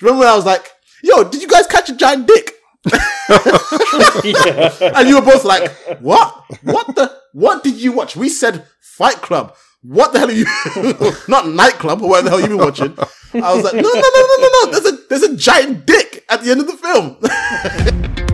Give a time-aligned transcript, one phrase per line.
[0.00, 0.72] remember when I was like,
[1.02, 2.52] "Yo, did you guys catch a giant dick?"
[4.96, 6.44] And you were both like, "What?
[6.62, 7.12] What the?
[7.32, 9.54] What did you watch?" We said Fight Club.
[9.82, 10.46] What the hell are you?
[11.28, 12.98] Not nightclub or whatever the hell you been watching.
[13.34, 14.70] I was like, no, no, no, no, no, no.
[14.72, 18.22] There's a there's a giant dick at the end of the film.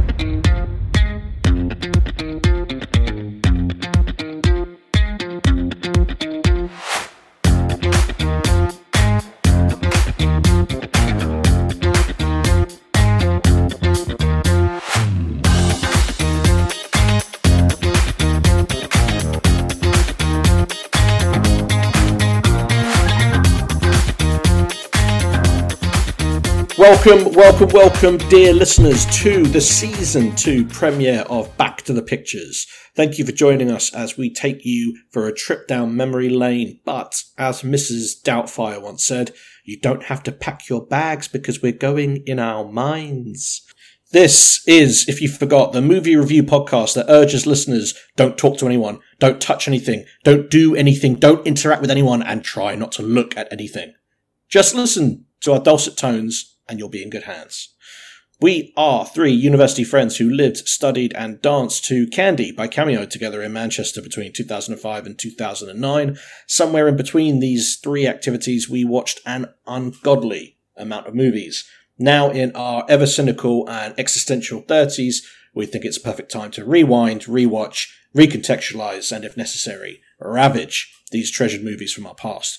[26.83, 32.67] Welcome, welcome, welcome, dear listeners, to the season two premiere of Back to the Pictures.
[32.97, 36.81] Thank you for joining us as we take you for a trip down memory lane.
[36.85, 38.21] But as Mrs.
[38.25, 39.31] Doubtfire once said,
[39.65, 43.63] you don't have to pack your bags because we're going in our minds.
[44.11, 48.67] This is, if you forgot, the movie review podcast that urges listeners don't talk to
[48.67, 53.05] anyone, don't touch anything, don't do anything, don't interact with anyone, and try not to
[53.05, 53.95] look at anything.
[54.49, 57.75] Just listen to our dulcet tones and you'll be in good hands.
[58.41, 63.41] We are three university friends who lived, studied, and danced to Candy by Cameo together
[63.41, 66.19] in Manchester between 2005 and 2009.
[66.49, 71.65] Somewhere in between these three activities, we watched an ungodly amount of movies.
[71.99, 75.19] Now, in our ever cynical and existential 30s,
[75.55, 81.31] we think it's a perfect time to rewind, rewatch, recontextualize, and if necessary, ravage these
[81.31, 82.59] treasured movies from our past.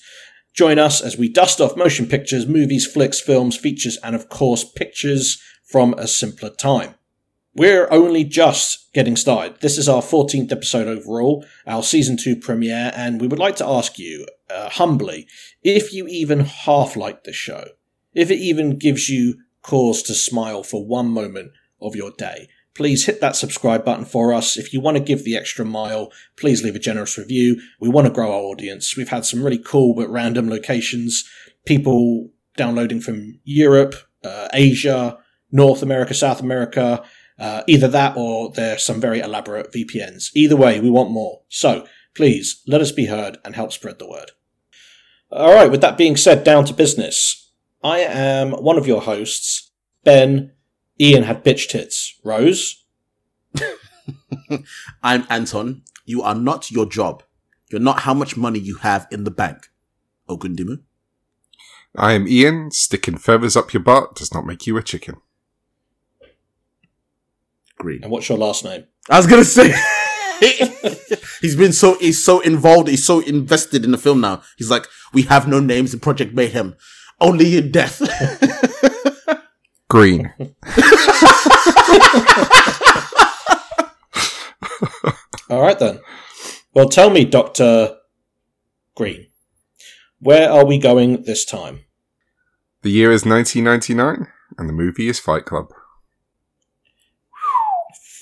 [0.54, 4.64] Join us as we dust off motion pictures, movies, flicks, films, features, and of course,
[4.64, 6.94] pictures from a simpler time.
[7.56, 9.62] We're only just getting started.
[9.62, 13.68] This is our 14th episode overall, our season 2 premiere, and we would like to
[13.68, 15.28] ask you, uh, humbly,
[15.64, 17.66] if you even half like this show,
[18.14, 23.06] if it even gives you cause to smile for one moment of your day please
[23.06, 24.58] hit that subscribe button for us.
[24.58, 27.62] If you want to give the extra mile, please leave a generous review.
[27.80, 28.98] We want to grow our audience.
[28.98, 31.30] We've had some really cool but random locations,
[31.66, 35.18] people downloading from Europe, uh, Asia,
[35.52, 37.04] North America, South America,
[37.40, 40.30] uh, either that or there's some very elaborate VPNs.
[40.34, 41.42] Either way, we want more.
[41.50, 41.86] So
[42.16, 44.32] please let us be heard and help spread the word.
[45.32, 47.52] All right, with that being said, down to business.
[47.84, 49.72] I am one of your hosts,
[50.04, 50.53] Ben
[51.00, 52.20] Ian had bitch tits.
[52.24, 52.84] Rose?
[55.04, 55.84] I'm Anton.
[56.06, 57.24] You are not your job.
[57.72, 59.70] You're not how much money you have in the bank.
[60.30, 60.82] Ogundimu.
[61.96, 62.72] I am Ian.
[62.72, 65.16] Sticking feathers up your butt does not make you a chicken.
[67.78, 68.04] Green.
[68.04, 68.86] And what's your last name?
[69.10, 69.74] I was gonna say.
[71.42, 74.42] he's been so he's so involved, he's so invested in the film now.
[74.58, 76.76] He's like, we have no names in Project Mayhem,
[77.20, 78.02] only in death.
[79.94, 80.34] Green.
[85.52, 86.00] All right then.
[86.74, 87.98] Well, tell me, Doctor
[88.96, 89.28] Green,
[90.20, 91.82] where are we going this time?
[92.82, 95.72] The year is 1999, and the movie is Fight Club.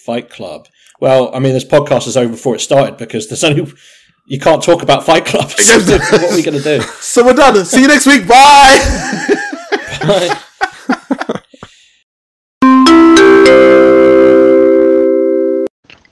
[0.06, 0.68] Fight Club.
[1.00, 3.72] Well, I mean, this podcast is over before it started because there's only
[4.26, 5.50] you can't talk about Fight Club.
[5.58, 6.82] So what are we going to do?
[7.00, 7.64] so we're done.
[7.64, 8.28] See you next week.
[8.28, 8.78] Bye.
[10.02, 10.42] Bye.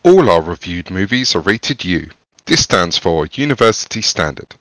[0.10, 2.10] All our reviewed movies are rated U.
[2.46, 4.56] This stands for University Standard.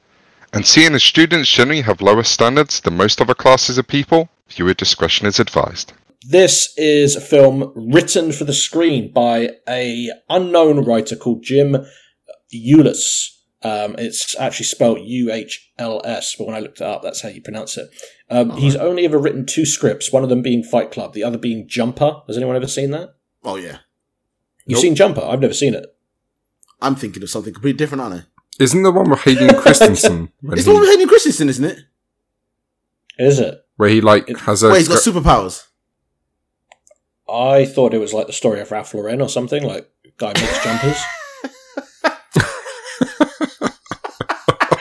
[0.53, 4.75] And seeing as students generally have lower standards than most other classes of people, viewer
[4.75, 5.95] discretion is advised.
[6.21, 11.79] This is a film written for the screen by a unknown writer called Jim
[12.55, 13.29] Uhls.
[13.63, 17.23] Um, it's actually spelled U H L S, but when I looked it up, that's
[17.23, 17.89] how you pronounce it.
[18.29, 21.39] Um, he's only ever written two scripts, one of them being Fight Club, the other
[21.39, 22.21] being Jumper.
[22.27, 23.15] Has anyone ever seen that?
[23.43, 23.79] Oh yeah.
[24.69, 24.83] You've Nope.
[24.83, 25.23] seen Jumper?
[25.23, 25.87] I've never seen it.
[26.81, 28.23] I'm thinking of something completely different, aren't I?
[28.63, 31.79] Isn't the one with Hayden Christensen when It's the one with Hayden Christensen, isn't it?
[33.19, 33.65] Is it?
[33.77, 35.65] where he like It- has a Wait, he's got superpowers.
[37.29, 39.89] I thought it was like the story of Ralph Lauren or something, like
[40.19, 41.01] guy makes jumpers.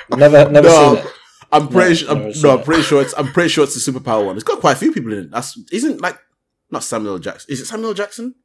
[0.18, 0.95] never, never No.
[0.95, 1.12] seen it.
[1.51, 2.12] I'm pretty No, sure.
[2.12, 3.13] I'm, no, I'm pretty sure it's.
[3.18, 4.36] I'm pretty sure it's the superpower one.
[4.36, 5.31] It's got quite a few people in it.
[5.31, 6.18] That's isn't like
[6.72, 7.51] not Samuel Jackson.
[7.54, 8.36] Is it Samuel Jackson?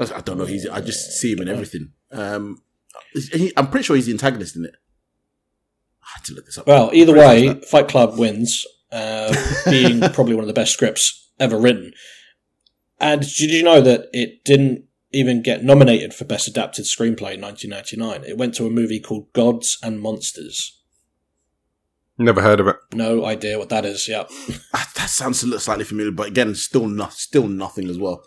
[0.00, 0.46] That's- I don't know.
[0.46, 0.66] He's.
[0.66, 1.92] I just see him in everything.
[2.10, 2.62] Um,
[3.12, 4.74] he, I'm pretty sure he's the antagonist in it.
[6.02, 6.66] I had to look this up.
[6.66, 9.34] Well, either way, Fight Club wins, uh,
[9.70, 11.92] being probably one of the best scripts ever written.
[12.98, 17.40] And did you know that it didn't even get nominated for Best Adapted Screenplay in
[17.40, 18.24] 1999?
[18.24, 20.78] It went to a movie called Gods and Monsters.
[22.18, 22.76] Never heard of it.
[22.92, 24.06] No idea what that is.
[24.08, 24.24] Yeah.
[24.74, 28.22] Ah, That sounds a little slightly familiar, but again, still not, still nothing as well.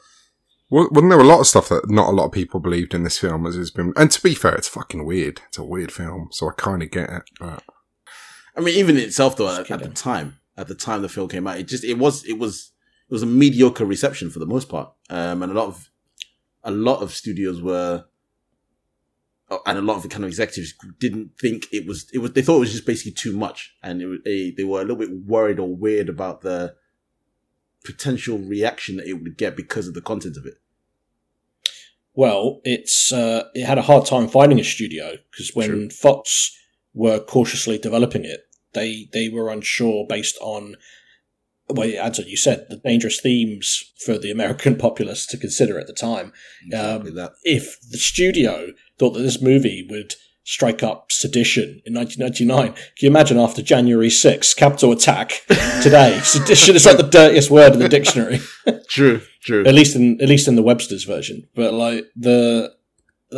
[0.69, 3.03] Wa- Wasn't there a lot of stuff that not a lot of people believed in
[3.03, 3.93] this film as it's been?
[3.95, 5.41] And to be fair, it's fucking weird.
[5.49, 7.23] It's a weird film, so I kind of get it.
[7.39, 7.63] But
[8.55, 11.47] I mean, even itself, though, at, at the time, at the time the film came
[11.47, 12.71] out, it just it was it was
[13.09, 15.89] it was a mediocre reception for the most part, um, and a lot of
[16.63, 18.05] a lot of studios were,
[19.49, 22.31] oh, and a lot of the kind of executives didn't think it was it was
[22.33, 24.83] they thought it was just basically too much, and it, was- they they were a
[24.83, 26.73] little bit worried or weird about the
[27.83, 30.55] potential reaction that it would get because of the content of it.
[32.15, 35.89] Well, it's uh, it had a hard time finding a studio because when True.
[35.89, 36.55] Fox
[36.93, 38.41] were cautiously developing it,
[38.73, 40.75] they they were unsure based on
[41.69, 45.93] well, as you said, the dangerous themes for the American populace to consider at the
[45.93, 46.33] time.
[46.65, 47.31] Exactly that.
[47.43, 53.09] If the studio thought that this movie would strike up sedition in 1999, can you
[53.09, 55.43] imagine after January 6th, Capitol Attack
[55.81, 56.19] today?
[56.23, 58.39] sedition is like the dirtiest word in the dictionary
[58.89, 59.65] True, true.
[59.65, 61.47] at least in at least in the Webster's version.
[61.55, 62.73] But like the,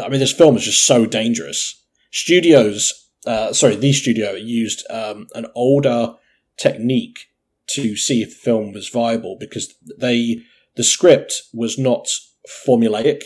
[0.01, 1.81] I mean, this film is just so dangerous.
[2.11, 6.15] Studios, uh, sorry, the studio used um, an older
[6.57, 7.27] technique
[7.67, 10.41] to see if the film was viable because they
[10.75, 12.07] the script was not
[12.67, 13.23] formulaic.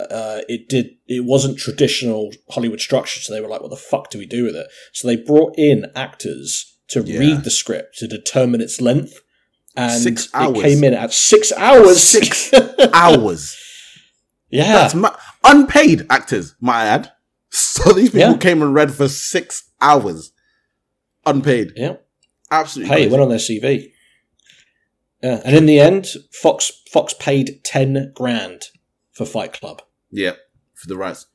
[0.00, 0.90] Uh, it did.
[1.08, 4.44] It wasn't traditional Hollywood structure, so they were like, "What the fuck do we do
[4.44, 7.18] with it?" So they brought in actors to Yeah.
[7.18, 9.20] read the script to determine its length,
[9.76, 10.58] and Six hours.
[10.58, 12.00] it came in at six hours.
[12.02, 12.52] Six
[12.94, 13.56] hours.
[14.50, 17.12] yeah, That's ma- unpaid actors, might I add.
[17.50, 18.36] So these people Yeah.
[18.36, 20.32] came and read for six hours,
[21.26, 21.72] unpaid.
[21.76, 21.96] yeah.
[22.50, 22.94] Absolutely.
[22.94, 23.92] Hey, went on their CV.
[25.22, 28.66] Yeah, and in the end, Fox Fox paid ten grand
[29.12, 29.82] for Fight Club.
[30.10, 30.32] Yeah,
[30.74, 31.26] for the rights.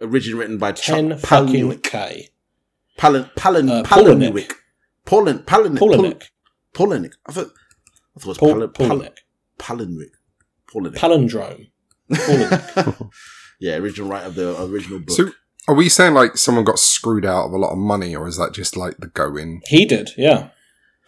[0.00, 1.82] Originally written by Ten Chuck fucking Palahniuk.
[1.82, 2.28] k.
[2.98, 4.52] Palin, Palin, Uh, Palahniuk.
[5.04, 6.22] Palin, Palin, Polinick.
[6.74, 7.12] Palahniuk.
[7.26, 7.52] I thought,
[8.16, 9.16] I thought it was Paul, Palin, Palin, Polinick.
[9.58, 10.10] Palahniuk.
[10.70, 10.94] Palahniuk.
[10.96, 11.70] Palindrome.
[12.12, 13.10] Polinick.
[13.60, 15.10] yeah, original writer of the original book.
[15.16, 15.30] so,
[15.68, 18.36] are we saying like someone got screwed out of a lot of money, or is
[18.38, 19.60] that just like the go in?
[19.66, 20.48] he did, yeah.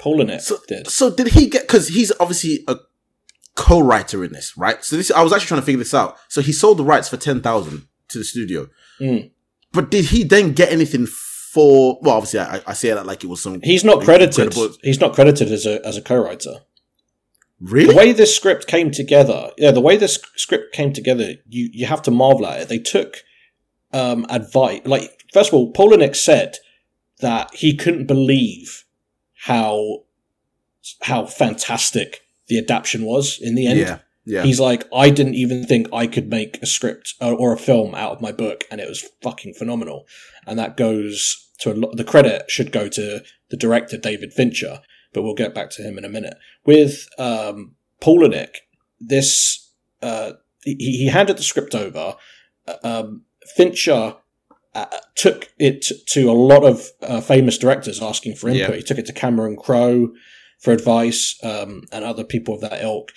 [0.01, 0.87] Polinick So, did.
[0.89, 1.63] so did he get?
[1.63, 2.77] Because he's obviously a
[3.59, 4.83] co-writer in this, right?
[4.85, 6.17] So this, I was actually trying to figure this out.
[6.29, 8.69] So he sold the rights for ten thousand to the studio,
[9.01, 9.31] Mm.
[9.73, 11.99] but did he then get anything for?
[12.03, 13.61] Well, obviously, I, I say that like it was some.
[13.63, 14.55] He's not credited.
[14.83, 16.55] He's not credited as a as a co-writer.
[17.61, 17.93] Really?
[17.93, 21.87] The way this script came together, yeah, the way this script came together, you you
[21.87, 22.69] have to marvel at it.
[22.69, 23.17] They took
[23.93, 24.83] um, advice.
[24.85, 26.57] Like first of all, Palahniuk said
[27.21, 28.85] that he couldn't believe
[29.47, 30.05] how
[31.03, 33.79] how fantastic the adaptation was in the end.
[33.81, 34.43] yeah, yeah.
[34.43, 37.95] He's like, I didn't even think I could make a script or, or a film
[37.95, 40.07] out of my book, and it was fucking phenomenal.
[40.47, 41.97] And that goes to a lot.
[41.97, 44.81] The credit should go to the director David Fincher,
[45.13, 46.37] but we'll get back to him in a minute.
[46.65, 48.57] With um, Palahniuk,
[49.01, 49.71] this
[50.03, 50.33] uh,
[50.65, 52.17] he, he handed the script over.
[52.67, 53.23] Uh, Um,
[53.57, 54.17] Fincher
[54.75, 58.71] uh, took it to a lot of uh, famous directors asking for input.
[58.71, 58.77] Yeah.
[58.77, 60.11] He took it to Cameron Crowe
[60.59, 63.13] for advice um, and other people of that ilk.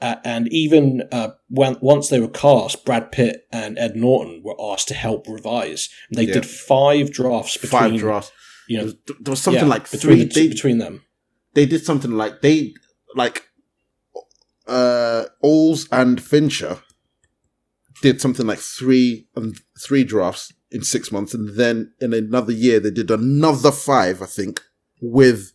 [0.00, 4.56] Uh, and even uh, when once they were cast, Brad Pitt and Ed Norton were
[4.58, 5.88] asked to help revise.
[6.10, 6.34] They Yeah.
[6.34, 8.32] did five drafts between Five drafts.
[8.66, 10.24] You know, There was- something yeah, like between three.
[10.24, 11.02] the two- They, between them.
[11.54, 12.72] they did something like they
[13.14, 13.42] like
[14.66, 16.78] uh Uhls and Fincher
[18.02, 22.80] did something like three and three drafts in six months, and then in another year
[22.80, 24.60] they did another five, I think,
[25.02, 25.52] with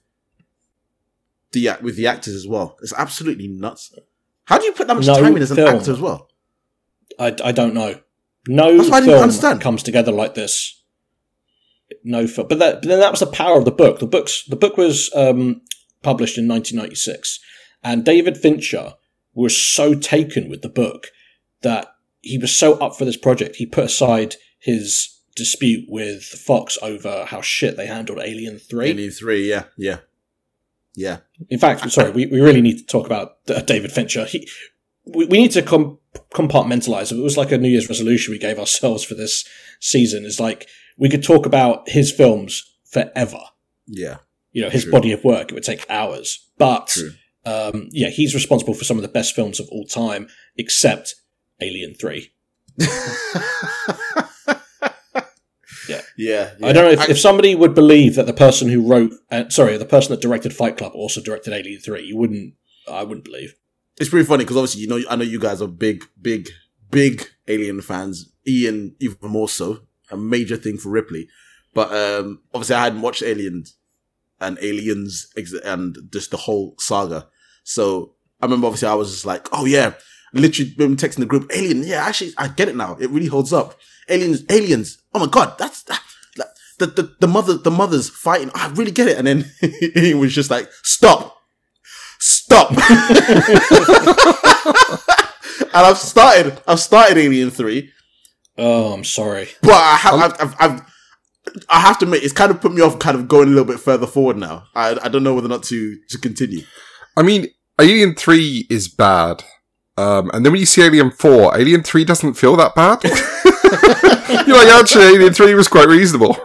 [1.56, 2.78] the with the actors as well.
[2.84, 3.92] It's absolutely nuts.
[4.46, 5.76] How do you put that much No time in as an film.
[5.76, 6.30] actor as well?
[7.20, 8.00] I, I don't know.
[8.48, 9.62] No That's film understand.
[9.62, 10.84] comes together like this.
[12.04, 14.00] No film, but that but then that was the power of the book.
[14.00, 15.62] The books the book was um,
[16.04, 17.40] published in 1996,
[17.84, 18.94] and David Fincher
[19.34, 21.08] was so taken with the book
[21.62, 21.88] that
[22.22, 23.56] he was so up for this project.
[23.58, 28.90] He put aside his dispute with Fox over how shit they handled Alien Three.
[28.90, 29.98] Alien three, yeah, yeah,
[30.96, 31.18] yeah.
[31.50, 34.26] In fact, sorry, we, we really need to talk about uh, David Fincher.
[34.26, 34.48] He,
[35.06, 36.00] we, we need to com-
[36.34, 37.12] compartmentalize.
[37.12, 39.46] It was like a New Year's resolution we gave ourselves for this
[39.80, 40.26] season.
[40.26, 43.40] Is like we could talk about his films forever.
[43.88, 44.18] Yeah,
[44.52, 44.92] You know, his True.
[44.94, 45.52] body of work.
[45.52, 46.50] It would take hours.
[46.58, 46.98] But
[47.46, 51.16] um, yeah, he's responsible for some of the best films of all time, except
[51.62, 52.32] Alien Three.
[56.18, 56.52] Yeah.
[56.60, 59.12] yeah, I don't know if, I- if somebody would believe that the person who wrote,
[59.32, 62.04] uh, sorry, the person that directed Fight Club also directed Alien Three.
[62.06, 62.54] You wouldn't.
[62.90, 63.56] I wouldn't believe.
[64.00, 66.50] it's pretty funny because obviously you know I know you guys are big, big,
[66.92, 68.32] big Alien fans.
[68.48, 69.80] Ian even more so.
[70.12, 71.28] A major thing for Ripley,
[71.74, 73.76] but um obviously I hadn't watched Aliens
[74.40, 77.28] and aliens ex- and just the whole saga.
[77.64, 79.94] So I remember obviously I was just like, oh yeah,
[80.34, 81.84] literally been texting the group, alien.
[81.84, 82.98] Yeah, actually I get it now.
[83.00, 83.80] It really holds up.
[84.10, 85.02] Aliens, aliens.
[85.14, 86.04] Oh my god, that's that.
[86.80, 88.52] That- The, the, the mother, the mothers fighting.
[88.54, 89.18] I really get it.
[89.18, 89.46] And then
[89.96, 91.36] he was just like, stop,
[92.20, 92.70] stop.
[92.76, 92.78] and
[95.74, 97.92] I've started, I've started Alien 3,
[98.58, 99.50] Oh, I'm sorry.
[99.62, 100.82] but I have, I've, I've, I've,
[101.70, 103.66] I have to admit, it's kind of put me off kind of going a little
[103.66, 104.64] bit further forward now.
[104.74, 106.62] I, I don't know whether or not to, to continue.
[107.18, 107.48] I mean,
[107.80, 109.44] Alien 3 is bad.
[109.98, 113.04] Um, and then when you see Alien 4, Alien 3 doesn't feel that bad.
[114.48, 116.36] You're like, actually, Alien 3 was quite reasonable.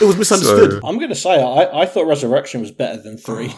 [0.00, 0.72] It was misunderstood.
[0.72, 3.54] So- I'm going to say I, I thought Resurrection was better than three.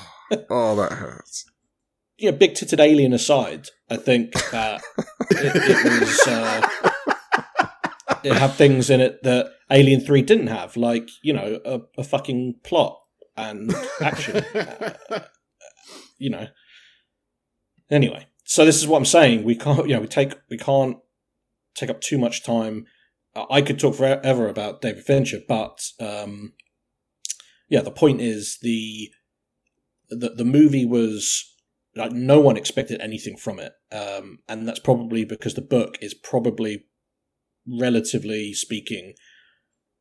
[0.50, 1.44] oh, that hurts.
[2.18, 4.80] you know, big titted alien aside, I think that
[5.30, 6.68] it, it was uh,
[8.24, 12.04] it had things in it that Alien Three didn't have, like you know, a, a
[12.04, 13.00] fucking plot
[13.36, 14.36] and action.
[14.54, 14.92] Uh,
[16.18, 16.46] you know.
[17.90, 19.44] Anyway, so this is what I'm saying.
[19.44, 20.98] We can't, you know, we take we can't
[21.74, 22.86] take up too much time.
[23.34, 26.52] I could talk forever about David Fincher, but um,
[27.68, 29.10] yeah, the point is the
[30.10, 31.50] the the movie was
[31.96, 36.14] like no one expected anything from it, um, and that's probably because the book is
[36.14, 36.84] probably,
[37.66, 39.14] relatively speaking,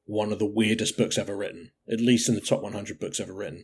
[0.05, 3.33] one of the weirdest books ever written, at least in the top 100 books ever
[3.33, 3.63] written.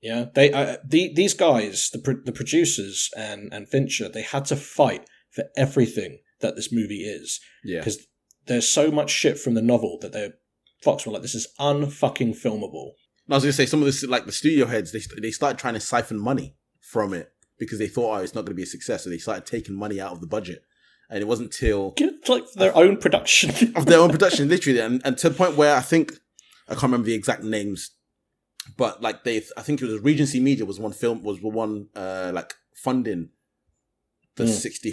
[0.00, 4.46] Yeah, they uh, the, these guys, the pro- the producers and and Fincher, they had
[4.46, 7.80] to fight for everything that this movie is yeah.
[7.80, 8.06] because
[8.46, 10.34] there's so much shit from the novel that they're
[10.82, 12.92] Fox were like, this is unfucking filmable.
[13.28, 15.74] I was gonna say some of this, like the studio heads, they they started trying
[15.74, 19.04] to siphon money from it because they thought, oh, it's not gonna be a success,
[19.04, 20.62] so they started taking money out of the budget,
[21.10, 23.50] and it wasn't till Get like their own production.
[23.76, 26.14] of their own production, literally, and, and to the point where I think
[26.66, 27.90] I can't remember the exact names,
[28.76, 31.88] but like they, I think it was Regency Media was one film was the one
[31.94, 33.28] uh like funding
[34.36, 34.48] the Mm.
[34.48, 34.92] sixty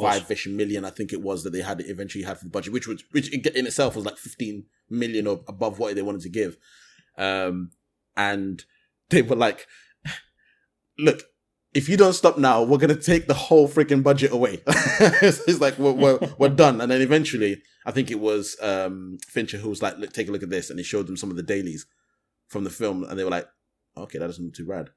[0.00, 2.72] five ish million I think it was that they had eventually had for the budget,
[2.72, 6.28] which was which in itself was like fifteen million or above what they wanted to
[6.28, 6.56] give,
[7.18, 7.70] um,
[8.16, 8.64] and
[9.10, 9.66] they were like,
[10.98, 11.22] look.
[11.74, 14.62] If you don't stop now, we're gonna take the whole freaking budget away.
[14.66, 19.18] it's, it's like we're, we're we're done, and then eventually, I think it was um,
[19.28, 21.30] Fincher who was like, "Look, take a look at this," and he showed them some
[21.30, 21.84] of the dailies
[22.48, 23.46] from the film, and they were like,
[23.94, 24.88] "Okay, that doesn't look too bad."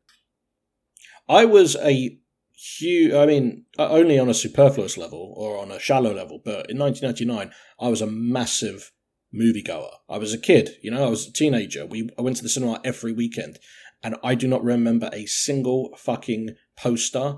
[1.27, 2.17] I was a
[2.59, 6.77] huge, I mean, only on a superfluous level or on a shallow level, but in
[6.77, 8.91] 1999, I was a massive
[9.33, 9.89] moviegoer.
[10.09, 11.85] I was a kid, you know, I was a teenager.
[11.85, 13.59] We I went to the cinema every weekend,
[14.03, 17.37] and I do not remember a single fucking poster,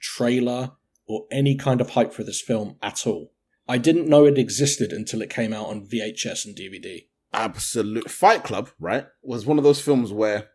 [0.00, 0.72] trailer,
[1.06, 3.32] or any kind of hype for this film at all.
[3.68, 7.06] I didn't know it existed until it came out on VHS and DVD.
[7.32, 10.50] Absolute Fight Club, right, was one of those films where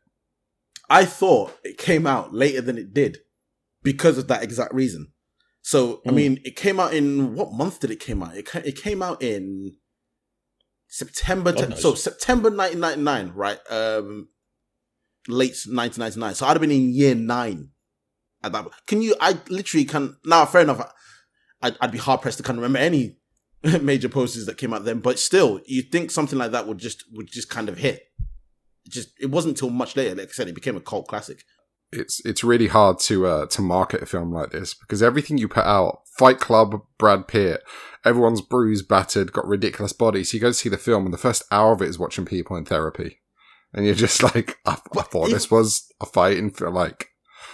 [0.90, 3.20] I thought it came out later than it did
[3.84, 5.12] because of that exact reason.
[5.62, 6.14] So, I Mm.
[6.16, 8.36] mean, it came out in what month did it came out?
[8.38, 9.76] It ca- it came out in
[10.88, 11.52] September.
[11.52, 11.82] Te- knows.
[11.82, 13.60] so September 1999, right?
[13.70, 14.30] Um,
[15.28, 16.36] late 1999.
[16.36, 17.70] So I'd have been in year nine
[18.44, 18.68] at that.
[18.88, 19.16] Can you?
[19.20, 20.46] I literally can now.
[20.46, 20.92] Fair enough.
[21.62, 23.18] I'd, I'd be hard pressed to kind of remember any
[23.82, 27.04] major posters that came out then, but still, you think something like that would just
[27.12, 28.04] would just kind of hit.
[28.88, 30.16] Just it wasn't until much later.
[30.16, 31.44] Like I said, it became a cult classic.
[31.92, 35.48] It's it's really hard to uh, to market a film like this because everything you
[35.48, 37.64] put out, Fight Club, Brad Pitt,
[38.06, 40.34] everyone's bruised, battered, got ridiculous bodies.
[40.34, 42.56] You go to see the film, and the first hour of it is watching people
[42.58, 43.22] in therapy,
[43.74, 47.10] and you're just like, I, I thought this was a fighting for like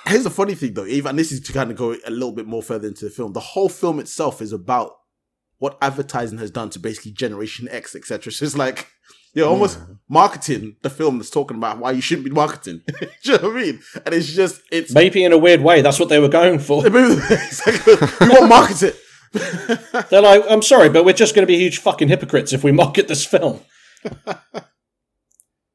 [0.07, 2.31] Here's the funny thing though, even and this is to kind of go a little
[2.31, 3.33] bit more further into the film.
[3.33, 4.91] The whole film itself is about
[5.57, 8.31] what advertising has done to basically Generation X, etc.
[8.31, 8.87] So it's like
[9.35, 12.81] you're almost marketing the film that's talking about why you shouldn't be marketing.
[12.87, 13.79] Do you know what I mean?
[14.05, 16.83] And it's just it's Maybe in a weird way, that's what they were going for.
[16.89, 18.95] we won't market it.
[20.09, 22.71] They're like, I'm sorry, but we're just going to be huge fucking hypocrites if we
[22.71, 23.59] market this film.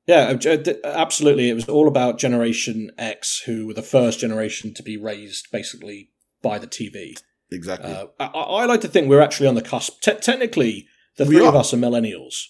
[0.06, 1.50] yeah, uh, absolutely.
[1.50, 6.10] It was all about Generation X, who were the first generation to be raised basically
[6.42, 7.20] by the TV.
[7.52, 7.92] exactly.
[7.92, 10.00] Uh, I, I like to think we're actually on the cusp.
[10.00, 10.86] Te- technically,
[11.18, 12.44] the We three of us are millennials,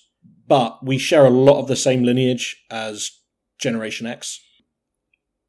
[0.50, 3.12] but we share a lot of the same lineage as
[3.60, 4.40] Generation X.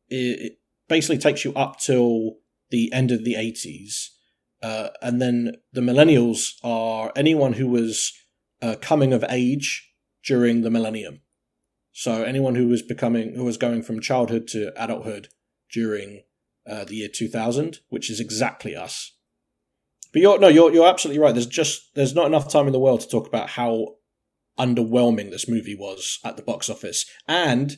[0.10, 2.36] It, basically takes you up till
[2.70, 4.10] the end of the 80s.
[4.62, 8.12] Uh, and then the millennials are anyone who was
[8.62, 9.90] uh, coming of age
[10.26, 11.22] during the millennium.
[11.94, 15.30] So anyone who was becoming, who was going from childhood to adulthood
[15.72, 16.24] during
[16.70, 19.14] uh, the year 2000, which is exactly us.
[20.12, 21.34] But you're no, you're you're absolutely right.
[21.34, 23.96] There's just there's not enough time in the world to talk about how
[24.66, 27.78] underwhelming this movie was at the box office and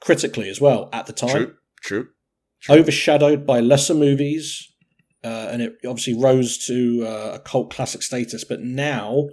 [0.00, 1.30] critically as well at the time.
[1.30, 1.54] True.
[1.82, 2.08] True.
[2.80, 4.70] Overshadowed by lesser movies,
[5.24, 8.44] uh, and it obviously rose to uh, a cult classic status.
[8.44, 9.28] But now,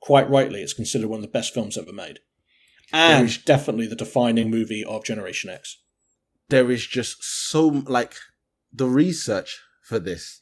[0.00, 2.18] quite rightly, it's considered one of the best films ever made,
[2.92, 5.78] and is- definitely the defining movie of Generation X.
[6.50, 8.14] There is just so like
[8.72, 10.40] the research for this.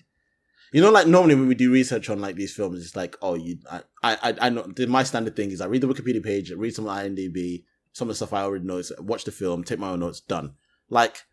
[0.72, 3.34] You know, like normally when we do research on like these films, it's like, oh,
[3.34, 4.66] you, I, I, I know.
[4.88, 8.16] My standard thing is I read the Wikipedia page, read some IMDb, some of the
[8.16, 10.54] stuff I already know, watch the film, take my own notes, done.
[10.90, 11.24] Like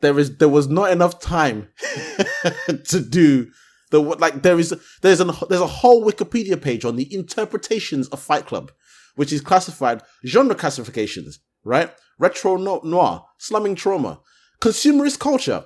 [0.00, 1.68] there is, there was not enough time
[2.66, 3.50] to do
[3.90, 4.42] the like.
[4.42, 8.72] There is, there's an, there's a whole Wikipedia page on the interpretations of Fight Club,
[9.14, 11.94] which is classified genre classifications, right?
[12.18, 14.20] Retro noir, slumming trauma,
[14.60, 15.64] consumerist culture,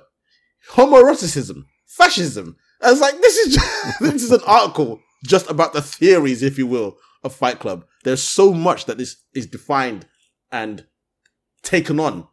[0.71, 1.63] homoeroticism,
[1.97, 2.55] fascism.
[2.81, 6.57] I was like, this is just, this is an article just about the theories, if
[6.57, 7.85] you will, of Fight Club.
[8.03, 10.05] There's so much that this is defined
[10.51, 10.85] and
[11.63, 12.27] taken on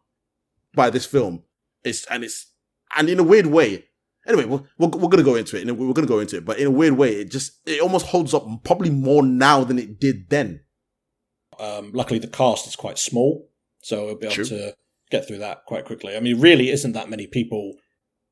[0.73, 1.43] by this film.
[1.83, 2.51] It's and it's
[2.95, 3.85] and in a weird way.
[4.27, 5.67] Anyway, we're, we're, we're gonna go into it.
[5.67, 8.07] and We're gonna go into it, but in a weird way, it just it almost
[8.07, 10.61] holds up probably more now than it did then.
[11.59, 13.49] Um, luckily, the cast is quite small,
[13.81, 14.45] so we'll be able True.
[14.45, 14.75] to
[15.11, 16.15] get through that quite quickly.
[16.15, 17.73] I mean, really, isn't that many people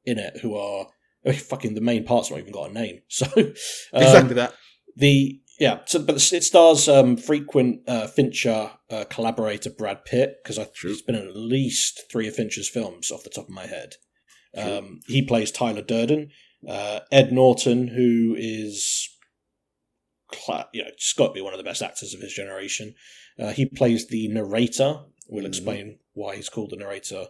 [0.06, 0.88] in it who are
[1.26, 3.00] I mean, fucking the main part's not even got a name.
[3.10, 3.54] So um,
[3.94, 4.54] exactly that.
[4.96, 10.60] the yeah, so but it stars um, frequent uh, Fincher uh, collaborator Brad Pitt because
[10.74, 10.90] True.
[10.90, 13.96] he's been in at least three of Fincher's films off the top of my head.
[14.58, 16.32] Um, he plays Tyler Durden.
[16.68, 19.10] Uh, Ed Norton, who is,
[20.32, 22.96] cla- you know, just got to be one of the best actors of his generation.
[23.40, 25.02] Uh, he plays the narrator.
[25.28, 25.48] We'll Mhm.
[25.48, 27.28] explain why he's called the narrator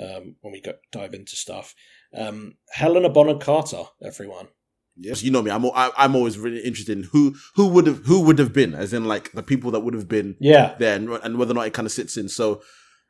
[0.00, 1.74] um, when we go dive into stuff.
[2.16, 4.48] Um, Helena Bonham Carter, everyone.
[4.96, 5.50] Yes, you know me.
[5.50, 8.74] I'm I, I'm always really interested in who who would have who would have been,
[8.74, 11.54] as in like the people that would have been Yeah, there, and, and whether or
[11.54, 12.28] not it kind of sits in.
[12.28, 12.62] So,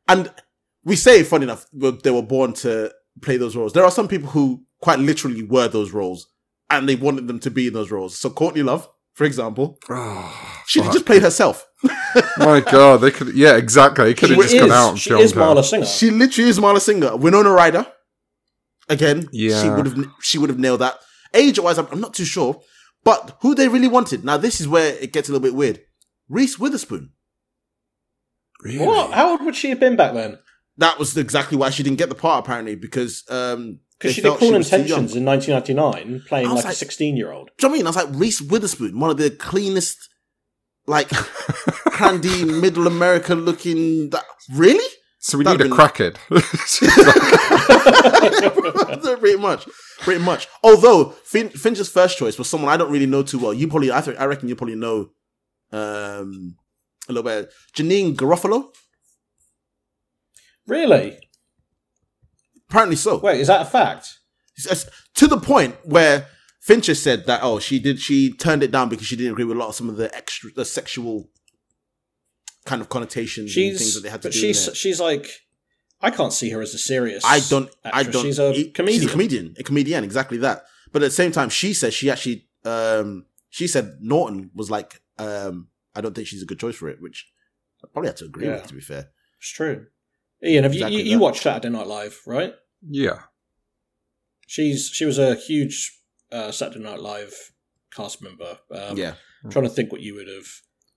[0.07, 0.33] and
[0.85, 2.93] we say, funny enough, they were born to
[3.23, 3.73] play those roles.
[3.73, 6.29] There are some people who quite literally were those roles,
[6.71, 8.17] and they wanted them to be in those roles.
[8.17, 10.93] So Courtney Love, for example, Oh, she fuck.
[10.93, 11.67] just played herself.
[12.39, 13.35] my god, they could.
[13.35, 14.05] Yeah, exactly.
[14.05, 15.41] They could have she just is, gone out and she filmed is her.
[15.41, 15.87] Marla Singer.
[15.87, 17.17] She literally is Marla Singer.
[17.17, 17.87] Winona Ryder,
[18.91, 20.99] again, she would have she would have nailed that.
[21.33, 22.61] Age wise, I'm, I'm not too sure,
[23.05, 24.25] but who they really wanted.
[24.25, 25.81] Now this is where it gets a little bit weird.
[26.29, 27.11] Reese Witherspoon.
[28.63, 28.87] Really?
[28.87, 29.13] What?
[29.13, 30.39] How old would she have been back then?
[30.77, 34.29] That was exactly why she didn't get the part, apparently, because um, Because she did
[34.29, 35.05] felt Cruel was too young.
[35.05, 37.51] Intentions in 1999, playing I was like, a 16 year old.
[37.59, 37.87] Do you know what I mean?
[37.87, 40.09] I was like Reese Witherspoon, one of the cleanest,
[40.87, 41.11] like
[41.93, 44.11] handy middle America looking.
[44.11, 44.89] That really?
[45.23, 46.17] So we That'd need a been- crackhead.
[49.21, 49.69] pretty much,
[50.01, 50.49] pretty much.
[50.63, 53.53] Although fin- Finch's first choice was someone I don't really know too well.
[53.53, 55.11] You probably, I think, I reckon you probably know
[55.73, 56.57] um,
[57.09, 57.53] a little bit.
[57.77, 58.71] Janeane Garofalo.
[60.67, 61.19] Really?
[62.69, 63.19] Apparently so.
[63.19, 64.19] Wait, is that a fact?
[64.57, 66.29] It's- to the point where
[66.63, 69.57] Fincher said that oh she did she turned it down because she didn't agree with
[69.57, 71.29] a lot of some of the extra the sexual
[72.65, 74.39] kind of connotations and things She's, that they had to but do.
[74.47, 75.29] in she's she's like,
[76.01, 77.25] I can't see her as a serious.
[77.25, 79.01] I don't I don't She's a he- comedian.
[79.03, 80.65] She's a comedian, a comedian, exactly that.
[80.93, 85.01] But at the same time, she says she actually um she said Norton was like
[85.19, 87.31] um I don't think she's a good choice for it, which
[87.83, 88.55] I probably had to agree Yeah.
[88.57, 89.11] with to be fair.
[89.39, 89.87] It's true.
[90.43, 91.23] Ian, have you, Exactly you, you that.
[91.23, 92.55] watched Saturday Night Live, right?
[92.89, 93.21] yeah.
[94.47, 95.99] She's she was a huge
[96.33, 97.35] uh, Saturday Night Live
[97.95, 98.59] cast member.
[98.71, 99.15] Um, yeah.
[99.45, 100.47] I'm trying to think what you would have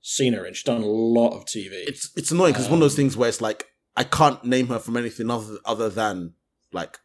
[0.04, 0.54] seen her in.
[0.54, 1.72] She's done a lot of TV.
[1.72, 4.44] It's it's annoying because it's one of those Um, things where it's like I can't
[4.44, 6.34] name her from anything other other than
[6.72, 7.00] like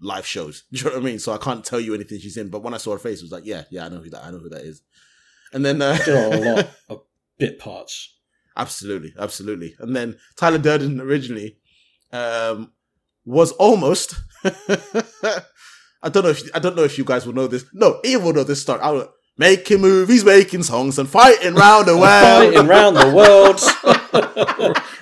[0.00, 0.64] live shows.
[0.72, 1.18] Do you know what I mean?
[1.18, 2.50] So I can't tell you anything she's in.
[2.50, 4.24] But when I saw her face, it was like, yeah, yeah, I know who that.
[4.24, 4.82] I know who that is.
[5.52, 7.02] And then uh, a lot of
[7.38, 8.18] bit parts.
[8.56, 9.74] absolutely, absolutely.
[9.78, 11.58] And then Tyler Durden originally
[12.12, 12.72] um,
[13.24, 14.16] was almost.
[16.02, 17.64] I don't know if I don't know if you guys will know this.
[17.72, 18.80] No, Ian will know this story.
[18.80, 22.54] I will, making movies, making songs, and fighting round the world.
[22.54, 23.60] Fighting round the world.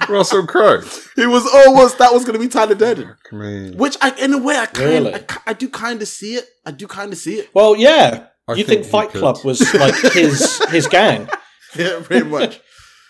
[0.09, 0.83] Russell Crowe.
[1.17, 3.15] It was almost that was going to be Tyler Durden.
[3.29, 3.73] Come.
[3.77, 5.15] Which I, in a way, I kind, Really?
[5.15, 6.47] I, I do kind of see it.
[6.67, 7.51] I do kind of see it.
[7.55, 8.27] Well, yeah.
[8.47, 9.21] I you think think, you Fight could.
[9.21, 11.29] Club was like his his gang?
[11.77, 12.51] Yeah, pretty much.
[12.53, 12.61] Do you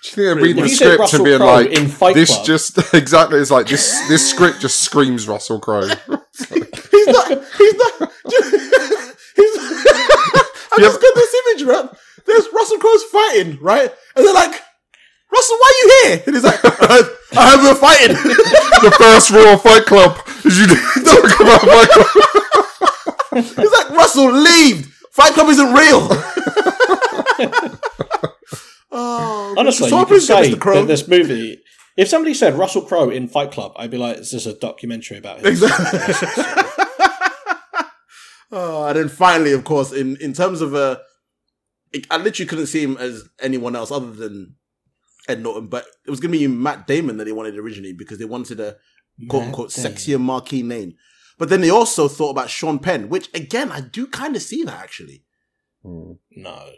[0.02, 2.94] think they're reading the script Russell and being Crowe like, in Fight this Club- just
[2.94, 3.38] exactly?
[3.40, 4.08] is like this.
[4.08, 5.86] This script just screams Russell Crowe.
[5.86, 7.44] He's not.
[7.58, 8.12] He's not.
[9.36, 9.93] He's.
[10.76, 10.88] I Yeah.
[10.88, 11.88] just got this image, right?
[12.26, 13.92] There's Russell Crowe's fighting, right?
[14.16, 14.60] And they're like,
[15.32, 16.22] Russell, why are you here?
[16.26, 17.06] And he's like, I heard,
[17.36, 18.14] I heard we're fighting.
[18.82, 23.44] the first rule of Fight Club is you don't talk about Fight Club.
[23.44, 24.90] he's like, Russell, leave.
[25.12, 26.08] Fight Club isn't real.
[28.90, 30.60] oh Honestly, So you could say Mr.
[30.60, 30.80] Crowe.
[30.80, 31.60] that this movie.
[31.96, 35.18] If somebody said Russell Crowe in Fight Club, I'd be like, "Is this a documentary
[35.18, 36.00] about him?" Exactly.
[38.54, 40.98] Oh, and then finally, of course, in in terms of uh,
[41.92, 44.56] it, I literally couldn't see him as anyone else other than
[45.28, 48.18] Ed Norton, but it was going to be Matt Damon that they wanted originally because
[48.18, 48.76] they wanted a
[49.28, 50.94] quote unquote sexier marquee name.
[51.38, 54.62] But then they also thought about Sean Penn, which again I do kind of see
[54.64, 55.24] that actually.
[55.84, 56.18] Mm.
[56.36, 56.70] No,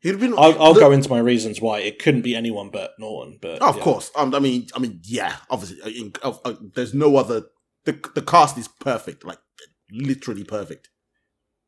[0.00, 0.34] He'd have been.
[0.36, 3.38] I'll, I'll the- go into my reasons why it couldn't be anyone but Norton.
[3.40, 3.82] But Oh, of yeah.
[3.82, 4.10] course.
[4.14, 5.36] Um, I mean, I mean, yeah.
[5.48, 7.44] Obviously, in, uh, there's no other.
[7.86, 9.38] The the cast is perfect, like
[9.94, 10.88] literally perfect.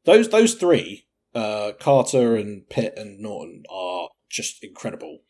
[0.04, 5.20] those those three, uh, Carter and Pitt and Norton, are just incredible.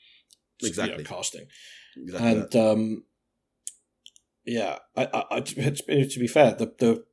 [0.60, 1.04] you know, Exactly.
[1.04, 1.46] casting.
[1.96, 2.28] Exactly.
[2.34, 2.54] that.
[2.54, 3.04] and um,
[4.44, 7.04] yeah, I, I, I, to be fair, the the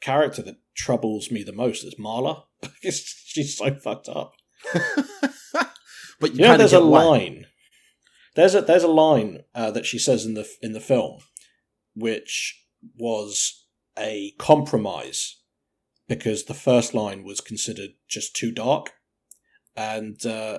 [0.00, 2.44] character that troubles me the most is Marla.
[2.82, 4.32] She's so fucked up.
[6.20, 7.04] but you, You know, there's a why.
[7.04, 7.46] line.
[8.34, 11.18] There's a there's a line uh, that she says in the in the film,
[11.94, 12.64] which
[12.96, 13.61] was
[13.98, 15.38] a compromise
[16.08, 18.90] because the first line was considered just too dark.
[19.76, 20.58] And uh,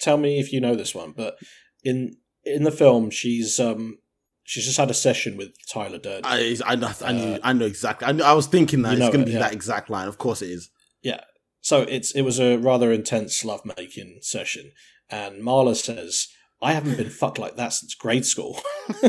[0.00, 1.36] tell me if you know this one, but
[1.84, 3.98] in in the film, she's um
[4.44, 6.24] she's just had a session with Tyler Durden.
[6.24, 8.08] I, I, know, I, knew, Uh, I know exactly.
[8.08, 9.40] I, knew, I was thinking that you it's going to be yeah.
[9.40, 10.08] that exact line.
[10.08, 10.70] Of course, it is.
[11.02, 11.20] Yeah.
[11.60, 14.72] So it's it was a rather intense lovemaking session,
[15.10, 16.28] and Marla says,
[16.62, 18.58] "I haven't been fucked like that since grade school."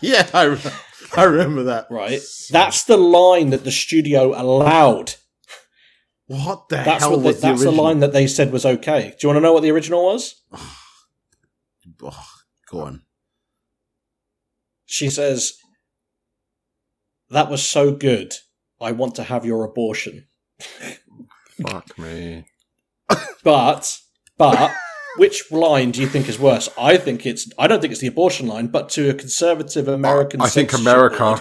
[0.00, 0.58] yeah, I,
[1.20, 1.86] I remember that.
[1.90, 2.20] right?
[2.50, 5.14] That's the line that the studio allowed.
[6.26, 8.64] What the That's hell what the, was the that's the line that they said was
[8.64, 9.10] okay.
[9.10, 10.42] Do you want to know what the original was?
[12.02, 12.26] Oh,
[12.70, 13.02] go on.
[14.86, 15.52] She says,
[17.28, 18.32] "That was so good.
[18.80, 20.26] I want to have your abortion."
[20.58, 22.46] Fuck me.
[23.42, 23.98] But
[24.38, 24.72] but
[25.16, 26.68] which line do you think is worse?
[26.78, 30.40] I think it's I don't think it's the abortion line, but to a conservative American
[30.40, 31.18] I think America.
[31.18, 31.40] board,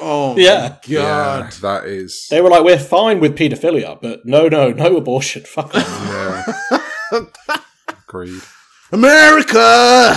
[0.00, 0.70] Oh, Yeah.
[0.70, 1.00] my Yeah,
[1.42, 1.52] God.
[1.62, 2.26] that is.
[2.28, 5.42] They were like, "We're fine with paedophilia, but no, no, no abortion.
[5.46, 5.86] Fuck off."
[7.12, 7.26] Yeah.
[8.08, 8.42] Agreed.
[8.92, 9.54] America!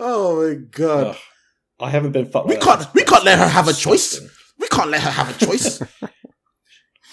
[0.00, 1.06] oh, my God.
[1.08, 1.16] Ugh.
[1.80, 2.48] I haven't been fucked.
[2.48, 4.20] We can't- we can't let her have a choice.
[4.58, 5.80] We can't let her have a choice.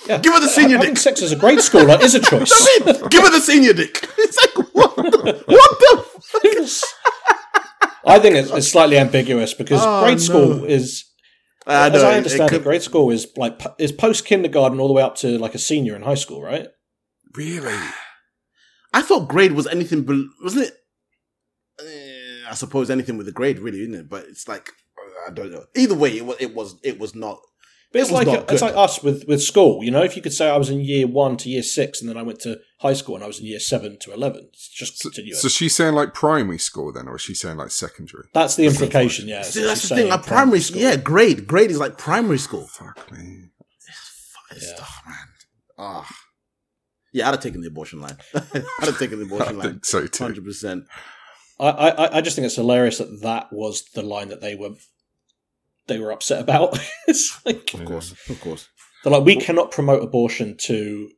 [0.07, 0.17] Yeah.
[0.23, 0.97] Give her the senior Having dick.
[1.01, 2.51] sex as a grade schooler is a choice.
[3.09, 4.07] Give her the senior dick.
[4.17, 6.89] It's like, what the, what the fuck?
[8.07, 10.23] I think it's, it's slightly ambiguous because Oh, grade no.
[10.23, 11.05] school is,
[11.65, 14.79] I as know, I understand it it, could- grade school is like is post kindergarten
[14.79, 16.67] all the way up to like a senior in high school, right?
[17.35, 17.77] Really?
[18.93, 20.05] I thought grade was anything,
[20.43, 20.73] wasn't it?
[21.79, 24.09] Eh, I suppose anything with a grade, really, isn't it?
[24.09, 24.69] But it's like
[25.27, 25.65] I don't know.
[25.75, 27.39] Either way, it was it was it was not.
[27.95, 29.81] But it's like it's like us with with school.
[29.81, 32.09] You know, if you could say I was in year one to year six, and
[32.09, 34.67] then I went to high school and I was in year seven to eleven, it's
[34.67, 35.41] just So, continuous.
[35.41, 38.25] so she's saying like primary school then, or is she saying like secondary?
[38.33, 39.29] that's the implication.
[39.29, 40.09] Yeah, See, so that's she's the thing.
[40.09, 42.67] saying A primary school, yeah, grade grade is like primary school.
[42.67, 43.45] Fuck me.
[44.51, 44.85] It's- Yeah.
[44.85, 45.27] oh, man.
[45.77, 46.07] Ah.
[47.13, 48.17] Yeah, I'd have taken the abortion line.
[48.35, 48.43] I'd
[48.81, 49.67] have taken the I abortion line.
[49.69, 50.23] think so too.
[50.25, 50.83] Hundred percent.
[51.61, 54.71] I, I I just think it's hilarious that that was the line that they were
[55.87, 56.77] they were upset about.
[57.07, 58.67] it's like Of course, of course.
[59.03, 61.09] they're like we cannot promote abortion to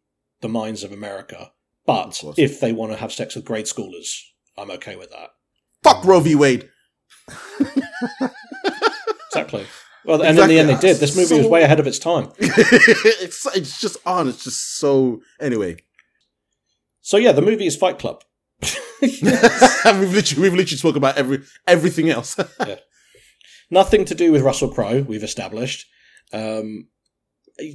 [0.41, 1.51] the minds of America,
[1.85, 4.19] but Of if they want to have sex with grade schoolers,
[4.57, 5.29] I'm okay with that.
[5.83, 6.35] Fuck Roe v.
[6.35, 6.69] Wade.
[9.29, 9.67] Exactly.
[10.05, 10.97] Well, and in the end, they did.
[10.97, 12.31] This movie was way ahead of its time.
[12.39, 14.29] it's it's just on.
[14.29, 15.21] It's just so.
[15.39, 15.77] Anyway,
[17.01, 18.23] So yeah, the movie is Fight Club.
[19.01, 22.35] we've literally we've literally spoke about every everything else.
[23.69, 25.01] Nothing to do with Russell Crowe.
[25.01, 25.87] We've established.
[26.31, 26.87] Um,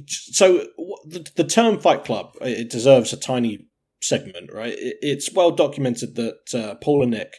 [0.07, 0.67] so
[1.05, 3.67] the, the term Fight Club it deserves a tiny
[4.01, 4.73] segment, right?
[4.73, 7.33] It, it's well documented that uh, Palahniuk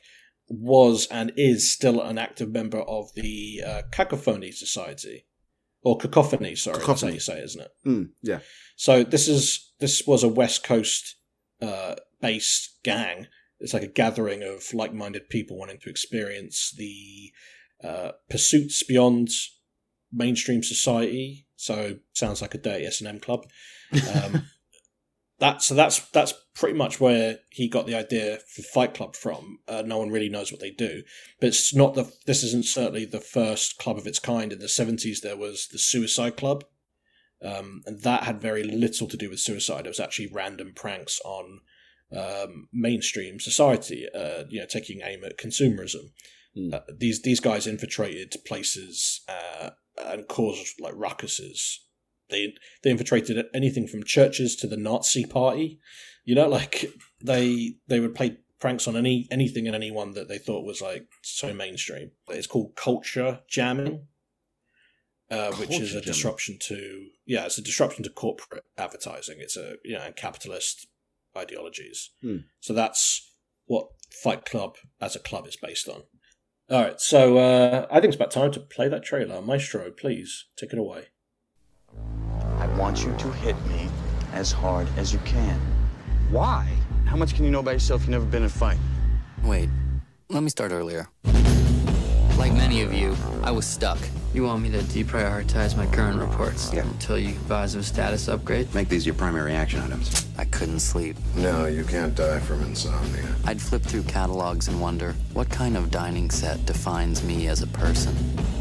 [0.49, 5.27] was and is still an active member of the uh, Cacophony Society,
[5.83, 6.55] or Cacophony.
[6.55, 7.14] Sorry, that's how Cacophony.
[7.14, 7.71] you say, it, isn't it?
[7.87, 8.40] Mm, yeah,
[8.77, 11.17] So this is this was a West Coast
[11.62, 13.29] uh, based gang.
[13.61, 17.33] It's like a gathering of like-minded people wanting to experience the
[17.83, 19.29] uh, pursuits beyond
[20.13, 21.47] mainstream society.
[21.57, 23.47] So sounds like a dirty S and M club.
[24.15, 24.47] Um,
[25.39, 29.59] that so that's that's pretty much where he got the idea for Fight Club from.
[29.67, 31.03] Uh, no one really knows what they do,
[31.41, 32.13] but it's not the.
[32.27, 34.53] This isn't certainly the first club of its kind.
[34.53, 36.65] In the seventies, there was the Suicide Club,
[37.43, 39.87] um, and that had very little to do with suicide.
[39.87, 41.61] It was actually random pranks on
[42.17, 46.11] um, mainstream society, uh, you know, taking aim at consumerism.
[46.57, 46.71] Hmm.
[46.73, 49.71] Uh, these these guys infiltrated places uh,
[50.05, 51.79] and caused like ruckuses.
[52.31, 55.81] They they infiltrated anything from churches to the Nazi party.
[56.25, 56.87] You know, like
[57.23, 61.07] they they would play pranks on any anything and anyone that they thought was like
[61.23, 62.12] so mainstream.
[62.29, 64.07] It's called culture jamming,
[65.31, 66.07] uh, which is a jamming.
[66.07, 69.37] disruption to yeah, it's a disruption to corporate advertising.
[69.40, 70.87] It's a you know capitalist
[71.37, 72.11] ideologies.
[72.23, 72.38] Hmm.
[72.61, 73.33] So that's
[73.67, 73.88] what
[74.23, 76.05] Fight Club as a club is based on.
[76.70, 79.42] All right, so uh, I think it's about time to play that trailer.
[79.42, 81.09] Maestro, please take it away.
[82.59, 83.90] I want you to hit me
[84.33, 85.61] as hard as you can.
[86.31, 86.66] Why?
[87.05, 88.00] How much can you know about yourself?
[88.00, 88.79] You've never been in a fight.
[89.42, 89.68] Wait,
[90.31, 91.11] let me start earlier.
[92.37, 93.99] Like many of you, I was stuck.
[94.35, 98.75] You want me to deprioritize my current reports until you advise of a status upgrade?
[98.75, 100.27] Make these your primary action items.
[100.37, 101.16] I couldn't sleep.
[101.37, 103.25] No, you can't die from insomnia.
[103.44, 107.68] I'd flip through catalogs and wonder what kind of dining set defines me as a
[107.68, 108.16] person.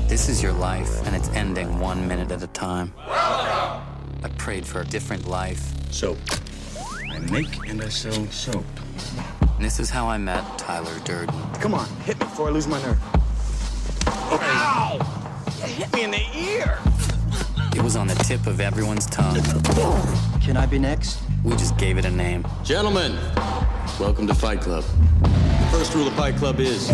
[0.07, 2.93] This is your life, and it's ending one minute at a time.
[3.07, 3.81] I
[4.37, 5.73] prayed for a different life.
[5.91, 6.19] Soap.
[7.11, 8.65] I make and I sell soap.
[9.41, 11.33] And this is how I met Tyler Durden.
[11.53, 12.99] Come on, hit me before I lose my nerve.
[14.07, 14.99] Ow!
[15.59, 16.77] You hit me in the ear!
[17.75, 19.41] It was on the tip of everyone's tongue.
[20.41, 21.19] Can I be next?
[21.43, 22.45] We just gave it a name.
[22.63, 23.17] Gentlemen,
[23.99, 24.83] welcome to Fight Club.
[25.21, 26.89] The first rule of Fight Club is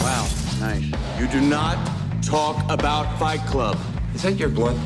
[0.00, 0.26] Wow,
[0.60, 0.84] nice.
[1.18, 1.78] you do not
[2.22, 3.78] talk about Fight Club.
[4.14, 4.76] Is that your blood?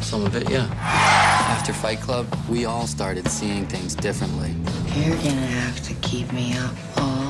[0.00, 0.66] Some of it, yeah.
[0.80, 4.54] After Fight Club, we all started seeing things differently.
[4.94, 7.18] You're gonna have to keep me up all night.
[7.18, 7.21] And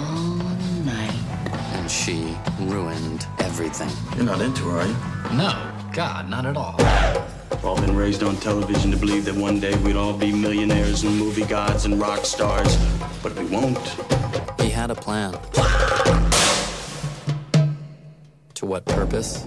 [1.93, 3.91] she ruined everything.
[4.17, 5.37] You're not into her, are you?
[5.37, 6.75] No, God, not at all.
[7.51, 11.03] We've all been raised on television to believe that one day we'd all be millionaires
[11.03, 12.77] and movie gods and rock stars,
[13.23, 13.79] but we won't.
[14.59, 15.33] He had a plan.
[18.55, 19.47] To what purpose?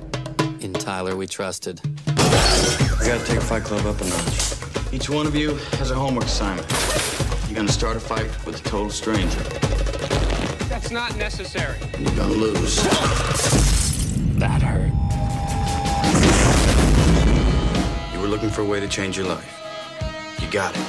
[0.60, 1.81] In Tyler, we trusted.
[2.08, 4.93] I gotta take Fight Club up a notch.
[4.93, 6.69] Each one of you has a homework assignment.
[7.47, 9.74] You're gonna start a fight with a total stranger.
[10.86, 11.80] That's not necessary.
[11.98, 12.76] You're gonna lose.
[14.38, 14.93] That hurt.
[18.13, 19.52] You were looking for a way to change your life.
[20.39, 20.86] You got it.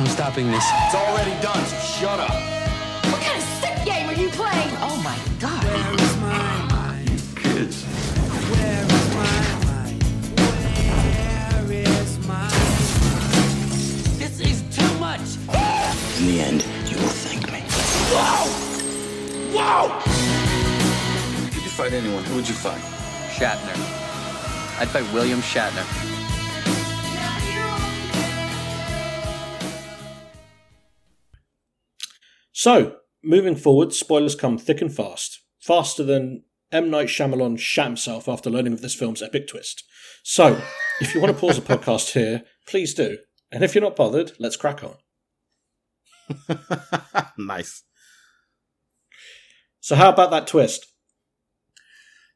[0.00, 0.64] I'm stopping this.
[0.86, 2.34] It's already done, so shut up.
[3.12, 4.70] What kind of sick game are you playing?
[4.80, 5.62] Oh my god.
[5.62, 5.96] You
[7.40, 7.84] Kids.
[14.18, 15.20] This is too much.
[16.18, 16.63] In the end, you will thank
[18.14, 18.20] me.
[21.46, 22.80] If you could fight anyone, who would you fight?
[23.34, 23.76] Shatner.
[24.80, 25.84] I'd fight William Shatner.
[32.52, 35.40] So, moving forward, spoilers come thick and fast.
[35.58, 36.90] Faster than M.
[36.90, 39.84] Night Shyamalan shat himself after learning of this film's epic twist.
[40.22, 40.60] So,
[41.00, 43.18] if you want to pause the podcast here, please do.
[43.50, 44.96] And if you're not bothered, let's crack on.
[47.38, 47.82] nice.
[49.84, 50.86] So, how about that twist?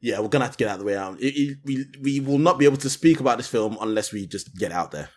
[0.03, 0.95] Yeah, we're gonna have to get out of the way.
[0.95, 4.13] Um, it, it, we we will not be able to speak about this film unless
[4.13, 5.09] we just get out there.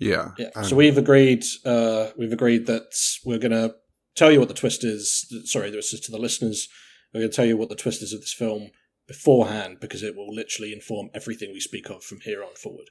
[0.00, 0.30] Yeah.
[0.36, 0.48] Yeah.
[0.56, 1.44] and- so we've agreed.
[1.64, 2.90] Uh, we've agreed that
[3.24, 3.72] we're going to
[4.16, 5.32] tell you what the twist is.
[5.44, 6.66] Sorry, this is to the listeners.
[7.12, 8.70] We're going to tell you what the twist is of this film
[9.06, 12.90] beforehand because it will literally inform everything we speak of from here on forward.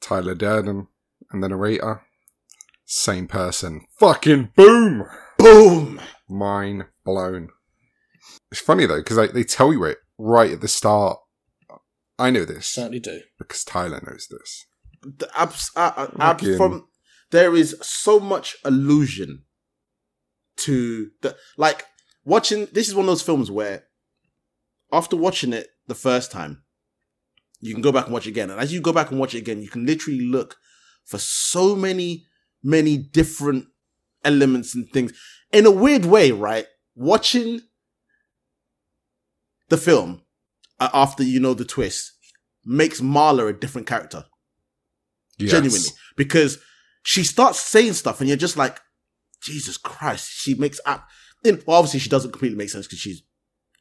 [0.00, 0.86] Tyler Durden
[1.32, 2.00] and the narrator,
[2.86, 3.82] same person.
[3.98, 5.04] Fucking boom!
[5.36, 6.00] Boom.
[6.30, 7.50] Mind blown.
[8.50, 11.18] It's funny though because they, they tell you it right at the start.
[12.18, 13.20] I know this Certainly do.
[13.38, 14.66] because Tyler knows this.
[15.02, 16.86] The abs- uh, uh, ab- from
[17.30, 19.44] there is so much allusion
[20.58, 21.86] to the like
[22.24, 22.66] watching.
[22.72, 23.84] This is one of those films where
[24.92, 26.62] after watching it the first time,
[27.60, 29.34] you can go back and watch it again, and as you go back and watch
[29.34, 30.56] it again, you can literally look
[31.06, 32.26] for so many,
[32.62, 33.66] many different
[34.24, 35.12] elements and things
[35.52, 36.30] in a weird way.
[36.32, 37.62] Right, watching
[39.70, 40.22] the film
[40.78, 42.12] uh, after you know the twist
[42.64, 44.26] makes Marla a different character.
[45.38, 45.52] Yes.
[45.52, 45.88] genuinely.
[46.16, 46.58] Because
[47.02, 48.78] she starts saying stuff and you're just like
[49.42, 51.08] jesus christ she makes up
[51.44, 53.22] in well obviously she doesn't completely make sense because she's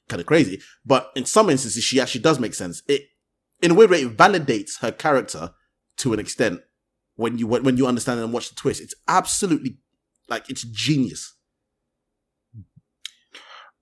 [0.07, 2.81] kind of crazy but in some instances she actually does make sense.
[2.87, 3.01] It
[3.61, 5.51] in a weird way it validates her character
[5.97, 6.61] to an extent
[7.17, 8.79] when you when you understand and watch the twist.
[8.79, 9.79] It's absolutely
[10.29, 11.35] like it's genius.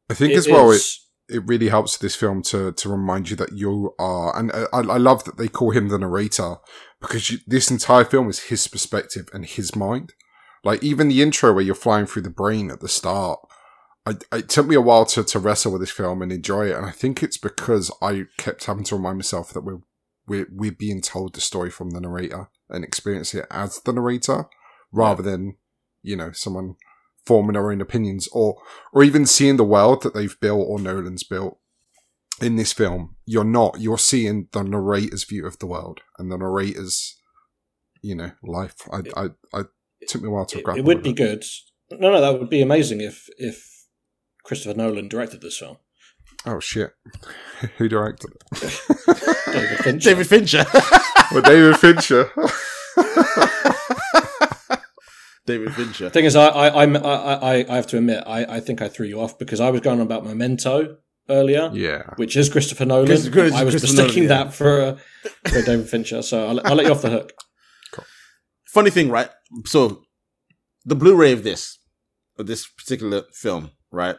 [0.09, 3.29] I think It as well, it, is- it really helps this film to to remind
[3.29, 6.57] you that you are, and I, I love that they call him the narrator
[7.01, 10.13] because you, this entire film is his perspective and his mind.
[10.63, 13.39] Like even the intro where you're flying through the brain at the start,
[14.05, 16.75] I, it took me a while to to wrestle with this film and enjoy it,
[16.75, 19.81] and I think it's because I kept having to remind myself that we're
[20.27, 22.49] we're we're being told the story from the narrator.
[22.69, 24.45] and experience it as the narrator
[24.91, 25.55] rather than,
[26.01, 26.75] you know, someone
[27.27, 28.55] forming their own opinions or,
[28.93, 31.59] or even seeing the world that they've built or Nolan's built
[32.41, 33.15] in this film.
[33.25, 37.19] You're not, you're seeing the narrator's view of the world and the narrator's,
[38.01, 38.75] you know, life.
[38.91, 39.63] I, I, I,
[39.99, 41.43] it took me a while to It, grapple it would be good.
[41.91, 43.65] No, no, that would be amazing if if
[44.43, 45.77] Christopher Nolan directed this film.
[46.45, 46.91] Oh shit!
[47.77, 48.43] Who directed it?
[49.47, 50.09] David Fincher.
[50.09, 50.65] David Fincher.
[51.31, 52.31] well, David Fincher.
[55.47, 56.09] David Fincher.
[56.11, 59.07] Thing is, I I I I, I have to admit, I, I think I threw
[59.07, 60.97] you off because I was going on about Memento
[61.29, 62.03] earlier, Yeah.
[62.17, 63.07] which is Christopher Nolan.
[63.07, 64.29] Chris- Chris- I was mistaking yeah.
[64.29, 64.97] that for uh,
[65.49, 67.33] for David Fincher, so I'll, I'll let you off the hook.
[68.67, 69.29] Funny thing, right?
[69.65, 70.03] So
[70.85, 71.79] the Blu-ray of this,
[72.37, 74.17] of this particular film, right?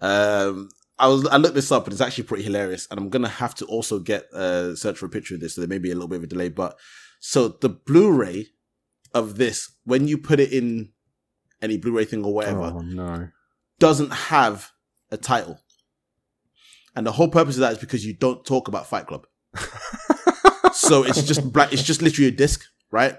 [0.00, 2.86] Um, I was I looked this up and it's actually pretty hilarious.
[2.90, 5.60] And I'm gonna have to also get uh search for a picture of this, so
[5.60, 6.48] there may be a little bit of a delay.
[6.48, 6.78] But
[7.20, 8.46] so the Blu-ray
[9.14, 10.90] of this, when you put it in
[11.60, 13.28] any Blu-ray thing or whatever, Oh no.
[13.78, 14.70] doesn't have
[15.10, 15.60] a title.
[16.96, 19.26] And the whole purpose of that is because you don't talk about Fight Club.
[20.72, 21.72] so it's just black.
[21.72, 23.16] It's just literally a disc, right?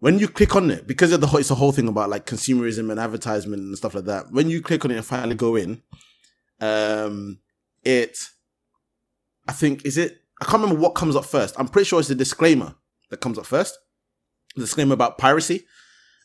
[0.00, 2.26] When you click on it, because of the whole, it's a whole thing about like
[2.26, 4.30] consumerism and advertisement and stuff like that.
[4.30, 5.82] When you click on it and finally go in,
[6.60, 7.40] um,
[7.82, 8.18] it,
[9.48, 10.18] I think, is it?
[10.40, 11.56] I can't remember what comes up first.
[11.58, 12.76] I'm pretty sure it's the disclaimer
[13.10, 13.76] that comes up first.
[14.56, 15.64] The disclaimer about piracy.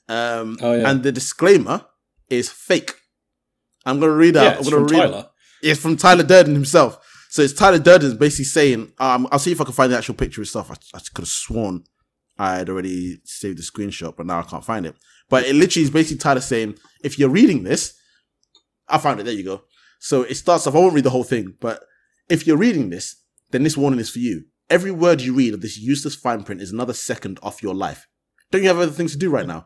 [0.10, 0.90] Um, Oh, yeah.
[0.90, 1.86] and the disclaimer
[2.30, 2.94] is fake.
[3.86, 4.44] I'm gonna read out.
[4.44, 5.02] Yeah, I'm it's gonna from read.
[5.10, 5.30] Tyler.
[5.62, 7.00] It's from Tyler Durden himself.
[7.30, 10.16] So it's Tyler Durden basically saying, um, I'll see if I can find the actual
[10.16, 10.70] picture and stuff.
[10.72, 11.84] I, I could have sworn
[12.38, 14.96] I had already saved the screenshot, but now I can't find it.
[15.30, 17.94] But it literally is basically Tyler saying, if you're reading this,
[18.88, 19.24] I found it.
[19.24, 19.64] There you go.
[20.00, 20.76] So it starts off.
[20.76, 21.82] I won't read the whole thing, but
[22.30, 23.16] if you're reading this,
[23.52, 24.46] then this warning is for you.
[24.70, 28.08] Every word you read of this useless fine print is another second off your life.
[28.54, 29.66] Don't you have other things to do right now?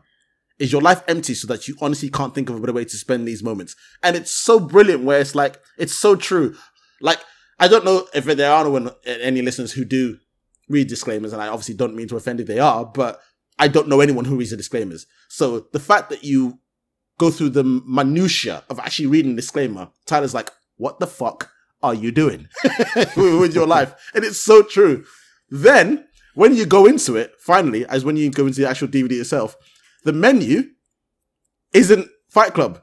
[0.58, 2.96] Is your life empty so that you honestly can't think of a better way to
[2.96, 3.76] spend these moments?
[4.02, 6.56] And it's so brilliant where it's like, it's so true.
[7.02, 7.18] Like,
[7.58, 10.16] I don't know if there are any listeners who do
[10.70, 13.20] read disclaimers, and I obviously don't mean to offend if they are, but
[13.58, 15.06] I don't know anyone who reads the disclaimers.
[15.28, 16.58] So the fact that you
[17.18, 21.50] go through the minutia of actually reading disclaimer, Tyler's like, what the fuck
[21.82, 22.48] are you doing
[23.18, 23.92] with your life?
[24.14, 25.04] And it's so true.
[25.50, 26.07] Then,
[26.38, 29.56] when you go into it, finally, as when you go into the actual DVD itself,
[30.04, 30.62] the menu
[31.74, 32.80] isn't Fight Club.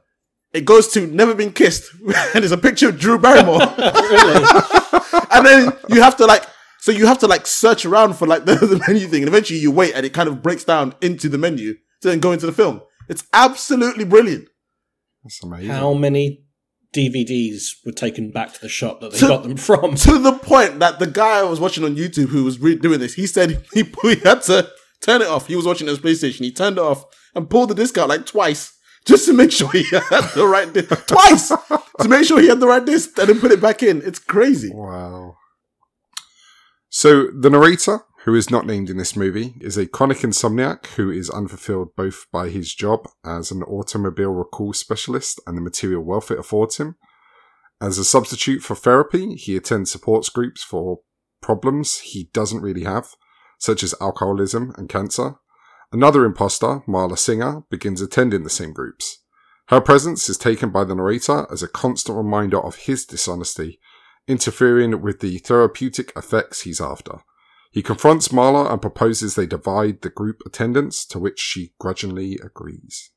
[0.51, 1.89] It goes to Never Been Kissed,
[2.35, 3.61] and it's a picture of Drew Barrymore.
[5.31, 6.43] and then you have to like,
[6.81, 9.59] so you have to like search around for like the, the menu thing, and eventually
[9.59, 12.45] you wait, and it kind of breaks down into the menu to then go into
[12.45, 12.81] the film.
[13.07, 14.49] It's absolutely brilliant.
[15.23, 15.69] That's amazing.
[15.69, 16.44] How many
[16.95, 19.95] DVDs were taken back to the shop that they To- got them from?
[20.07, 22.99] To the point that the guy I was watching on YouTube who was re- doing
[22.99, 24.69] this, he said he, he had to
[25.01, 25.47] turn it off.
[25.47, 26.39] He was watching his PlayStation.
[26.39, 27.03] He turned it off
[27.35, 28.71] and pulled the disc out like twice
[29.05, 30.89] just to make sure he had the right disc.
[31.07, 34.01] twice to make sure he had the right disc and then put it back in.
[34.03, 34.71] It's crazy.
[34.73, 35.35] Wow.
[36.89, 41.11] So the narrator, who is not named in this movie, is a chronic insomniac who
[41.11, 46.31] is unfulfilled both by his job as an automobile recall specialist and the material wealth
[46.31, 46.95] it affords him.
[47.79, 51.01] As a substitute for therapy, he attends support groups for
[51.43, 53.09] problems he doesn't really have,
[53.59, 55.35] such as alcoholism and cancer.
[55.91, 59.19] Another imposter, Marla Singer, begins attending the same groups.
[59.67, 63.79] Her presence is taken by the narrator as a constant reminder of his dishonesty,
[64.27, 67.19] interfering with the therapeutic effects he's after.
[67.75, 73.11] He confronts Marla and proposes they divide the group attendance, to which she grudgingly agrees.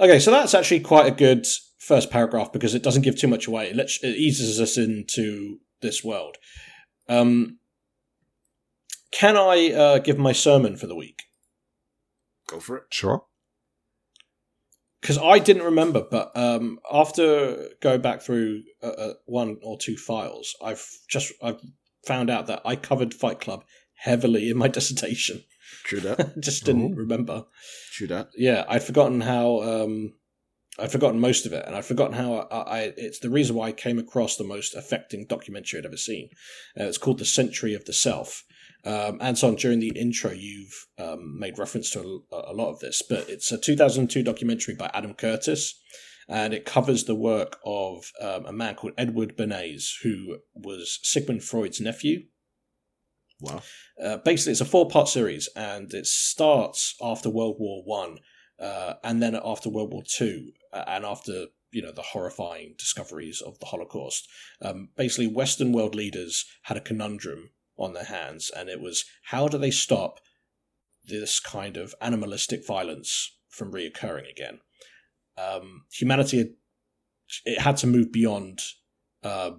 [0.00, 1.46] Okay, so that's actually quite a good
[1.78, 3.70] first paragraph because it doesn't give too much away.
[3.70, 6.36] It, lets, it eases us into this world.
[7.08, 7.60] Um,
[9.12, 11.22] can I uh, give my sermon for the week?
[12.48, 12.84] Go for it.
[12.90, 13.24] Sure.
[15.00, 19.96] Because I didn't remember, but um, after going back through uh, uh, one or two
[19.96, 21.60] files, I've just I've
[22.06, 23.64] found out that I covered Fight Club
[23.96, 25.44] heavily in my dissertation.
[25.84, 26.38] True that.
[26.40, 27.44] just didn't remember.
[27.92, 28.30] True that.
[28.36, 29.62] Yeah, I'd forgotten how.
[29.62, 30.14] Um,
[30.76, 32.78] I'd forgotten most of it, and I'd forgotten how I, I.
[32.96, 36.30] It's the reason why I came across the most affecting documentary I'd ever seen.
[36.78, 38.44] Uh, it's called "The Century of the Self."
[38.84, 43.02] Um, Anton, during the intro, you've um, made reference to a, a lot of this,
[43.08, 45.80] but it's a 2002 documentary by Adam Curtis,
[46.28, 51.42] and it covers the work of um, a man called Edward Bernays, who was Sigmund
[51.42, 52.24] Freud's nephew.
[53.40, 53.62] Wow.
[54.02, 58.18] Uh, basically, it's a four-part series, and it starts after World War One,
[58.58, 63.40] uh, and then after World War Two, uh, and after you know the horrifying discoveries
[63.40, 64.28] of the Holocaust.
[64.62, 69.48] Um, basically, Western world leaders had a conundrum on their hands, and it was how
[69.48, 70.20] do they stop
[71.04, 74.60] this kind of animalistic violence from reoccurring again.
[75.36, 76.50] Um, humanity had,
[77.44, 78.60] it had to move beyond
[79.22, 79.52] uh,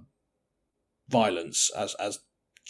[1.09, 2.19] violence as as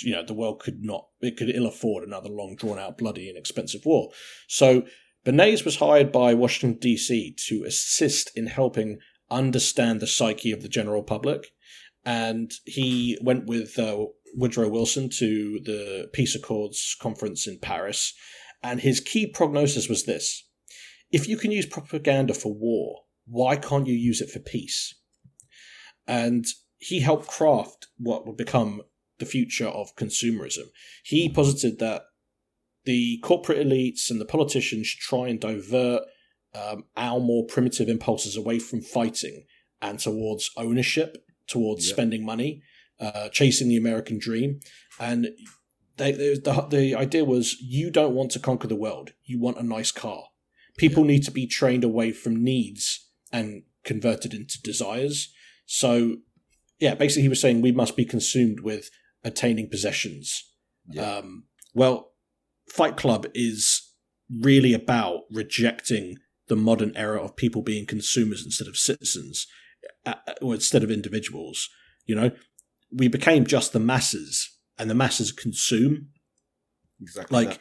[0.02, 3.30] you know the world could not it could ill afford another long drawn out bloody
[3.30, 4.10] and expensive war.
[4.48, 4.84] So
[5.26, 7.36] Bernays was hired by Washington D.C.
[7.48, 9.00] to assist in helping
[9.32, 11.48] understand the psyche of the general public,
[12.06, 18.14] and he went with uh, Woodrow Wilson to the Peace Accords conference in Paris,
[18.62, 20.48] and his key prognosis was this:
[21.12, 24.96] if you can use propaganda for war, why can't you use it for peace?
[26.08, 26.46] And
[26.78, 28.82] he helped craft what would become
[29.18, 30.66] the future of consumerism.
[31.04, 32.04] He posited that
[32.84, 36.04] the corporate elites and the politicians should try and divert
[36.54, 39.46] um, our more primitive impulses away from fighting
[39.82, 42.62] and towards ownership, towards spending money,
[43.00, 44.60] uh, chasing the American dream.
[45.00, 45.30] And
[45.98, 49.58] they, they, the, the idea was you don't want to conquer the world, you want
[49.58, 50.26] a nice car.
[50.78, 55.34] People need to be trained away from needs and converted into desires.
[55.66, 56.18] So,
[56.80, 58.90] yeah, basically, he was saying we must be consumed with
[59.24, 60.44] attaining possessions.
[61.00, 62.12] Um, well,
[62.70, 63.94] Fight Club is
[64.30, 66.18] really about rejecting
[66.48, 69.48] the modern era of people being consumers instead of citizens,
[70.06, 71.70] uh, or instead of individuals.
[72.06, 72.32] You know,
[72.92, 76.10] we became just the masses, and the masses consume.
[77.02, 77.36] Exactly.
[77.36, 77.60] Like, that.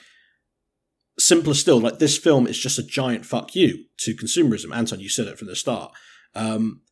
[1.24, 4.74] Simpler still, like this film is just a giant fuck you to consumerism.
[4.74, 5.92] Anton, you said it from the start.
[6.34, 6.82] Um,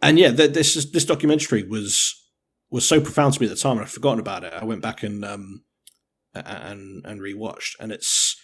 [0.00, 2.18] and yeah, th- this is, this documentary was
[2.70, 4.52] was so profound to me at the time, I'd forgotten about it.
[4.54, 5.64] I went back and um,
[6.34, 8.36] and and rewatched, and it's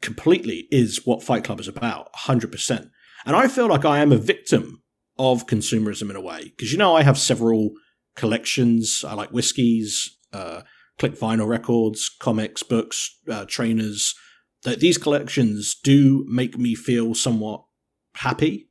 [0.00, 2.90] completely is what Fight Club is about, hundred percent.
[3.26, 4.82] And I feel like I am a victim
[5.18, 7.72] of consumerism in a way because you know I have several
[8.16, 9.04] collections.
[9.06, 10.62] I like whiskies, uh,
[10.98, 14.14] click vinyl records, comics, books, uh, trainers.
[14.64, 17.64] That these collections do make me feel somewhat
[18.14, 18.68] happy,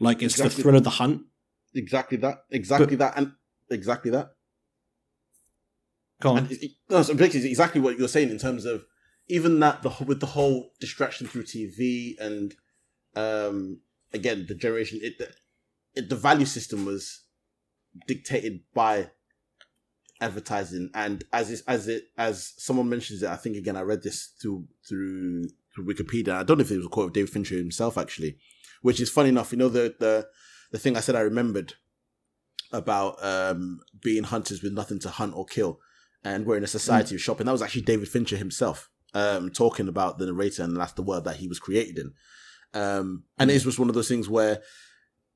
[0.00, 1.22] like it's the thrill of the hunt.
[1.74, 2.44] exactly that.
[2.50, 3.16] Exactly that.
[3.16, 3.32] And
[3.70, 4.30] exactly that.
[6.20, 6.38] Go on.
[6.38, 8.84] And it- no, so it's exactly what you're saying in terms of
[9.28, 12.54] even that the with the whole distraction through TV and
[13.14, 13.80] um
[14.12, 15.14] again the generation it
[15.94, 17.24] it, the value system was
[18.06, 19.10] dictated by
[20.20, 24.02] advertising and as is, as it as someone mentions it I think again I read
[24.02, 25.44] this through through
[25.74, 28.36] through Wikipedia I don't know if it was a quote of David Fincher himself actually
[28.82, 30.26] which is funny enough you know the the
[30.72, 31.74] the thing I said I remembered
[32.72, 35.80] about um being hunters with nothing to hunt or kill
[36.24, 37.46] and we're in a society of shopping.
[37.46, 41.24] That was actually David Fincher himself um, talking about the narrator, and that's the world
[41.24, 42.12] that he was created in.
[42.72, 44.60] Um, and it was one of those things where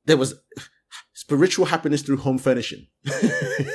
[0.05, 0.35] there was
[1.25, 2.87] spiritual happiness through home furnishing,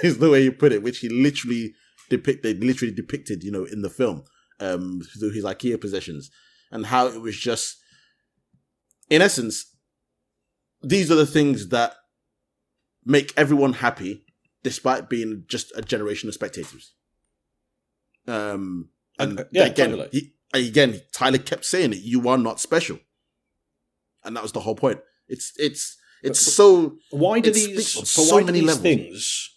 [0.03, 1.73] is the way you put it, which he literally
[2.09, 4.23] depicted, literally depicted, you know, in the film
[4.59, 6.29] um, through his IKEA possessions,
[6.71, 7.77] and how it was just,
[9.09, 9.65] in essence,
[10.83, 11.95] these are the things that
[13.03, 14.23] make everyone happy,
[14.61, 16.93] despite being just a generation of spectators.
[18.27, 20.09] Um, and Uh, yeah, again, totally.
[20.11, 21.99] he, again, Tyler kept saying it.
[22.01, 22.99] You are not special,
[24.23, 24.99] and that was the whole point.
[25.27, 26.97] It's it's it's so.
[27.11, 28.83] why do these on so why do many these levels.
[28.83, 29.55] things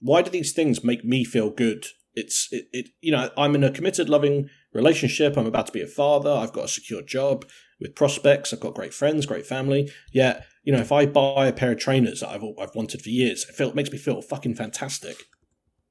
[0.00, 1.86] why do these things make me feel good?
[2.14, 5.36] It's it, it you know i'm in a committed loving relationship.
[5.36, 6.30] I'm about to be a father.
[6.30, 7.44] I've got a secure job
[7.80, 8.52] with prospects.
[8.52, 9.90] I've got great friends great family.
[10.12, 13.08] Yet, you know if i buy a pair of trainers that i've, i've wanted for
[13.08, 15.24] years it, feel, it makes me feel fucking fantastic.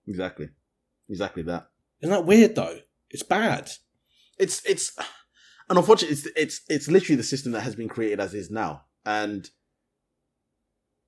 [0.07, 0.49] Exactly,
[1.09, 1.67] exactly that.
[2.01, 2.79] isn't that weird though?
[3.09, 3.71] It's bad.
[4.37, 4.95] It's it's,
[5.69, 8.83] and unfortunately, it's it's it's literally the system that has been created as is now,
[9.05, 9.49] and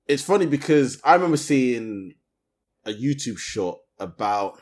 [0.06, 2.14] it's funny because I remember seeing
[2.84, 4.60] a YouTube short about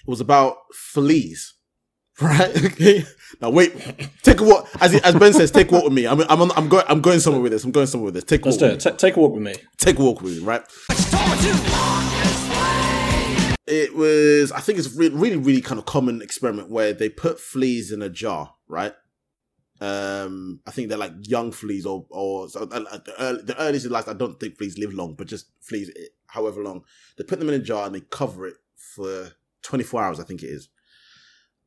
[0.00, 1.54] it was about fleas,
[2.20, 2.64] right?
[2.64, 3.04] Okay.
[3.40, 3.72] Now wait,
[4.22, 4.68] take a walk.
[4.80, 6.06] As as Ben says, take a walk with me.
[6.06, 7.64] I'm I'm on, I'm going I'm going somewhere with this.
[7.64, 8.24] I'm going somewhere with this.
[8.24, 8.90] Take a let's walk do with it me.
[8.92, 10.62] Ta take a walk with me Take a walk with me, right?
[13.72, 17.92] It was, I think it's really, really kind of common experiment where they put fleas
[17.92, 18.94] in a jar, right?
[19.80, 23.60] Um, I think they're like young fleas or or so, uh, uh, the, early, the
[23.60, 24.08] earliest life.
[24.08, 26.84] I don't think fleas live long, but just fleas, eh, however long.
[27.16, 29.30] They put them in a jar and they cover it for
[29.62, 30.20] 24 hours.
[30.20, 30.68] I think it is.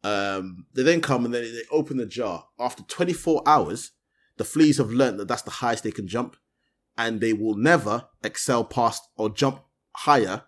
[0.04, 2.48] Um, they then come and then they open the jar.
[2.60, 3.92] After 24 hours,
[4.38, 6.36] the fleas have learned that that's the highest they can jump,
[6.98, 9.62] and they will never excel past or jump
[9.96, 10.44] higher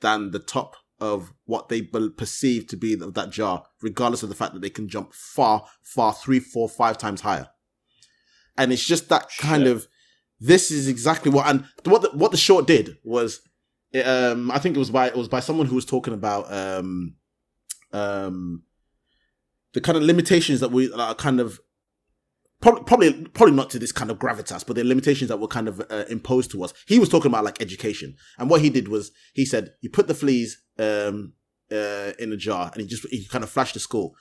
[0.00, 4.34] than the top of what they perceive to be of that jar, regardless of the
[4.34, 7.48] fact that they can jump far, far, three, four, five times higher.
[8.56, 9.72] And it's just that kind Shit.
[9.72, 9.88] of.
[10.42, 13.42] This is exactly what and what the, what the short did was,
[13.92, 16.50] it, um, I think it was by it was by someone who was talking about
[16.50, 17.16] um,
[17.92, 18.62] um,
[19.74, 21.60] the kind of limitations that we are kind of
[22.60, 25.68] probably probably probably not to this kind of gravitas, but the limitations that were kind
[25.68, 26.72] of uh, imposed to us.
[26.86, 30.08] He was talking about like education, and what he did was he said you put
[30.08, 31.34] the fleas um,
[31.70, 34.14] uh, in a jar, and he just he kind of flashed the school.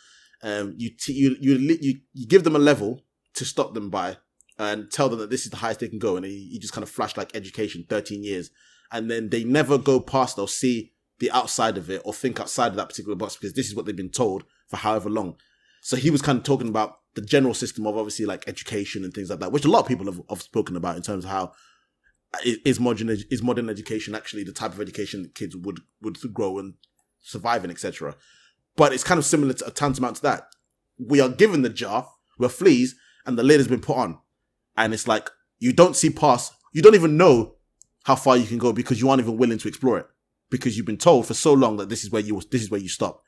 [0.43, 3.01] Um, you, t- you you you you give them a level
[3.35, 4.17] to stop them by,
[4.57, 6.73] and tell them that this is the highest they can go, and he, he just
[6.73, 8.51] kind of flashed like education, thirteen years,
[8.91, 12.67] and then they never go past or see the outside of it or think outside
[12.67, 15.35] of that particular box because this is what they've been told for however long.
[15.81, 19.13] So he was kind of talking about the general system of obviously like education and
[19.13, 21.31] things like that, which a lot of people have, have spoken about in terms of
[21.31, 21.51] how
[22.43, 26.59] is modern is modern education actually the type of education that kids would would grow
[26.59, 26.75] and
[27.21, 28.15] survive in, etc.
[28.75, 30.47] But it's kind of similar to a tantamount to that.
[30.97, 32.07] We are given the jar,
[32.37, 34.19] we're fleas, and the lid has been put on,
[34.77, 37.55] and it's like you don't see past, you don't even know
[38.03, 40.07] how far you can go because you aren't even willing to explore it
[40.49, 42.79] because you've been told for so long that this is where you this is where
[42.79, 43.23] you stop.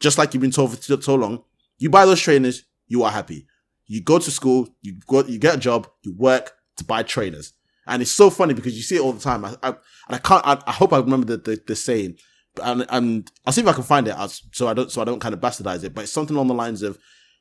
[0.00, 1.44] Just like you've been told for so long,
[1.78, 3.46] you buy those trainers, you are happy.
[3.86, 7.52] You go to school, you go, you get a job, you work to buy trainers,
[7.86, 9.44] and it's so funny because you see it all the time.
[9.44, 9.74] I, I,
[10.08, 10.46] I can't.
[10.46, 12.16] I, I, hope I remember the, the, the saying,
[12.62, 14.14] and, and I'll see if I can find it
[14.52, 15.94] so I don't so I don't kind of bastardize it.
[15.94, 16.98] But it's something along the lines of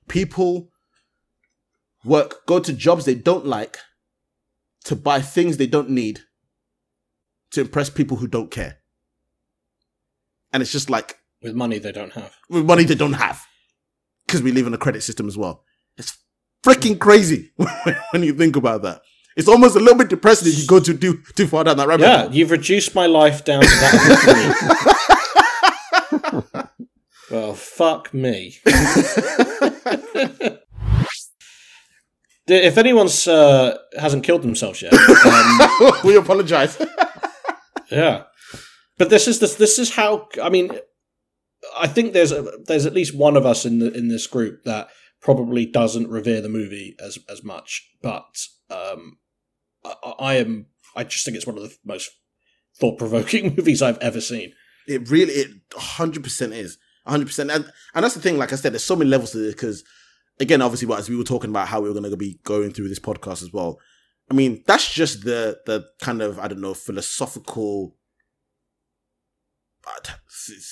[0.07, 0.69] people
[2.03, 3.79] work go to jobs they don't like
[4.83, 6.21] to buy things they don't need
[7.51, 8.77] to impress people who don't care.
[10.53, 12.35] And it's just like with money they don't have.
[12.49, 13.43] With money they don't have
[14.27, 15.63] because we live in a credit system as well.
[15.97, 16.17] It's
[16.63, 17.51] freaking crazy
[18.11, 19.01] when you think about that.
[19.35, 21.87] It's almost a little bit depressing if you go too too, too far down that
[21.87, 23.89] rabbit yeah, you've reduced my life down to that.
[27.31, 28.57] well, fuck me.
[32.47, 36.77] if anyone's uh, hasn't killed themselves yet, um, we apologize.
[37.91, 38.23] yeah,
[38.97, 40.71] but this is this this is how I mean
[41.77, 44.63] I think there's a, there's at least one of us in the in this group
[44.63, 44.87] that
[45.21, 49.17] probably doesn't revere the movie as as much, but um,
[50.03, 52.11] I, I am I just think it's one of the most
[52.79, 54.53] thought provoking movies I've ever seen.
[54.87, 58.37] It really, it hundred percent is hundred percent, and and that's the thing.
[58.37, 59.83] Like I said, there's so many levels to this because,
[60.39, 62.89] again, obviously, as we were talking about how we were going to be going through
[62.89, 63.79] this podcast as well.
[64.29, 67.95] I mean, that's just the the kind of I don't know philosophical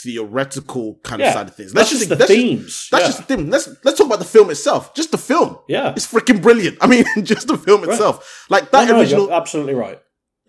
[0.03, 1.74] theoretical kind yeah, of side of things.
[1.74, 2.66] That's, just the that's themes.
[2.66, 3.07] Just, that's yeah.
[3.07, 3.49] just the theme.
[3.49, 4.93] Let's let's talk about the film itself.
[4.93, 5.57] Just the film.
[5.68, 6.78] Yeah, it's freaking brilliant.
[6.82, 7.91] I mean, just the film right.
[7.91, 8.45] itself.
[8.49, 9.34] Like that no, no, original.
[9.34, 9.99] absolutely right.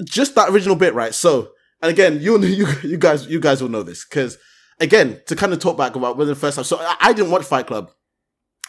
[0.04, 1.14] Just that original bit, right?
[1.14, 1.50] So,
[1.82, 4.38] and again, you you you guys you guys will know this because
[4.80, 6.64] again to kind of talk back about when the first time.
[6.64, 7.90] So I, I didn't watch Fight Club.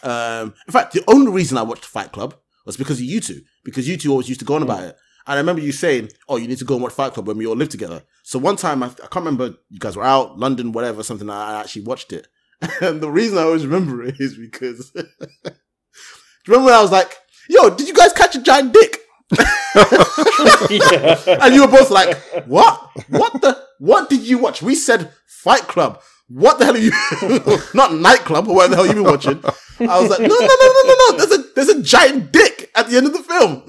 [0.02, 2.34] Um, in fact, the only reason I watched Fight Club
[2.64, 4.88] was because of you two, because you two always used to go on about mm.
[4.90, 4.96] it.
[5.26, 7.36] And I remember you saying, "Oh, you need to go and watch Fight Club when
[7.36, 10.38] we all live together." So one time, I, I can't remember you guys were out,
[10.38, 11.28] London, whatever, something.
[11.28, 12.28] I actually watched it,
[12.80, 15.52] and the reason I always remember it is because do you
[16.46, 17.16] remember when I was like,
[17.48, 19.00] "Yo, did you guys catch a giant dick?"
[21.28, 22.16] And you were both like,
[22.46, 22.90] "What?
[23.08, 23.60] What the?
[23.78, 26.00] What did you watch?" We said Fight Club.
[26.28, 26.90] What the hell are you?
[27.74, 29.42] Not nightclub or whatever the hell you been watching.
[29.78, 31.16] I was like, no, no, no, no, no, no.
[31.16, 33.62] There's a there's a giant dick at the end of the film,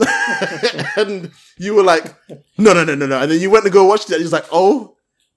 [0.97, 2.15] and you were like,
[2.57, 3.21] no, no, no, no, no.
[3.21, 4.95] And then you went to go watch it, and you're like, oh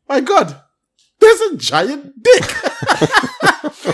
[0.08, 0.60] my god,
[1.20, 2.40] there's a giant dick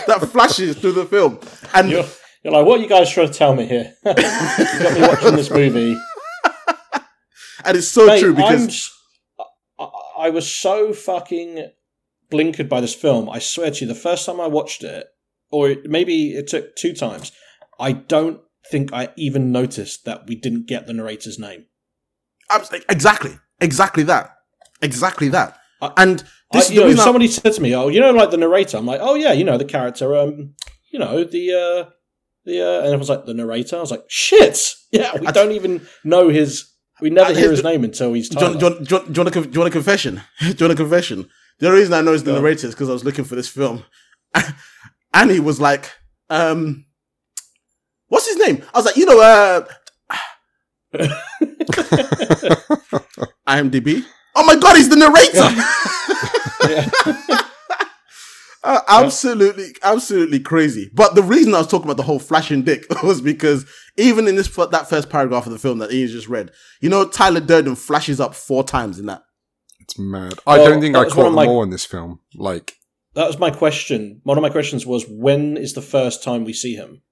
[0.07, 1.41] that flashes through the film,
[1.75, 2.05] and you're,
[2.45, 3.95] you're like, what are you guys trying to tell me here?
[4.05, 5.99] you got me watching this movie,
[7.65, 8.93] and it's so Mate, true because
[9.79, 11.71] I, I was so fucking
[12.31, 13.29] blinkered by this film.
[13.29, 15.07] I swear to you, the first time I watched it,
[15.51, 17.33] or maybe it took two times,
[17.79, 21.67] I don't think I even noticed that we didn't get the narrator's name.
[22.89, 24.37] Exactly, exactly that,
[24.83, 25.59] exactly that.
[25.97, 27.29] And this I, you know, somebody I...
[27.29, 29.59] said to me, "Oh, you know, like the narrator." I'm like, "Oh yeah, you know
[29.59, 30.17] the character.
[30.17, 30.55] Um,
[30.91, 31.91] you know the uh,
[32.45, 33.77] the uh," and it was like the narrator.
[33.77, 36.73] I was like, "Shit, yeah, we I, don't even know his.
[37.01, 39.25] We never hear his, name until he's." Do you, do, you, do, you, do, you
[39.25, 40.23] want a, do you want a confession?
[40.41, 41.29] do you want a confession?
[41.59, 42.39] The only reason I know is the yeah.
[42.39, 43.85] narrator is because I was looking for this film,
[45.15, 45.91] and he was like,
[46.29, 46.85] um,
[48.09, 49.65] "What's his name?" I was like, "You know, uh,
[53.49, 54.05] IMDb."
[54.35, 55.41] Oh my god, he's the narrator.
[58.63, 60.91] uh, absolutely, absolutely crazy.
[60.93, 63.65] But the reason I was talking about the whole flashing dick was because
[63.97, 66.51] even in this that first paragraph of the film that Ian just read,
[66.83, 69.23] you know, Tyler Durden flashes up four times in that.
[69.87, 70.35] It's mad.
[70.47, 72.19] I don't think I caught them my, all in this film.
[72.35, 72.75] Like
[73.15, 74.21] that was my question.
[74.25, 77.03] One of my questions was, when is the first time we see him?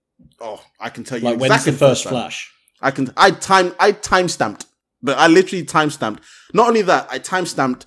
[0.41, 1.25] Oh, I can tell you.
[1.25, 2.53] Like exactly when's the first, flash?
[2.81, 3.13] I can.
[3.17, 3.75] I time.
[3.79, 4.67] I time stamped.
[5.03, 6.23] But I literally time stamped.
[6.53, 7.87] Not only that, I time stamped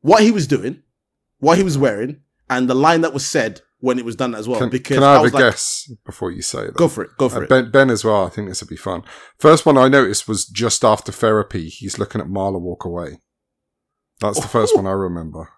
[0.00, 0.82] what he was doing,
[1.38, 4.48] what he was wearing, and the line that was said when it was done as
[4.48, 4.58] well.
[4.58, 6.74] Can, because can I have was a like, guess before you say that?
[6.74, 7.10] Go for it.
[7.18, 7.48] Go for Uh, it.
[7.48, 8.24] ben, ben as well.
[8.26, 9.02] I think this would be fun.
[9.38, 11.68] First one I noticed was just after therapy.
[11.68, 13.18] He's looking at Marla walk away.
[14.22, 15.48] That's the first one I remember.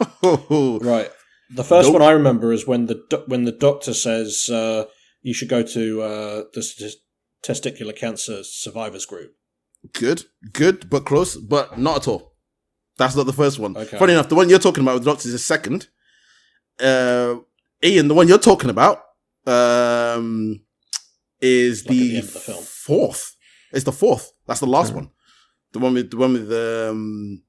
[0.22, 1.10] Right.
[1.54, 2.00] The first Nope.
[2.00, 4.84] one I remember is when the do- when the doctor says uh,
[5.20, 6.94] you should go to uh, the st-
[7.42, 9.32] testicular cancer survivors group.
[9.92, 12.32] Good, good, but close, but not at all.
[12.96, 13.76] That's not the first one.
[13.76, 13.98] Okay.
[13.98, 15.88] Funny enough, the one you're talking about with the doctors is the second.
[16.80, 17.36] Uh,
[17.84, 19.02] Ian, the one you're talking about
[19.46, 20.60] um,
[21.40, 22.64] is Like the, the the film.
[22.64, 23.36] fourth.
[23.72, 24.32] It's the fourth.
[24.46, 24.96] That's the last Okay.
[25.00, 25.10] one.
[25.72, 27.42] The one with the one with um,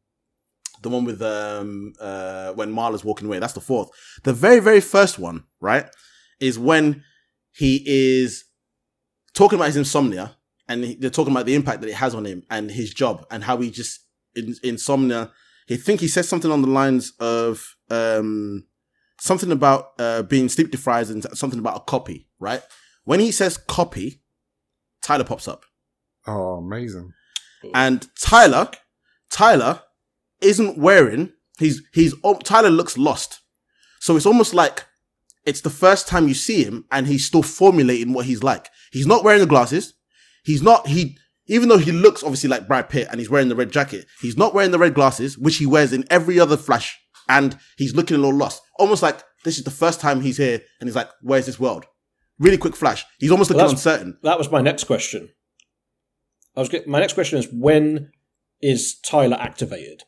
[0.84, 3.40] the one with um, uh, when Marla's walking away.
[3.40, 3.90] That's the fourth.
[4.24, 5.86] The very very first one, right,
[6.40, 7.04] is when
[7.54, 8.44] he is
[9.34, 12.26] talking about his insomnia and he- they're talking about the impact that it has on
[12.26, 14.02] him and his job and how he just
[14.36, 15.32] in, insomnia.
[15.68, 18.66] He think he says something on the lines of um,
[19.20, 22.28] something about uh, being sleep deprived and something about a copy.
[22.40, 22.62] Right
[23.06, 24.22] when he says copy,
[25.02, 25.66] Tyler pops up
[26.28, 27.12] Oh, amazing.
[27.74, 28.70] and Tyler,
[29.30, 29.82] Tyler
[30.44, 31.32] isn't wearing.
[31.60, 33.42] He's he's oh, Tyler looks lost.
[34.00, 34.86] So it's almost like
[35.46, 38.70] it's the first time you see him, and he's still formulating what he's like.
[38.92, 39.94] He's not wearing the glasses.
[40.44, 41.18] He's not he.
[41.48, 44.38] Even though he looks obviously like Brad Pitt and he's wearing the red jacket, he's
[44.38, 46.98] not wearing the red glasses, which he wears in every other flash.
[47.28, 48.62] And he's looking a little lost.
[48.80, 51.86] Almost like this is the first time he's here and he's like, where's this world?
[52.40, 53.06] Really quick flash.
[53.20, 54.18] He's almost looking that's- uncertain.
[54.24, 55.30] That was my next question.
[56.56, 58.12] I was my next question is when
[58.62, 60.04] is Tyler activated?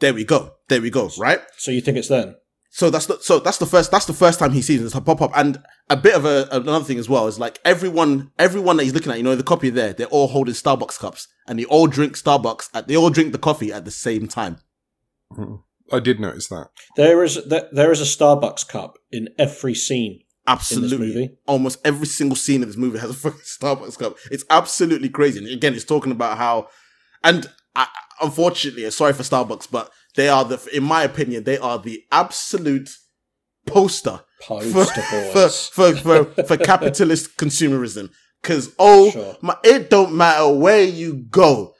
[0.00, 0.54] There we go.
[0.68, 1.10] There we go.
[1.18, 1.40] Right?
[1.56, 2.36] So you think it's then?
[2.70, 4.84] So that's the so that's the first that's the first time he sees it.
[4.84, 7.60] It's a pop up, and a bit of a another thing as well is like
[7.64, 10.98] everyone everyone that he's looking at, you know, the copy there, they're all holding Starbucks
[10.98, 12.70] cups, and they all drink Starbucks.
[12.74, 14.58] At, they all drink the coffee at the same time.
[15.32, 15.62] Mhm.
[15.92, 16.70] I did notice that.
[16.96, 20.20] There is there, there is a Starbucks cup in every scene.
[20.46, 21.36] Absolutely, movie?
[21.46, 24.16] almost every single scene of this movie has a fucking Starbucks cup.
[24.32, 25.38] It's absolutely crazy.
[25.38, 26.68] And again, it's talking about how,
[27.22, 27.86] and I,
[28.20, 32.90] unfortunately, sorry for Starbucks, but they are the, in my opinion, they are the absolute
[33.66, 35.68] poster for, Poster for, boys.
[35.68, 38.10] for, for, for capitalist consumerism.
[38.42, 39.36] Cause oh Sure.
[39.40, 41.72] my, it don't matter where you go.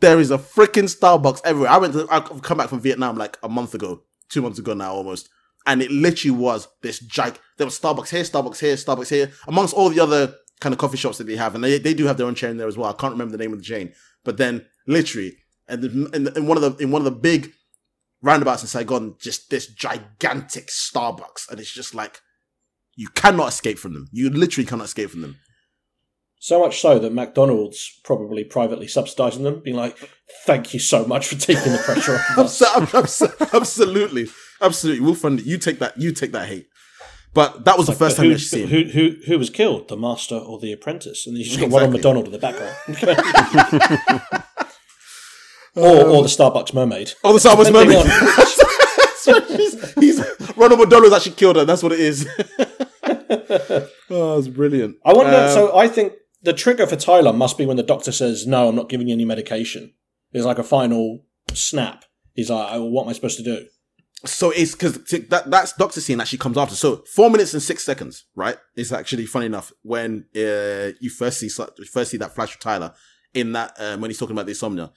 [0.00, 1.70] There is a freaking Starbucks everywhere.
[1.70, 4.72] I went to, I've come back from Vietnam like a month ago, two months ago
[4.74, 5.28] now almost.
[5.66, 7.38] And it literally was this gig.
[7.58, 10.96] There was Starbucks here, Starbucks here, Starbucks here, amongst all the other kind of coffee
[10.96, 11.54] shops that they have.
[11.54, 12.88] And they, they do have their own chain there as well.
[12.88, 13.92] I can't remember the name of the chain.
[14.24, 15.36] But then literally,
[15.68, 17.52] and the, in, the- one of the, in one of the big
[18.22, 21.48] roundabouts in Saigon, just this gigantic Starbucks.
[21.50, 22.20] And it's just like,
[22.96, 24.08] you cannot escape from them.
[24.12, 25.36] You literally cannot escape from them.
[26.38, 29.96] So much so that McDonald's probably privately subsidizing them, being like,
[30.44, 34.26] "Thank you so much for taking the pressure off us." Abso- abso- absolutely,
[34.60, 35.04] absolutely.
[35.04, 35.46] We'll fund it.
[35.46, 35.96] You take that.
[36.00, 36.66] You take that hate.
[37.32, 39.96] But that was the first time who, actually see who, who, who was killed, the
[39.96, 41.26] master or the apprentice?
[41.28, 41.78] And you just got Exactly.
[41.80, 42.76] Ronald McDonald in the background,
[45.74, 47.12] or, or the Starbucks mermaid.
[47.24, 48.68] Oh, the Starbucks Depending mermaid.
[49.22, 51.64] So he's, he's Ronald McDonald's actually killed her.
[51.64, 52.28] That's what it is.
[54.10, 54.96] oh, it's brilliant.
[55.04, 55.36] I wonder.
[55.36, 58.68] Um, so I think the trigger for Tyler must be when the doctor says, "No,
[58.68, 59.94] I'm not giving you any medication."
[60.32, 62.04] It's like a final snap.
[62.34, 63.66] He's like, oh, "What am I supposed to do?"
[64.24, 64.94] So it's because
[65.28, 66.74] that that's Doctor Scene actually comes after.
[66.74, 68.56] So four minutes and six seconds, right?
[68.74, 72.60] It's actually funny enough when uh, you first see you first see that flash of
[72.60, 72.92] Tyler
[73.34, 74.90] in that um, when he's talking about the insomnia,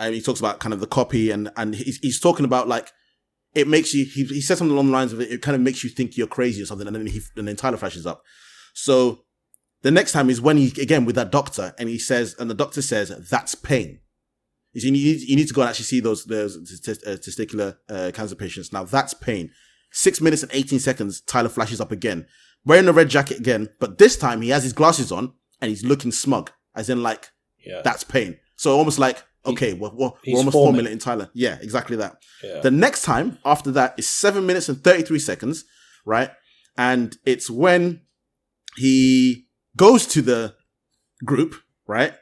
[0.00, 2.90] and he talks about kind of the copy and and he's, he's talking about like
[3.54, 4.04] it makes you.
[4.04, 5.30] He, he says something along the lines of it.
[5.30, 7.56] It kind of makes you think you're crazy or something, and then he and then
[7.56, 8.22] Tyler flashes up.
[8.74, 9.24] So
[9.82, 12.54] the next time is when he again with that doctor, and he says, and the
[12.54, 14.00] doctor says that's pain.
[14.72, 18.12] Is you need you need to go and actually see those those uh, testicular uh,
[18.14, 18.72] cancer patients.
[18.72, 19.50] Now that's pain.
[19.90, 21.20] Six minutes and eighteen seconds.
[21.20, 22.26] Tyler flashes up again,
[22.64, 25.84] wearing a red jacket again, but this time he has his glasses on and he's
[25.84, 27.30] looking smug, as in like
[27.66, 27.82] Yeah.
[27.82, 28.38] that's pain.
[28.54, 30.98] So almost like okay, we're, we're, he's we're almost forming.
[30.98, 31.30] Tyler.
[31.34, 32.16] Yeah, exactly that.
[32.42, 32.60] Yeah.
[32.60, 35.64] The next time after that is seven minutes and thirty three seconds,
[36.04, 36.30] right?
[36.76, 38.02] And it's when
[38.76, 40.54] he goes to the
[41.24, 41.54] group,
[41.86, 42.14] right?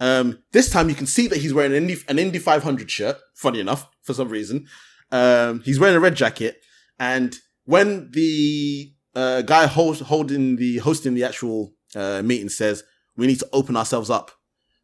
[0.00, 3.18] Um, this time you can see that he's wearing an Indy, an Indy 500 shirt.
[3.34, 4.66] Funny enough, for some reason,
[5.10, 6.60] um, he's wearing a red jacket.
[6.98, 12.82] And when the uh, guy hold, holding the hosting the actual uh, meeting says
[13.16, 14.30] we need to open ourselves up,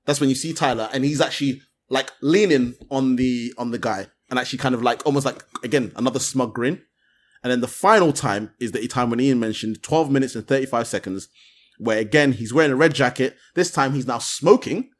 [0.04, 4.06] that's when you see Tyler, and he's actually like leaning on the on the guy,
[4.30, 6.82] and actually kind of like almost like again another smug grin.
[7.42, 10.86] And then the final time is the time when Ian mentioned 12 minutes and 35
[10.86, 11.28] seconds,
[11.78, 13.36] where again he's wearing a red jacket.
[13.54, 14.90] This time he's now smoking.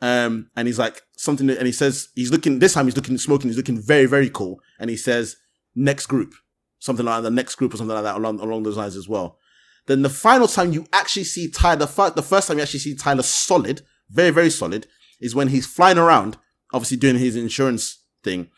[0.00, 2.60] Um, and he's like something, and he says he's looking.
[2.60, 3.50] This time he's looking smoking.
[3.50, 4.60] He's looking very, very cool.
[4.78, 5.36] And he says,
[5.74, 6.34] "Next group."
[6.78, 9.38] something like the next group or something like that along along those lines as well.
[9.86, 12.80] Then the final time you actually see Tyler, the, fir- the first time you actually
[12.80, 14.86] see Tyler solid, very very solid,
[15.20, 16.36] is when he's flying around,
[16.72, 18.50] obviously doing his insurance thing,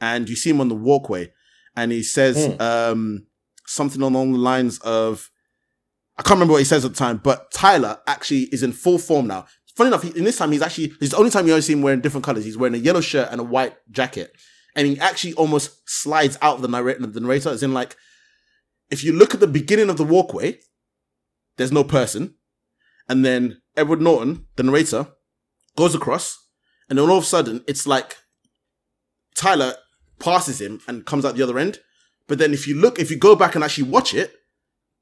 [0.00, 1.32] and you see him on the walkway,
[1.76, 2.60] and he says Hmm.
[2.62, 3.26] um,
[3.66, 5.30] something along the lines of,
[6.16, 8.98] I can't remember what he says at the time, but Tyler actually is in full
[8.98, 9.46] form now.
[9.76, 11.72] Funny enough, he, in this time he's actually it's the only time you ever see
[11.74, 12.44] him wearing different colors.
[12.44, 14.32] He's wearing a yellow shirt and a white jacket,
[14.74, 17.06] and he actually almost slides out of the narrator.
[17.06, 17.94] The narrator is in like,
[18.90, 20.58] if you look at the beginning of the walkway,
[21.58, 22.34] there's no person,
[23.08, 25.06] and then Edward Norton, the narrator,
[25.82, 26.24] goes across,
[26.88, 28.10] and then all of a sudden it's like
[29.34, 29.72] Tyler
[30.18, 31.78] passes him and comes out the other end.
[32.26, 34.30] But then if you look, if you go back and actually watch it,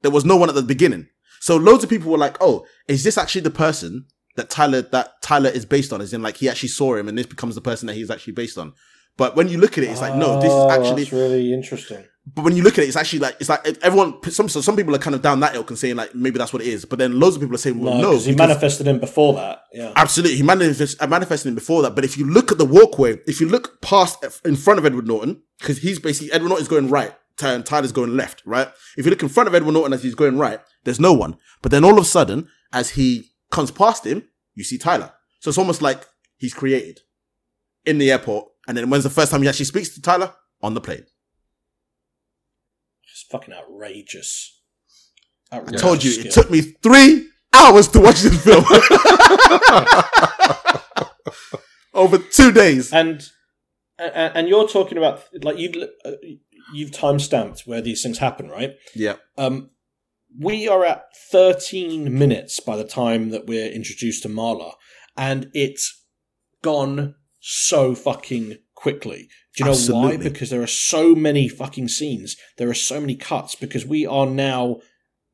[0.01, 1.07] there was no one at the beginning.
[1.39, 4.05] So loads of people were like, "Oh, is this actually the person
[4.37, 7.17] that Tyler that Tyler is based on?" As in, like he actually saw him, and
[7.17, 8.73] this becomes the person that he's actually based on.
[9.17, 11.03] But when you look at it, it's like, no, this is Oh, actually.
[11.03, 12.03] that's really interesting.
[12.33, 14.21] But when you look at it, it's actually like it's like everyone.
[14.29, 16.51] Some so some people are kind of down that ilk and saying like maybe that's
[16.51, 16.83] what it is.
[16.83, 19.33] But then loads of people are saying, well, No, no, because he manifested him before
[19.35, 19.63] that.
[19.71, 19.93] Yeah.
[19.95, 21.95] Absolutely, he manifest, uh, manifested him before that.
[21.95, 25.07] But if you look at the walkway, if you look past in front of Edward
[25.07, 28.67] Norton, because he's basically Edward Norton is going right, and Tyler's going left, right.
[28.97, 31.37] If you look in front of Edward Norton as he's going right, there's no one.
[31.61, 34.23] But then all of a sudden, as he comes past him,
[34.53, 35.13] you see Tyler.
[35.39, 36.05] So it's almost like
[36.35, 36.99] he's created
[37.85, 40.73] in the airport, and then when's the first time he actually speaks to Tyler on
[40.73, 41.05] the plane?
[43.27, 44.61] It's fucking outrageous.
[45.51, 46.27] I told you, skill.
[46.27, 48.63] it took me three hours to watch this film.
[51.93, 52.93] Over two days.
[52.93, 53.27] And
[53.97, 55.75] and, and you're talking about like you've
[56.05, 56.11] uh,
[56.73, 58.75] you've time stamped where these things happen, right?
[58.93, 59.15] Yeah.
[59.37, 59.71] Um,
[60.39, 64.73] we are at 13 minutes by the time that we're introduced to Marla,
[65.15, 66.03] and it's
[66.61, 67.15] gone
[67.49, 69.29] so fucking quickly.
[69.55, 70.17] Do you know why?
[70.17, 72.35] Because there are so many fucking scenes.
[72.57, 74.81] There are so many cuts because we are now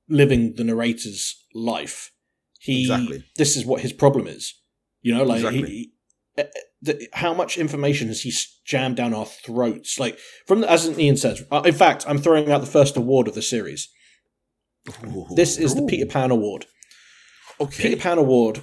[0.07, 2.11] living the narrator's life.
[2.59, 3.23] He, Exactly.
[3.37, 4.53] This is what his problem is.
[5.01, 5.67] You know, like Exactly.
[5.67, 5.93] he,
[6.37, 6.43] uh,
[6.83, 8.31] the, how much information has he
[8.63, 9.99] jammed down our throats?
[9.99, 11.41] Like from the, as Ian says.
[11.51, 13.89] Uh, in fact, I'm throwing out the first award of the series.
[15.35, 16.67] This is the Peter Pan Award.
[17.59, 17.83] Okay.
[17.83, 18.61] Peter Pan Award,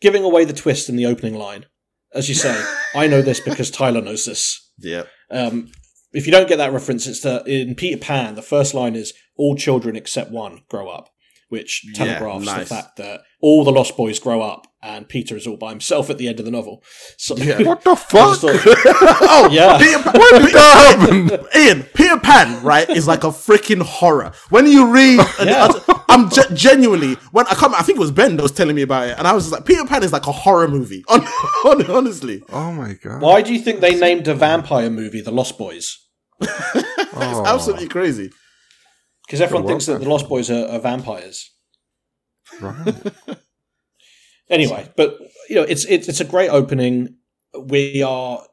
[0.00, 1.66] giving away the twist in the opening line.
[2.14, 2.62] As you say,
[2.94, 4.70] I know this because Tyler knows this.
[4.78, 5.04] Yeah.
[5.30, 5.70] Um,
[6.12, 8.34] if you don't get that reference, it's the in Peter Pan.
[8.34, 11.08] The first line is "All children except one grow up,"
[11.48, 12.68] which Yeah, telegraphs nice.
[12.68, 16.10] the fact that all the Lost Boys grow up and Peter is all by himself
[16.10, 16.82] at the end of the novel.
[17.16, 18.38] So, What the fuck?
[18.38, 18.40] thought-
[19.22, 19.78] oh, Yeah.
[19.78, 24.32] Peter Pan, when Peter, Ian, Peter Pan, right, is like a freaking horror.
[24.50, 25.68] When you read, Yeah.
[26.08, 28.82] I'm ge- genuinely when I come, I think it was Ben that was telling me
[28.82, 31.04] about it, and I was just like, Peter Pan is like a horror movie.
[31.08, 33.22] Hon- hon- honestly, Oh my god.
[33.22, 35.96] Why do you think they named a vampire movie The Lost Boys?
[36.40, 36.50] it's
[37.14, 37.44] Oh.
[37.46, 38.30] absolutely crazy.
[39.26, 41.50] Because everyone thinks that the Lost Boys are, are vampires.
[42.60, 42.94] Right.
[44.52, 47.16] Anyway, but you know, it's it's it's a great opening.
[47.58, 48.46] We are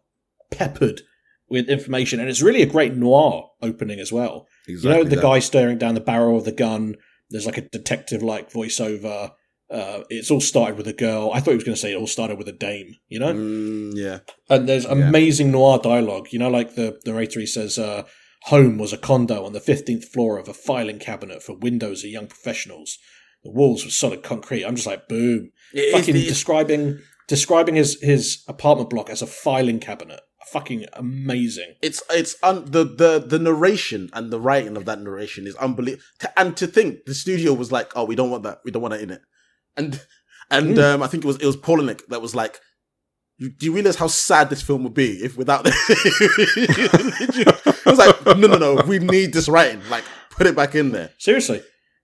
[0.50, 1.02] peppered
[1.50, 4.48] with information, and it's really a great noir opening as well.
[4.68, 5.22] you know, the that.
[5.22, 6.96] guy staring down the barrel of the gun.
[7.30, 9.32] There's like a detective like voiceover.
[9.70, 11.32] Uh, it's all started with a girl.
[11.32, 12.96] I thought he was going to say it all started with a dame.
[13.08, 14.20] You know, Mm, yeah,
[14.50, 16.30] and there's amazing noir dialogue.
[16.32, 18.04] You know, like the narrator he says, uh,
[18.46, 22.10] "Home was a condo on the fifteenth floor of a filing cabinet for windows of
[22.10, 22.98] young professionals.
[23.44, 27.76] The walls were solid concrete." I'm just like, boom, It is fucking the- describing describing
[27.76, 30.22] his his apartment block as a filing cabinet.
[30.48, 31.76] Fucking amazing.
[31.84, 36.02] it's it's un- the the the narration and the writing of that narration is unbelievable.
[36.36, 38.94] And to think the studio was like, oh, we don't want that, we don't want
[38.96, 39.22] that in it,
[39.78, 40.02] and
[40.50, 40.96] and Mm.
[40.96, 42.60] um, I think it was it was Palahniuk that was like.
[43.38, 45.76] "You- Do you realize how sad this film would be if without it
[47.86, 49.82] was like, no, no, no, we need this writing.
[49.90, 51.12] Like, put it back in there.
[51.18, 51.62] Seriously.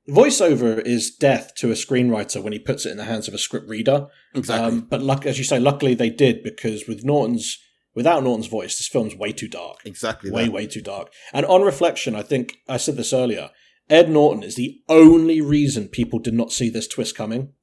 [0.08, 3.40] Voiceover is death to a screenwriter when he puts it in the hands of a
[3.40, 4.08] script reader.
[4.36, 4.80] Exactly.
[4.80, 7.58] Um, but luck, as you say, luckily they did because with Norton's,
[7.96, 9.78] without Norton's voice, this film's way too dark.
[9.84, 10.30] Exactly.
[10.30, 10.52] Way, that.
[10.52, 11.12] way too dark.
[11.34, 13.50] And on reflection, I think I said this earlier.
[13.90, 17.54] Ed Norton is the only reason people did not see this twist coming.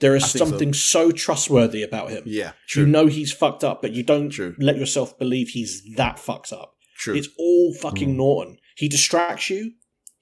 [0.00, 0.44] There is think so.
[0.44, 1.12] something so.
[1.12, 2.24] trustworthy about him.
[2.26, 2.84] Yeah, true.
[2.84, 4.56] You know he's fucked up, but you don't True.
[4.58, 6.74] let yourself believe he's that fucked up.
[6.96, 7.14] True.
[7.14, 8.58] It's all fucking Norton.
[8.76, 9.72] He distracts you.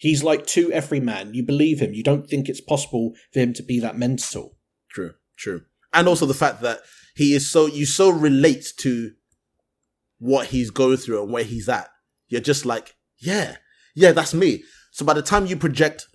[0.00, 1.34] He's like too every man.
[1.34, 1.92] You believe him.
[1.92, 4.56] You don't think it's possible for him to be that mental.
[4.88, 5.60] True, true.
[5.92, 6.80] And also the fact that
[7.14, 9.10] he is so you so relate to
[10.18, 11.90] what he's going through and where he's at.
[12.28, 13.56] You're just like, yeah,
[13.94, 14.62] yeah, that's me.
[14.90, 16.06] So by the time you project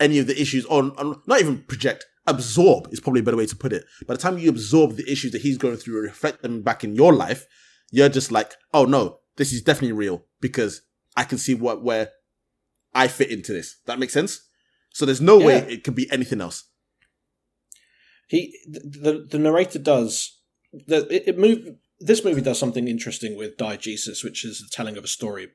[0.00, 3.46] any of the issues on, on not even project, absorb is probably a better way
[3.46, 3.84] to put it.
[4.08, 6.82] By the time you absorb the issues that he's going through and reflect them back
[6.82, 7.46] in your life,
[7.92, 10.82] you're just like, oh no, this is definitely real because
[11.16, 12.10] I can see what where
[13.02, 13.76] I fit into this.
[13.86, 14.32] That makes sense.
[14.90, 16.64] So there's no way it could be anything else.
[18.28, 20.40] he the the narrator does
[20.72, 21.60] the it, it move
[22.00, 25.48] this movie does something interesting with diegesis which is the telling of a story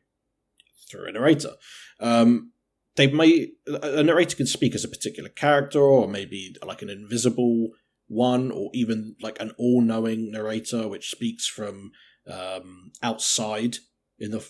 [0.89, 1.53] through a narrator
[1.99, 2.51] um
[2.95, 3.31] they may
[3.67, 7.69] a a narrator can speak as a particular character or maybe like an invisible
[8.07, 11.91] one or even like an all-knowing narrator which speaks from
[12.37, 13.77] um outside
[14.19, 14.43] in the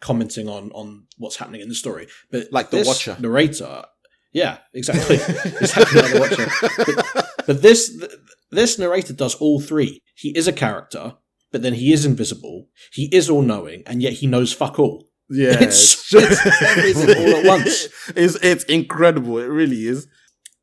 [0.00, 3.16] commenting on on what's happening in the story but Like The this Watcher.
[3.20, 3.84] narrator
[4.32, 5.16] yeah exactly
[5.60, 8.02] exactly like the watcher but, but this
[8.50, 11.14] this narrator does all three he is a character
[11.52, 15.08] but then he is invisible he is all knowing and yet he knows fuck all
[15.30, 17.88] Yeah, It's- it's everything all at once.
[18.16, 19.38] It's it's incredible.
[19.38, 20.08] It really is.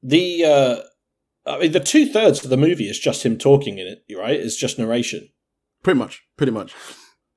[0.03, 0.75] the uh
[1.49, 4.37] I mean, the two thirds of the movie is just him talking in it, right?
[4.37, 5.29] It's just narration.
[5.83, 6.21] Pretty much.
[6.35, 6.73] Pretty much.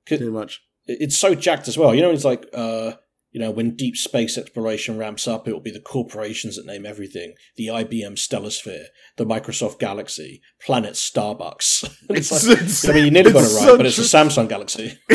[0.06, 0.60] Pretty much.
[0.90, 1.94] It- It's so jacked as well.
[1.94, 2.92] You know, it's like, uh,
[3.32, 6.84] you know, when deep space exploration ramps up, it will be the corporations that name
[6.84, 8.86] everything: the IBM Stellarsphere,
[9.16, 11.84] the Microsoft Galaxy, Planet Starbucks.
[12.10, 14.18] It's It's- like- it's- I mean, you nearly got it right, but it's the true.
[14.20, 14.98] Samsung Galaxy.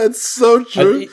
[0.00, 1.00] It's so true.
[1.02, 1.08] And,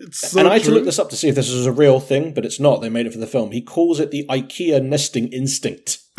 [0.00, 1.72] it's so and I had to look this up to see if this was a
[1.72, 2.80] real thing, but it's not.
[2.82, 3.50] They made it for the film.
[3.52, 5.98] He calls it the IKEA nesting instinct.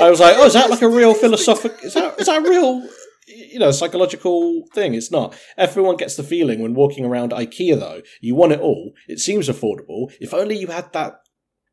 [0.00, 1.78] I was like, oh, is that like a real philosophical?
[1.86, 2.86] Is that is that a real,
[3.26, 4.94] you know, psychological thing?
[4.94, 5.36] It's not.
[5.56, 8.02] Everyone gets the feeling when walking around IKEA, though.
[8.20, 8.92] You want it all.
[9.08, 10.12] It seems affordable.
[10.20, 11.20] If only you had that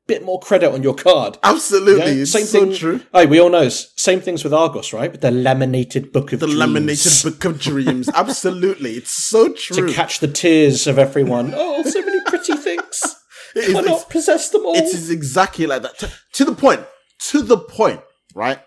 [0.08, 1.38] bit more credit on your card.
[1.42, 2.26] Absolutely.
[2.26, 2.76] Same so thing.
[2.76, 3.02] true.
[3.12, 3.70] Hey, we all know.
[3.70, 5.12] Same things with Argos, right?
[5.12, 6.60] With the laminated book of The dreams.
[6.60, 8.10] laminated book of dreams.
[8.14, 8.92] Absolutely.
[8.94, 9.88] It's so true.
[9.88, 11.54] to catch the tears of everyone.
[11.56, 13.02] Oh, so many pretty things.
[13.56, 14.76] It is- why not possess them all?
[14.76, 15.98] It is exactly like that.
[16.00, 16.86] To, to the point.
[17.30, 18.02] To the point.
[18.36, 18.60] Right.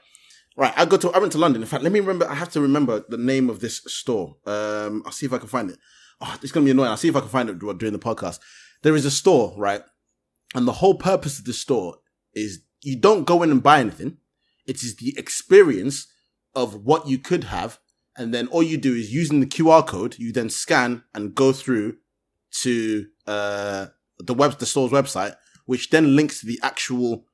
[0.57, 0.73] Right.
[0.77, 1.11] I go to.
[1.13, 1.63] I went to London.
[1.63, 2.29] In fact, let me remember.
[2.29, 4.37] I have to remember the name of this store.
[4.47, 5.05] Um.
[5.07, 5.79] I'll see if I can find it.
[6.21, 6.91] Oh, it's gonna be annoying.
[6.91, 8.41] I'll see if I can find it during the podcast.
[8.83, 9.83] There is a store, right?
[10.55, 11.97] And the whole purpose of the store
[12.35, 14.17] is you don't go in and buy anything.
[14.67, 16.07] It is the experience
[16.55, 17.79] of what you could have,
[18.17, 20.19] and then all you do is using the QR code.
[20.19, 21.99] You then scan and go through
[22.63, 23.87] to uh
[24.19, 27.27] the web the store's website, which then links to the actual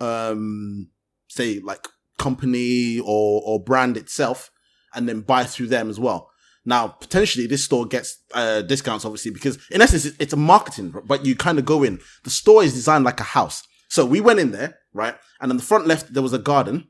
[0.00, 0.90] um
[1.34, 4.50] say like company or or brand itself,
[4.94, 6.30] and then buy through them as well.
[6.64, 11.26] Now, potentially, this store gets uh, discounts, obviously, because in essence, it's, a marketing, but
[11.26, 12.00] you kind of go in.
[12.24, 13.62] The store is designed like a house.
[13.88, 15.14] So we went in there, right?
[15.40, 16.88] And on the front left, there was a garden,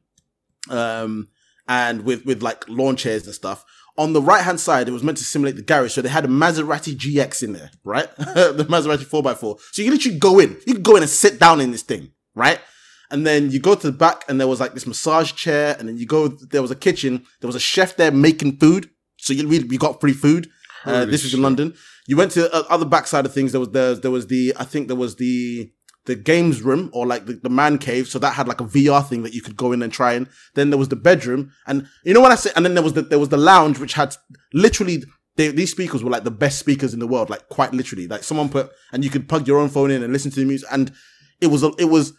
[0.70, 1.28] um,
[1.66, 3.64] and with, with like lawn chairs and stuff.
[3.97, 5.92] On the right hand side, it was meant to simulate the garage.
[5.92, 8.14] So they had a Maserati GX in there, right?
[8.16, 9.59] the Maserati 4x4.
[9.72, 10.57] So you literally go in.
[10.66, 12.61] You can go in and sit down in this thing, right?
[13.11, 15.76] And then you go to the back and there was like this massage chair.
[15.78, 17.24] And then you go, there was a kitchen.
[17.40, 18.90] There was a chef there making food.
[19.18, 20.50] So you really, you got free food.
[20.84, 21.42] Uh, this was in.
[21.42, 21.74] London.
[22.07, 23.52] You went to uh, other backside of things.
[23.52, 25.72] There was the, there was the, I think there was the,
[26.05, 28.09] the games room or like the, the man cave.
[28.09, 30.28] So that had like a VR thing that you could go in and try in.
[30.55, 31.52] Then there was the bedroom.
[31.66, 32.52] And you know what I said?
[32.57, 34.14] And then there was the, there was the lounge, which had
[34.52, 35.05] literally,
[35.36, 38.07] they, these speakers were like the best speakers in the world, like quite literally.
[38.07, 40.46] Like someone put, and you could plug your own phone in and listen to the
[40.46, 40.68] music.
[40.70, 40.92] And
[41.40, 42.12] it was, a, it was,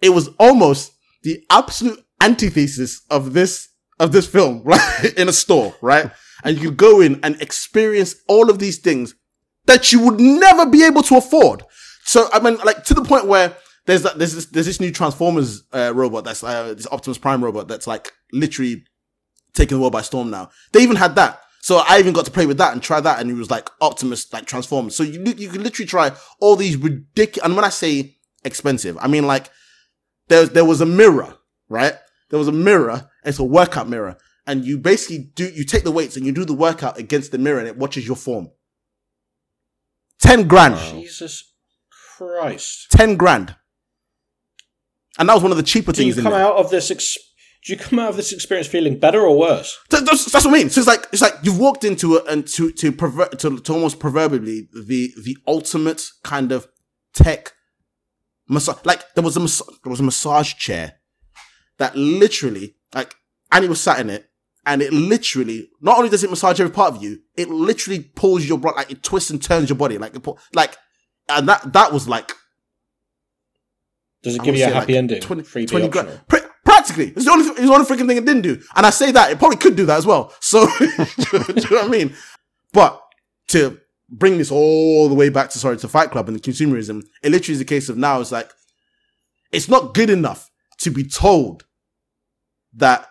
[0.00, 0.92] it was almost
[1.22, 3.68] the absolute antithesis of this,
[3.98, 5.14] of this film, right?
[5.16, 6.10] in a store, right?
[6.44, 9.14] And you go in and experience all of these things
[9.66, 11.64] that you would never be able to afford.
[12.04, 14.92] So I mean, like to the point where there's that there's this there's this new
[14.92, 18.84] Transformers uh, robot that's uh, this Optimus Prime robot that's like literally
[19.54, 20.50] taking the world by storm now.
[20.72, 21.40] They even had that.
[21.62, 23.68] So I even got to play with that and try that, and it was like
[23.80, 24.94] Optimus like Transformers.
[24.94, 27.44] So you you can literally try all these ridiculous.
[27.44, 29.50] And when I say expensive, I mean like
[30.28, 31.36] there there was a mirror,
[31.68, 31.94] right?
[32.30, 33.08] There was a mirror.
[33.24, 34.16] It's a workout mirror,
[34.46, 37.38] and you basically do you take the weights and you do the workout against the
[37.38, 38.50] mirror, and it watches your form.
[40.20, 40.76] Ten grand.
[40.92, 41.52] Jesus
[41.90, 42.90] Christ!
[42.90, 43.56] Ten grand.
[45.18, 46.42] And that was one of the cheaper Do you things in come there.
[46.46, 46.90] out of this?
[46.90, 47.16] Ex-
[47.64, 49.76] do you come out of this experience feeling better or worse?
[49.90, 50.70] That's, that's what I mean.
[50.70, 53.72] So it's like it's like you've walked into it and to to, perver- to to
[53.72, 56.68] almost proverbially the the ultimate kind of
[57.12, 57.52] tech
[58.48, 58.76] massage.
[58.84, 60.94] Like there was a mas- there was a massage chair
[61.78, 63.14] that literally like
[63.52, 64.28] Annie was sat in it,
[64.64, 68.44] and it literally not only does it massage every part of you, it literally pulls
[68.46, 70.76] your blood like it twists and turns your body like it pull, like
[71.28, 72.32] and that that was like
[74.22, 75.20] Does it I give you a happy like ending?
[75.20, 75.88] 20, 20 optional.
[75.88, 76.20] grand.
[76.28, 77.08] Pra- practically.
[77.16, 78.60] It's the only, it's the only freaking thing it didn't do.
[78.74, 80.32] And I say that, it probably could do that as well.
[80.40, 80.90] So, do, you
[81.70, 82.14] know what I mean?
[82.72, 83.00] But
[83.48, 83.78] to
[84.08, 87.30] bring this all the way back to, sorry, to Fight Club and the consumerism, it
[87.30, 88.50] literally is a case of now it's like,
[89.52, 90.50] it's not good enough
[90.80, 91.64] to be told
[92.74, 93.08] that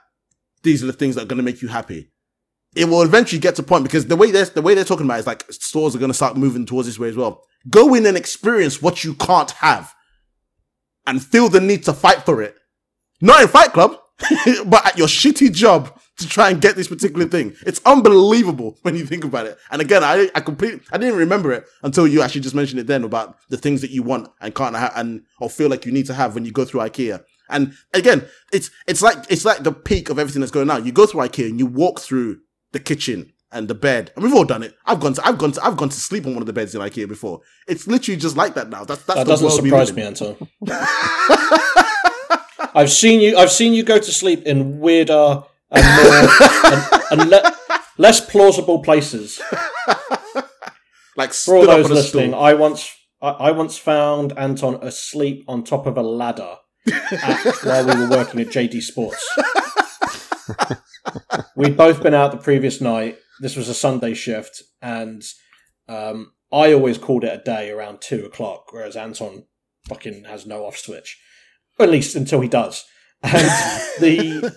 [0.64, 2.12] these are the things that are going to make you happy.
[2.76, 5.06] It will eventually get to a point because the way they're, the way they're talking
[5.06, 7.44] about it is like stores are going to start moving towards this way as well.
[7.70, 9.94] Go in and experience what you can't have
[11.08, 12.56] and feel the need to fight for it.
[13.22, 13.98] Not in Fight Club,
[14.66, 17.56] but at your shitty job to try and get this particular thing.
[17.66, 19.58] It's unbelievable when you think about it.
[19.72, 22.88] And again, I I completely I didn't remember it until you actually just mentioned it
[22.88, 25.92] then about the things that you want and can't have and or feel like you
[25.92, 27.24] need to have when you go through IKEA.
[27.50, 30.86] And again, it's it's like it's like the peak of everything that's going on.
[30.86, 32.40] You go through IKEA and you walk through
[32.72, 34.76] the kitchen and the bed, and we've all done it.
[34.86, 36.74] I've gone to I've gone to I've gone to sleep on one of the beds
[36.76, 37.42] in IKEA before.
[37.68, 38.84] It's literally just like that now.
[38.84, 40.02] That's that's That doesn't surprise me.
[40.02, 40.36] Anton.
[42.74, 43.38] I've seen you.
[43.38, 45.44] I've seen you go to sleep in weirder
[45.76, 47.56] and more and, and le-
[47.98, 49.42] less plausible places.
[51.18, 52.42] Like For all those listening, stool.
[52.42, 56.58] I once I, I once found Anton asleep on top of a ladder
[56.92, 59.26] at, while we were working at JD Sports.
[61.56, 63.18] We'd both been out the previous night.
[63.40, 65.24] This was a Sunday shift, and
[65.88, 69.46] um, I always called it a day around two o'clock, whereas Anton
[69.88, 71.20] fucking has no off switch,
[71.80, 72.86] at least until he does.
[73.24, 73.34] And
[74.00, 74.56] the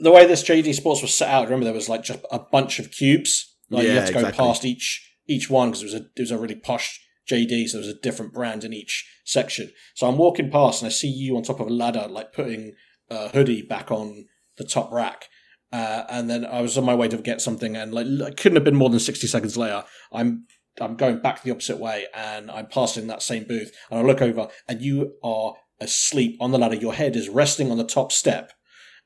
[0.00, 2.78] the way this JD Sports was set out, remember there was like just a bunch
[2.78, 3.56] of cubes.
[3.70, 4.44] Like you Yeah, had to go exactly.
[4.44, 7.78] past each each one because it was a it was a really posh JD, so
[7.78, 9.70] there was a different brand in each section.
[9.94, 12.72] So I'm walking past and I see you on top of a ladder, like putting
[13.08, 14.26] a hoodie back on
[14.56, 15.26] the top rack.
[15.72, 18.56] Uh, and then I was on my way to get something, and like it couldn't
[18.56, 19.84] have been more than sixty seconds later.
[20.12, 20.46] I'm
[20.80, 24.20] I'm going back the opposite way, and I'm passing that same booth, and I look
[24.20, 26.74] over, and you are asleep on the ladder.
[26.74, 28.52] Your head is resting on the top step,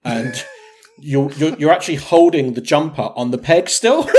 [0.03, 0.43] and
[0.99, 4.09] you're you're, you're actually holding the jumper on the peg still.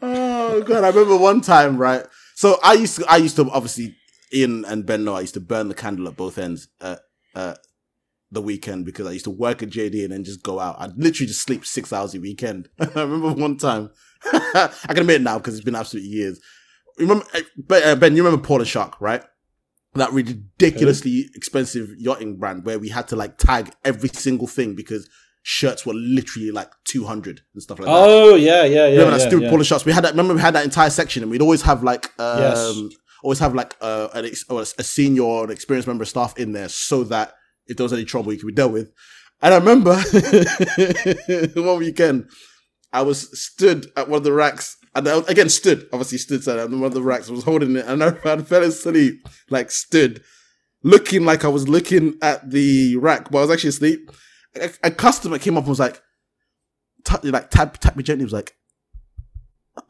[0.00, 2.04] Oh god, I remember one time, right?
[2.34, 3.96] So I used to, I used to obviously
[4.32, 7.00] Ian and Ben know I used to burn the candle at both ends at
[7.34, 7.54] uh,
[8.30, 10.76] the weekend because I used to work at JD and then just go out.
[10.78, 12.68] I'd literally just sleep six hours a weekend.
[12.80, 13.90] I remember one time,
[14.32, 16.40] I can admit it now because it's been absolutely years.
[16.98, 19.22] Remember, uh, Ben, uh, Ben, you remember Paul and Shark, right?
[19.94, 25.08] That ridiculously expensive yachting brand where we had to like tag every single thing because
[25.42, 27.92] shirts were literally like 200 and stuff like that.
[27.94, 28.98] oh yeah, yeah, yeah.
[28.98, 29.50] Remember that stupid yeah.
[29.50, 29.84] polo shots?
[29.84, 30.10] We had that.
[30.12, 32.78] Remember we had that entire section, and we'd always have like, um, Yes.
[33.22, 36.36] always have like uh, an ex- or a senior or an experienced member of staff
[36.38, 37.34] in there, so that
[37.66, 38.92] if there was any trouble, you could be dealt with.
[39.40, 39.94] And I remember
[41.54, 42.28] one weekend,
[42.92, 46.70] I was stood at one of the racks, and I, again stood, obviously stood at
[46.70, 47.28] one of the racks.
[47.28, 50.22] I was holding it, and I, I fell asleep, like stood,
[50.82, 54.10] looking like I was looking at the rack, but I was actually asleep.
[54.60, 56.00] A, a customer came up and was like,
[57.04, 58.24] tap, like tap tap me gently.
[58.24, 58.54] Was like,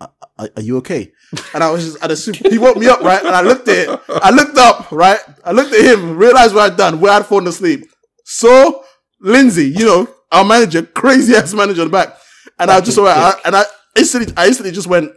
[0.00, 0.12] "Are-
[0.56, 1.12] are, you okay?
[1.54, 3.20] And I was just, and as soon, he woke me up, right?
[3.24, 4.00] And I looked at it.
[4.08, 5.18] I looked up, right?
[5.44, 7.88] I looked at him, realized what I'd done, where I'd fallen asleep.
[8.24, 8.84] So
[9.20, 12.16] Lindsay, you know, our manager, crazy ass manager on the back,
[12.58, 13.64] and I just saw it, I- and I
[13.98, 15.12] instantly, I instantly just went,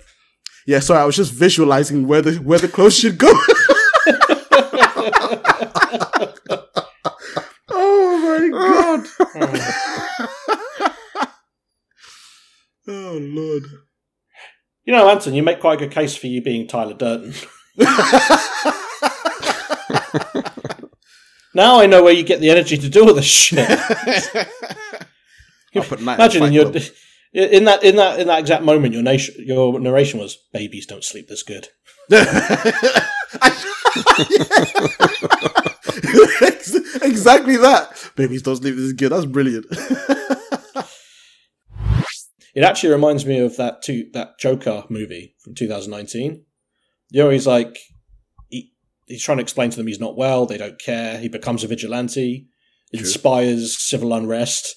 [0.65, 3.27] yeah, sorry, I was just visualizing where the where the clothes should go.
[7.69, 9.07] oh my god.
[12.87, 13.63] oh lord.
[14.83, 17.33] You know, Anton, you make quite a good case for you being Tyler Durden.
[21.53, 23.69] now I know where you get the energy to do all this shit.
[25.75, 26.83] I'll put night Imagine in your Club.
[27.33, 31.03] In that in that in that exact moment, your nation, your narration was "Babies don't
[31.03, 31.69] sleep this good."
[37.01, 38.11] exactly that.
[38.15, 38.75] Babies don't sleep.
[38.75, 39.11] This good.
[39.11, 39.65] That's brilliant.
[42.53, 46.43] It actually reminds me of that two, that Joker movie from 2019.
[47.09, 47.77] You know, he's like
[48.49, 48.73] he,
[49.05, 50.45] he's trying to explain to them he's not well.
[50.45, 51.17] They don't care.
[51.17, 52.47] He becomes a vigilante,
[52.91, 54.75] inspires civil unrest.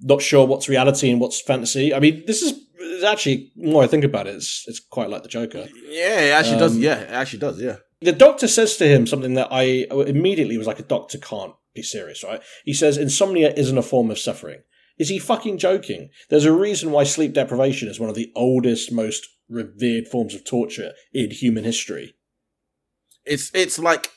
[0.00, 1.92] Not sure what's reality and what's fantasy.
[1.94, 5.22] I mean, this is it's actually more I think about it, it's it's quite like
[5.22, 5.68] the Joker.
[5.88, 6.74] yeah, it actually does.
[6.74, 7.60] Um, Yeah, it actually does.
[7.60, 7.76] Yeah.
[8.00, 11.82] The doctor says to him something that I immediately was like, a doctor can't be
[11.82, 12.40] serious, right?
[12.64, 14.60] He says, insomnia isn't a form of suffering.
[14.98, 16.10] Is he fucking joking?
[16.28, 20.44] There's a reason why sleep deprivation is one of the oldest, most revered forms of
[20.44, 22.14] torture in human history.
[23.24, 24.10] It's it's like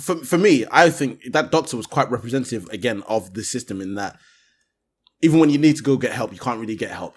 [0.00, 3.94] for for me, I think that doctor was quite representative again of the system in
[3.94, 4.18] that
[5.24, 7.14] even when you need to go get help, you can't really get help.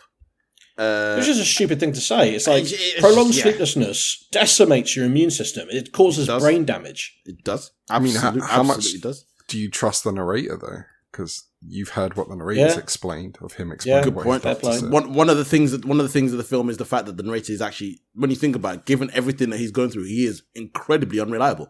[0.77, 2.35] Uh, Which is a stupid thing to say.
[2.35, 3.43] It's like It's- prolonged yeah.
[3.43, 5.67] sleeplessness decimates your immune system.
[5.71, 6.41] It causes does.
[6.43, 7.01] brain damage.
[7.25, 7.71] it does.
[7.89, 9.25] I mean, how, Absolute- how much absolutely does.
[9.47, 10.83] do you trust the narrator though?
[11.11, 12.79] Because you've heard what the narrator's Yeah.
[12.79, 14.43] explained of him explaining Yeah, good point.
[14.43, 14.79] his doctor Fair play.
[14.81, 14.91] said.
[14.91, 16.85] One one of the things that one of the things of the film is the
[16.93, 19.71] fact that the narrator is actually, when you think about it, given everything that he's
[19.71, 21.69] going through, he is incredibly unreliable.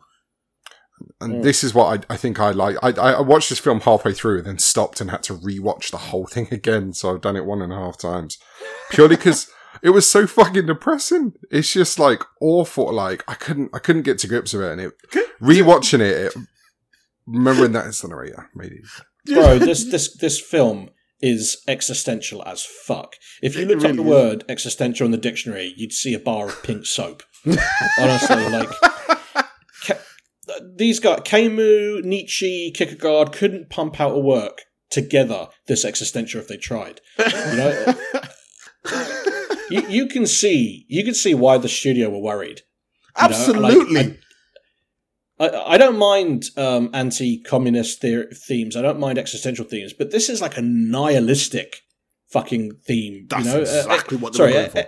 [1.21, 1.43] And Mm.
[1.43, 2.75] this is what I, I think I like.
[2.81, 5.97] I, I watched this film halfway through and then stopped and had to rewatch the
[5.97, 6.93] whole thing again.
[6.93, 8.37] So I've done it one and a half times.
[8.89, 9.47] Purely because
[9.83, 11.33] it was so fucking depressing.
[11.51, 12.91] It's just like awful.
[12.93, 14.71] Like I couldn't, I couldn't get to grips with it.
[14.71, 14.93] And it,
[15.41, 16.35] rewatching it, it,
[17.27, 19.33] remembering that it's the narrator made it.
[19.33, 19.59] bro.
[19.59, 20.89] This this this film
[21.21, 23.15] is existential as fuck.
[23.41, 24.07] If you It looked up the is.
[24.07, 27.23] word existential in the dictionary, you'd see a bar of pink soap.
[27.99, 28.86] Honestly, like Ka-
[30.75, 36.57] these guys, Camus, Nietzsche, Kierkegaard couldn't pump out a work together this existential if they
[36.57, 37.01] tried.
[37.19, 37.95] You know,
[39.69, 42.61] you, you can see you can see why the studio were worried.
[43.21, 44.19] You know, like, Absolutely.
[45.39, 48.75] I, I don't mind um, anti-communist the- themes.
[48.75, 51.81] I don't mind existential themes, but this is like a nihilistic
[52.29, 53.27] fucking theme.
[53.29, 53.57] That's you know?
[53.57, 54.85] Uh, exactly what they sorry, were going uh, for.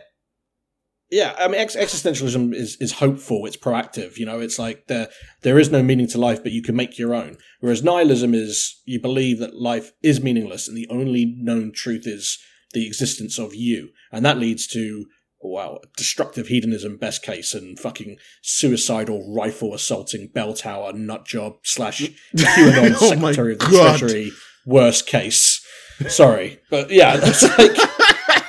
[1.12, 3.46] Yeah, I mean, ex- existentialism is, is hopeful.
[3.46, 4.18] It's proactive.
[4.18, 5.08] You know, it's like there
[5.42, 7.38] there is no meaning to life, but you can make your own.
[7.62, 12.38] Whereas nihilism is you believe that life is meaningless, and the only known truth is
[12.74, 15.06] the existence of you, and that leads to
[15.42, 22.02] wow, destructive hedonism, best case, and fucking suicidal rifle assaulting bell tower nut job slash
[22.04, 23.98] oh QAnon Oh secretary of the God.
[24.00, 24.32] treasury,
[24.66, 25.66] worst case.
[26.08, 27.76] Sorry, but yeah, that's like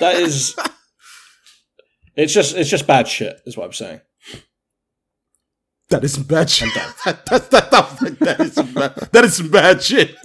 [0.00, 0.54] that is.
[2.20, 4.00] It's just it's just bad shit, is what I'm saying.
[5.88, 6.68] That is some bad shit.
[7.04, 10.14] That, that, that, that, is some bad, that is some bad shit.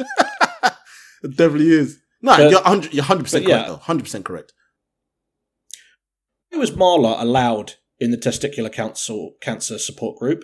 [1.23, 1.99] it definitely is.
[2.21, 3.67] No, But- you're 100 you're 100% but correct yeah.
[3.67, 3.77] though.
[3.77, 4.53] 100% correct.
[6.49, 10.43] Why was Marla allowed in the testicular cancer cancer support group?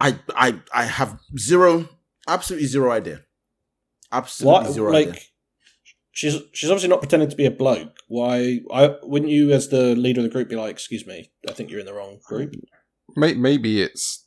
[0.00, 1.88] I I I have zero
[2.28, 3.20] absolutely zero idea.
[4.10, 5.20] Absolutely Why, zero like, idea.
[6.12, 7.96] She's she's obviously not pretending to be a bloke.
[8.06, 8.60] Why?
[8.72, 11.70] I wouldn't you, as the leader of the group, be like, "Excuse me, I think
[11.70, 12.54] you're in the wrong group."
[13.16, 14.26] Maybe it's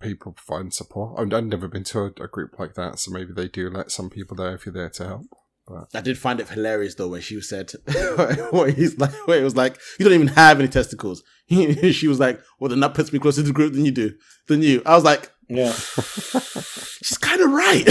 [0.00, 1.18] people providing support.
[1.18, 3.90] I've, I've never been to a, a group like that, so maybe they do let
[3.90, 5.26] some people there if you're there to help.
[5.66, 5.88] But.
[5.94, 7.72] I did find it hilarious though, when she said,
[8.50, 11.24] where he's like, where it was like, you don't even have any testicles.
[11.50, 14.12] she was like, well, then that puts me closer to the group than you do,
[14.46, 14.80] than you.
[14.86, 15.72] I was like, Yeah.
[15.72, 17.84] she's kind of right.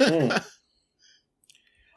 [0.00, 0.36] Hmm.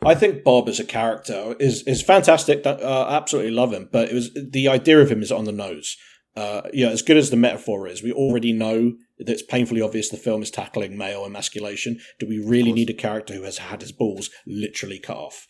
[0.06, 2.64] I think Bob as a character is is fantastic.
[2.64, 5.52] That- Uh, absolutely love him, but it was the idea of him is on the
[5.52, 5.98] nose.
[6.36, 10.10] Uh, yeah, as good as the metaphor is, we already know that it's painfully obvious
[10.10, 12.00] the film is tackling male emasculation.
[12.20, 15.48] Do we really need a character who has had his balls literally cut off?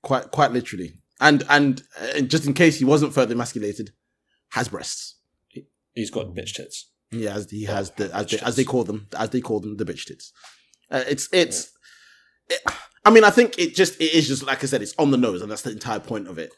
[0.00, 0.94] quite, quite literally.
[1.20, 3.90] And and uh, just in case he wasn't further emasculated,
[4.50, 5.16] has breasts.
[5.94, 6.90] He's got bitch tits.
[7.10, 9.76] He has, he has the as they, as they call them, as they call them,
[9.76, 10.32] the bitch tits.
[10.90, 11.70] Uh, it's it's.
[12.48, 12.60] It,
[13.04, 15.16] I mean, I think it just it is just like I said, it's on the
[15.16, 16.52] nose, and that's the entire point of it.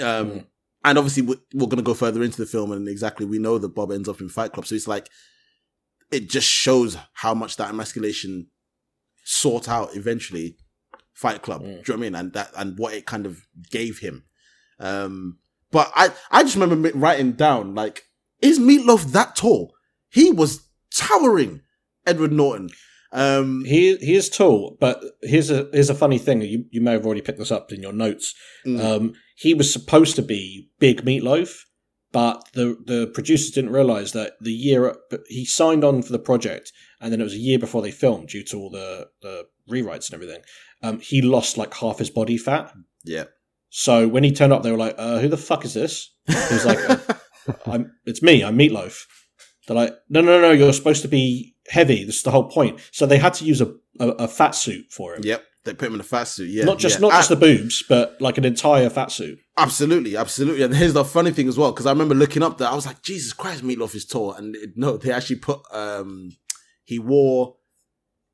[0.00, 0.46] Um, Mm.
[0.84, 3.56] and obviously we're, we're going to go further into the film, and exactly we know
[3.58, 5.08] that Bob ends up in Fight Club, so it's like
[6.12, 8.48] it just shows how much that emasculation
[9.24, 10.56] sought out eventually
[11.14, 11.62] Fight Club.
[11.62, 11.64] Mm.
[11.64, 12.14] Do you know what I mean?
[12.14, 14.24] And that and what it kind of gave him.
[14.78, 15.38] Um,
[15.72, 18.04] but I I just remember writing down like,
[18.42, 19.74] is Meatloaf that tall?
[20.10, 21.62] He was towering,
[22.06, 22.68] Edward Norton.
[23.12, 26.42] Um, He he is tall, but here's a here's a funny thing.
[26.42, 28.34] You you may have already picked this up in your notes.
[28.66, 28.84] Mm.
[28.84, 31.60] Um, he was supposed to be Big Meatloaf,
[32.12, 34.96] but the the producers didn't realize that the year
[35.28, 38.28] he signed on for the project, and then it was a year before they filmed
[38.28, 40.42] due to all the the rewrites and everything.
[40.82, 42.72] Um, he lost like half his body fat.
[43.04, 43.24] yeah.
[43.68, 46.34] So when he turned up, they were like, uh, "Who the fuck is this?" He
[46.34, 46.98] was like, uh,
[47.66, 48.42] I'm, "It's me.
[48.42, 49.04] I'm Meatloaf."
[49.66, 50.50] They're like, "No, no, no.
[50.52, 52.04] You're supposed to be heavy.
[52.04, 54.86] This is the whole point." So they had to use a a, a fat suit
[54.90, 55.22] for him.
[55.24, 55.42] Yep.
[55.64, 56.48] They put him in a fat suit.
[56.50, 56.64] Yeah.
[56.64, 57.08] not just yeah.
[57.08, 59.38] not just I- the boobs, but like an entire fat suit.
[59.58, 60.62] Absolutely, absolutely.
[60.62, 62.86] And here's the funny thing as well, because I remember looking up that I was
[62.86, 64.32] like, Jesus Christ, Meatloaf is tall.
[64.34, 66.36] And it, no, they actually put um
[66.84, 67.56] he wore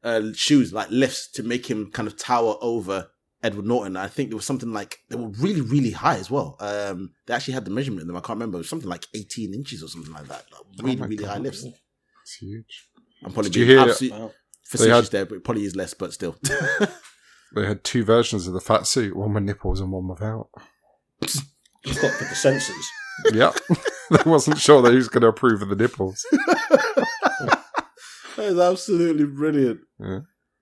[0.05, 3.09] uh shoes like lifts to make him kind of tower over
[3.43, 3.97] Edward Norton.
[3.97, 6.57] I think there was something like they were really, really high as well.
[6.61, 8.17] Um they actually had the measurement in them.
[8.17, 8.59] I can't remember.
[8.59, 10.45] It was something like 18 inches or something like that.
[10.53, 11.43] Like really, my really high God.
[11.43, 11.65] lifts.
[11.65, 12.89] It's huge.
[13.25, 14.33] I'm probably Did you being hear- absolute Wow.
[14.65, 16.37] facetious had- there, but it probably is less, but still.
[17.55, 20.49] They had two versions of the fat suit, one with nipples and one without.
[21.21, 22.87] You've for the censors.
[23.31, 23.53] yeah,
[24.11, 26.25] they wasn't sure they was going to approve of the nipples.
[26.33, 27.63] that
[28.39, 29.81] is absolutely brilliant.
[30.01, 30.21] Yeah.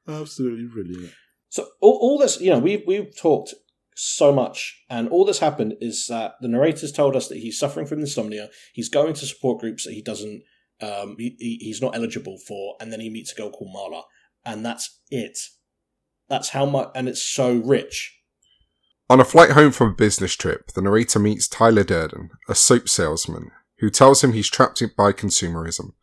[0.09, 1.12] Absolutely brilliant.
[1.51, 3.55] So all, all this, you know, we've we've talked
[3.97, 7.86] so much, and all that's happened is that the narrator's told us that he's suffering
[7.86, 8.48] from insomnia.
[8.72, 10.43] He's going to support groups that he doesn't,
[10.81, 14.05] um, he, he- he's not eligible for, and then he meets a girl called Marla,
[14.47, 15.39] and that's it.
[16.28, 18.16] That's how much, and it's so rich.
[19.10, 22.89] On a flight home from a business trip, the narrator meets Tyler Durden, a soap
[22.89, 23.51] salesman,
[23.81, 25.94] who tells him he's trapped by consumerism.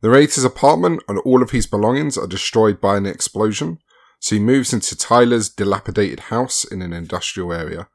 [0.00, 3.78] The narrator's apartment and all of his belongings are destroyed by an explosion,
[4.24, 7.88] so he moves into Tyler's dilapidated house in an industrial area.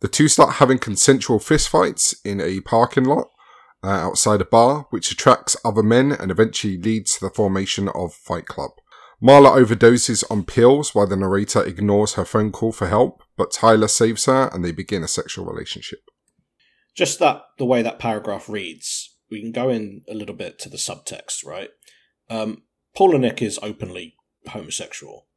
[0.00, 3.28] The two start having consensual fistfights in a parking lot
[3.84, 8.12] uh, outside a bar, which attracts other men and eventually leads to the formation of
[8.12, 8.72] Fight Club.
[9.22, 13.86] Marla overdoses on pills while the narrator ignores her phone call for help, but Tyler
[13.86, 16.00] saves her and they begin a sexual relationship.
[16.96, 20.68] Just that, the way that paragraph reads, we can go in a little bit to
[20.68, 21.70] the subtext, right?
[22.28, 22.64] Um,
[22.96, 24.16] Palahniuk is openly
[24.48, 25.27] homosexual.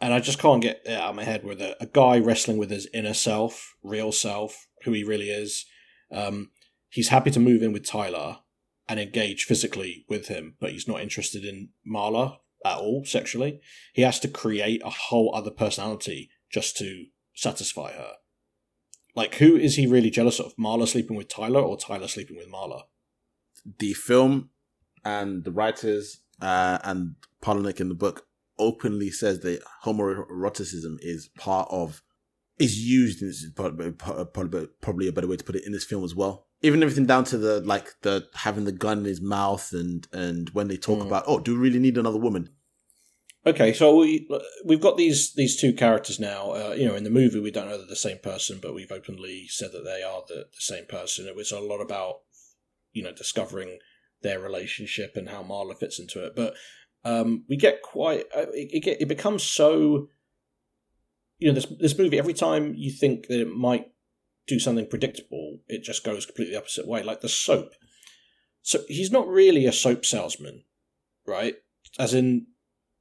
[0.00, 2.56] And I just can't get it out of my head with a, a guy wrestling
[2.56, 5.66] with his inner self, real self, who he really is.
[6.12, 6.50] Um,
[6.88, 8.38] he's happy to move in with Tyler
[8.88, 13.60] and engage physically with him, but he's not interested in Marla at all sexually.
[13.92, 18.12] He has to create a whole other personality just to satisfy her.
[19.14, 20.54] Like, who is he really jealous of?
[20.56, 22.82] Marla sleeping with Tyler or Tyler sleeping with Marla?
[23.78, 24.50] The film
[25.04, 28.27] and the writers uh, and Palahniuk in the book
[28.58, 32.02] openly says that homoeroticism is part of
[32.58, 35.72] is used in this is probably, probably probably a better way to put it in
[35.72, 36.46] this film as well.
[36.62, 40.50] Even everything down to the like the having the gun in his mouth and and
[40.50, 41.06] when they talk Mm.
[41.06, 42.50] about oh do we really need another woman?
[43.46, 44.28] Okay, so we
[44.64, 46.50] we've got these these two characters now.
[46.50, 48.90] Uh, you know, in the movie, we don't know they're the same person, but we've
[48.92, 51.26] openly said that they are the, the same person.
[51.26, 52.16] It was a lot about
[52.92, 53.78] you know discovering
[54.22, 56.34] their relationship and how Marla fits into it.
[56.34, 56.54] But
[57.08, 60.08] um, we get quite uh, it, it, get, it becomes so
[61.38, 63.86] you know this this movie every time you think that it might
[64.48, 67.02] do something predictable, it just goes completely the opposite way.
[67.02, 67.74] Like the soap.
[68.62, 70.64] So he's not really a soap salesman,
[71.26, 71.54] right?
[71.98, 72.46] As in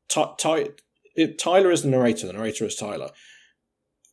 [0.10, 2.28] Tyler is the narrator.
[2.28, 3.10] The narrator is Tyler.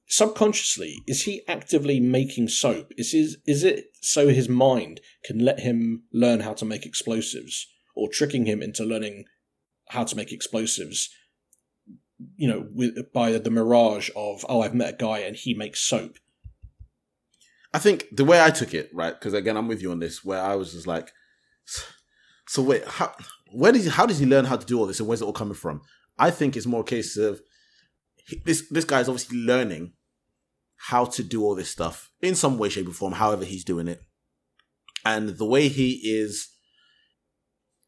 [0.07, 2.93] Subconsciously, is he actively making soap?
[2.97, 7.66] Is his is it so his mind can let him learn how to make explosives,
[7.97, 9.25] or tricking him into learning
[9.89, 11.11] how to make explosives?
[12.36, 15.81] You know, with by the mirage of oh, I've met a guy and he makes
[15.81, 16.16] soap.
[17.73, 19.12] I think the way I took it, right?
[19.12, 20.24] Because again, I'm with you on this.
[20.24, 21.11] Where I was just like,
[22.47, 23.12] so wait, how?
[23.52, 25.24] Where did he, how does he learn how to do all this, and where's it
[25.24, 25.82] all coming from?
[26.19, 27.40] I think it's more a case of
[28.44, 28.69] this.
[28.70, 29.94] This guy is obviously learning
[30.77, 33.15] how to do all this stuff in some way, shape, or form.
[33.15, 34.02] However, he's doing it,
[35.05, 36.48] and the way he is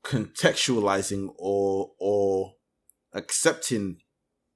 [0.07, 2.55] contextualizing or or
[3.13, 3.99] accepting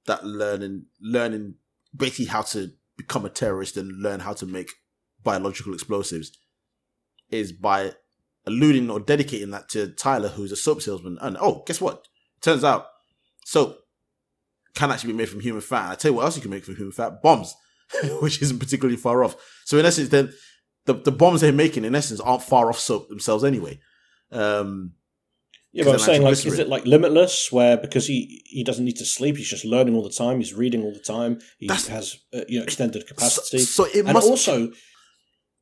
[0.07, 1.55] that learning, learning
[1.95, 4.69] basically how to become a terrorist and learn how to make
[5.23, 6.31] biological explosives
[7.29, 7.91] is by
[8.45, 11.17] alluding or dedicating that to Tyler, who's a soap salesman.
[11.21, 12.07] And oh, guess what?
[12.41, 12.87] Turns out
[13.45, 13.77] soap
[14.73, 15.83] can actually be made from human fat.
[15.83, 17.53] And I tell you what else you can make from human fat: bombs,
[18.21, 19.35] which isn't particularly far off.
[19.65, 20.31] So in essence, then
[20.85, 23.79] the the bombs they're making, in essence, aren't far off soap themselves anyway.
[24.31, 24.93] Um,
[25.73, 28.97] Yeah, but I'm saying, like, is it like limitless, where because he he doesn't need
[28.97, 32.17] to sleep, he's just learning all the time, he's reading all the time, he has
[32.33, 34.71] uh, you know extended capacity, so it and must also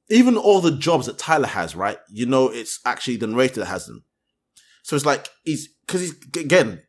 [0.10, 2.00] even all the jobs that Tyler has, right?
[2.10, 4.04] You know, it's actually the narrator that has them.
[4.84, 6.82] So it's like he's because he's again.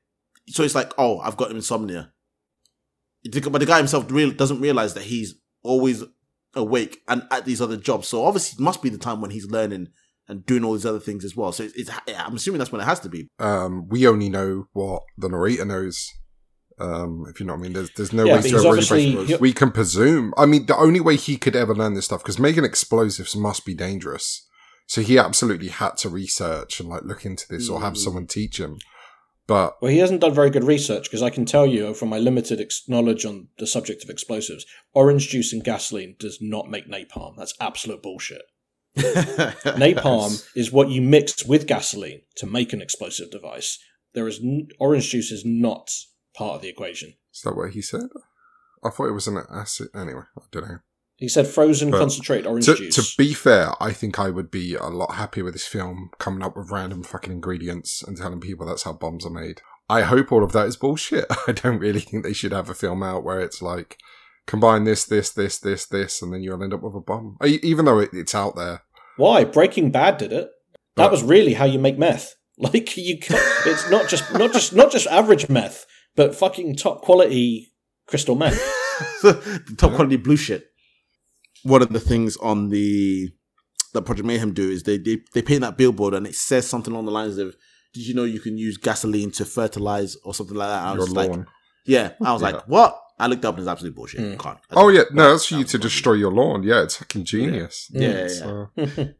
[0.48, 2.12] So it's like, oh, I've got insomnia.
[3.30, 6.02] But the guy himself real doesn't realize that he's always
[6.54, 8.08] awake and at these other jobs.
[8.08, 9.88] So obviously, it must be the time when he's learning
[10.30, 11.52] and doing all these other things as well.
[11.52, 13.28] So it's, it's I'm assuming that's when it has to be.
[13.38, 16.08] Um, we only know what the narrator knows.
[16.78, 18.68] Um, if you know what I mean, there's there's no Yeah, way to he's really
[18.68, 20.32] obviously- break- We can presume.
[20.38, 23.66] I mean, the only way he could ever learn this stuff because making explosives must
[23.66, 24.46] be dangerous.
[24.86, 27.98] So he absolutely had to research and like look into this or have Mm.
[27.98, 28.78] someone teach him.
[29.46, 32.18] But well, he hasn't done very good research because I can tell you from my
[32.18, 36.88] limited ex- knowledge on the subject of explosives, orange juice and gasoline does not make
[36.88, 37.34] napalm.
[37.36, 38.42] That's absolute bullshit.
[38.96, 43.78] Napalm is what you mix with gasoline to make an explosive device.
[44.14, 45.90] There is n- orange juice is not
[46.36, 47.14] part of the equation.
[47.34, 48.08] is that what he said?
[48.84, 49.88] I thought it was an acid.
[49.94, 50.78] Anyway, I don't know.
[51.16, 52.94] He said frozen But concentrated orange to, juice.
[52.96, 56.42] to be fair, I think I would be a lot happier with this film coming
[56.42, 59.60] up with random fucking ingredients and telling people that's how bombs are made.
[59.90, 61.26] I hope all of that is bullshit.
[61.46, 63.98] I don't really think they should have a film out where it's like
[64.50, 67.36] combine this, this, this, this, this, and then you'll end up with a bomb.
[67.44, 68.82] Even though it, it's out there.
[69.16, 69.44] Why?
[69.44, 70.50] Breaking Bad did it.
[70.96, 72.34] That was really how you make meth.
[72.62, 77.00] Like you, can it's not just not just not just average meth, but fucking top
[77.00, 77.72] quality
[78.06, 78.58] crystal meth.
[79.22, 80.66] the top quality blue shit.
[81.62, 83.30] One of the things on the
[83.94, 86.92] that Project Mayhem do is they they they paint that billboard and it says something
[86.92, 87.56] along the lines of,
[87.94, 91.00] "Did you know you can use gasoline to fertilize or something like that?" I Your
[91.00, 91.46] was like, lawn.
[91.86, 92.50] "Yeah." I was Yeah.
[92.50, 94.20] like, "What?" I looked up and it's absolute bullshit.
[94.20, 94.58] You can't.
[94.72, 96.62] Oh yeah, no, that's for you to destroy your lawn.
[96.62, 97.88] Yeah, it's fucking genius.
[97.92, 98.86] Yeah, yeah, So- uh,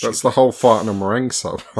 [0.00, 1.60] That's the whole fight on a meringue sub.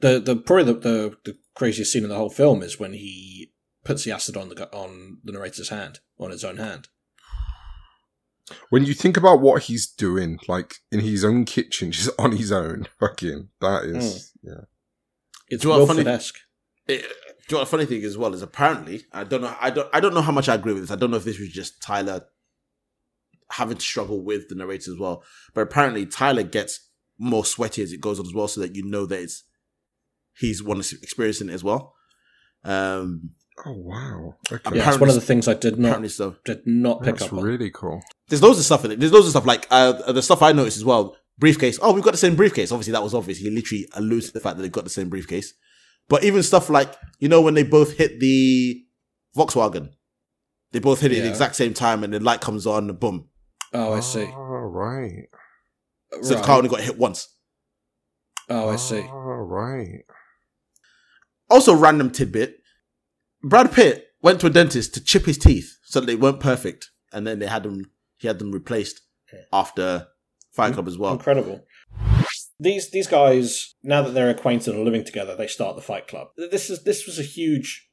[0.00, 3.52] the the probably the, the the craziest scene in the whole film is when he
[3.84, 6.88] puts the acid on the on the narrator's hand on his own hand.
[8.68, 12.52] when you think about what he's doing, like in his own kitchen, just on his
[12.52, 14.48] own, fucking, that is, hmm.
[14.50, 14.64] yeah.
[15.48, 16.38] It's Do you know what funny- Wilford-esque.
[16.86, 19.70] Do you know what the funny thing as well is apparently I don't know I
[19.70, 20.90] don't I don't know how much I agree with this.
[20.90, 22.24] I don't know if this was just Tyler
[23.52, 25.22] having to struggle with the narrator as well.
[25.54, 26.88] But apparently Tyler gets
[27.18, 29.44] more sweaty as it goes on as well, so that you know that it's
[30.38, 31.94] he's one experiencing it as well.
[32.64, 33.30] Um
[33.64, 34.34] Oh wow!
[34.50, 34.76] Okay.
[34.76, 36.34] Yeah, it's one of the things I did not so.
[36.44, 37.44] did not pick That's up on.
[37.44, 38.02] really cool.
[38.28, 38.98] There's loads of stuff in it.
[38.98, 41.16] There's loads of stuff like uh, the stuff I noticed as well.
[41.38, 41.78] Briefcase.
[41.82, 42.70] Oh, we've got the same briefcase.
[42.70, 43.38] Obviously, that was obvious.
[43.38, 45.52] He literally alludes to the fact that they've got the same briefcase.
[46.08, 48.82] But even stuff like you know when they both hit the
[49.36, 49.90] Volkswagen,
[50.72, 52.88] they both hit it at the exact same time, and the light comes on.
[52.88, 53.28] and Boom.
[53.72, 54.24] Oh, I see.
[54.32, 55.26] Oh right.
[56.22, 57.28] So the car only got hit once.
[58.48, 59.00] Oh, I see.
[59.10, 60.04] Oh right.
[61.50, 62.58] Also, random tidbit:
[63.42, 66.90] Brad Pitt went to a dentist to chip his teeth so that they weren't perfect,
[67.12, 67.90] and then they had them.
[68.18, 69.00] He had them replaced
[69.52, 70.06] after
[70.54, 71.12] Fight Club as well.
[71.12, 71.64] Incredible.
[72.58, 76.28] These these guys, now that they're acquainted and living together, they start the Fight Club.
[76.36, 77.88] This is this was a huge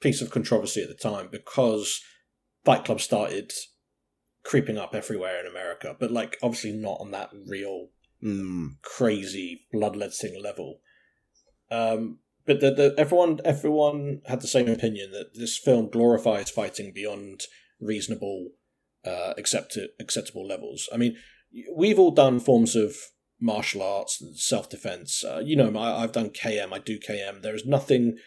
[0.00, 2.00] piece of controversy at the time because
[2.64, 3.52] Fight Club started
[4.44, 7.88] creeping up everywhere in America, but like obviously not on that real
[8.20, 8.80] Mm.
[8.82, 10.80] crazy bloodletting level.
[11.70, 16.92] Um, but the, the, everyone everyone had the same opinion that this film glorifies fighting
[16.92, 17.42] beyond
[17.78, 18.48] reasonable,
[19.04, 20.88] uh, accept- acceptable levels.
[20.92, 21.16] I mean,
[21.74, 22.96] we've all done forms of
[23.40, 25.24] martial arts and self defense.
[25.24, 26.72] Uh, you know, I, I've done KM.
[26.72, 27.42] I do KM.
[27.42, 28.18] There is nothing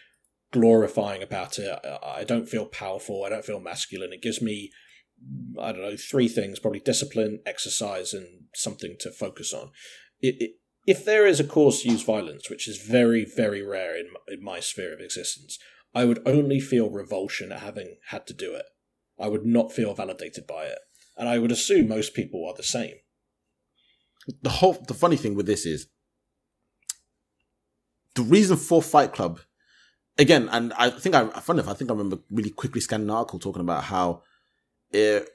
[0.52, 1.78] glorifying about it.
[1.84, 3.24] I, I don't feel powerful.
[3.24, 4.12] I don't feel masculine.
[4.12, 4.70] It gives me
[5.60, 9.70] I don't know, three things probably discipline, exercise, and something to focus on.
[10.20, 10.50] It, it,
[10.86, 14.42] if there is a cause to use violence, which is very, very rare in, in
[14.42, 15.58] my sphere of existence,
[15.94, 18.64] I would only feel revulsion at having had to do it.
[19.18, 20.78] I would not feel validated by it.
[21.16, 22.96] And I would assume most people are the same.
[24.42, 25.86] The whole the funny thing with this is
[28.14, 29.40] the reason for Fight Club
[30.18, 33.14] again, and I think I funny enough, I think I remember really quickly scanning an
[33.14, 34.22] article talking about how
[34.90, 35.28] it,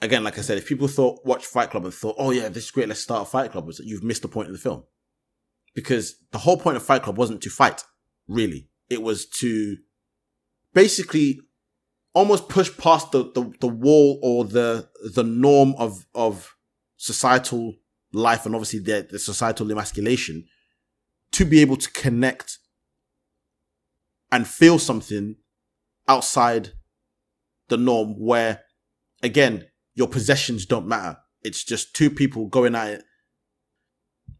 [0.00, 2.64] again, like I said, if people thought watch Fight Club and thought, oh yeah, this
[2.64, 4.60] is great, let's start a Fight Club, it's that you've missed the point of the
[4.60, 4.84] film.
[5.74, 7.84] Because the whole point of Fight Club wasn't to fight,
[8.26, 8.68] really.
[8.88, 9.76] It was to
[10.74, 11.40] basically
[12.12, 16.56] almost push past the, the, the wall or the the norm of of
[16.96, 17.74] societal
[18.12, 20.44] life and obviously the, the societal emasculation
[21.32, 22.58] to be able to connect
[24.32, 25.36] and feel something
[26.08, 26.70] outside
[27.68, 28.62] the norm where
[29.22, 33.04] again your possessions don't matter it's just two people going at it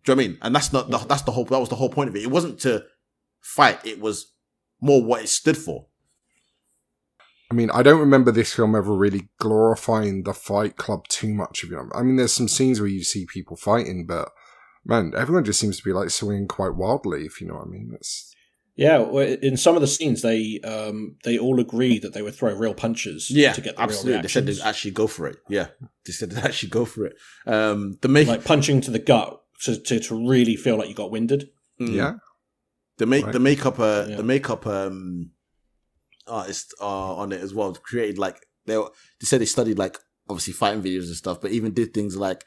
[0.04, 0.38] do you know what I mean?
[0.42, 2.22] And that's not the, that's the whole that was the whole point of it.
[2.22, 2.84] It wasn't to
[3.40, 3.84] fight.
[3.84, 4.32] It was
[4.80, 5.86] more what it stood for.
[7.50, 11.64] I mean, I don't remember this film ever really glorifying the Fight Club too much.
[11.64, 14.30] If you know, I mean, there's some scenes where you see people fighting, but
[14.84, 17.24] man, everyone just seems to be like swinging quite wildly.
[17.24, 18.32] If you know what I mean, it's
[18.76, 19.02] Yeah,
[19.42, 22.74] in some of the scenes, they um, they all agreed that they would throw real
[22.74, 24.12] punches to get the absolutely.
[24.12, 25.38] real They said they'd actually go for it.
[25.48, 25.66] Yeah,
[26.06, 27.16] they said they'd actually go for it.
[27.46, 30.94] Um, the make like punching to the gut to, to, to really feel like you
[30.94, 31.50] got winded.
[31.80, 31.94] Mm.
[31.94, 32.12] yeah.
[32.98, 33.32] the make Right.
[33.32, 34.16] the makeup uh, Yeah.
[34.16, 35.30] the makeup um
[36.30, 38.36] artist uh, on it as well created like
[38.66, 38.90] they were-
[39.20, 39.98] they said they studied like
[40.28, 42.44] obviously fighting videos and stuff, but even did things like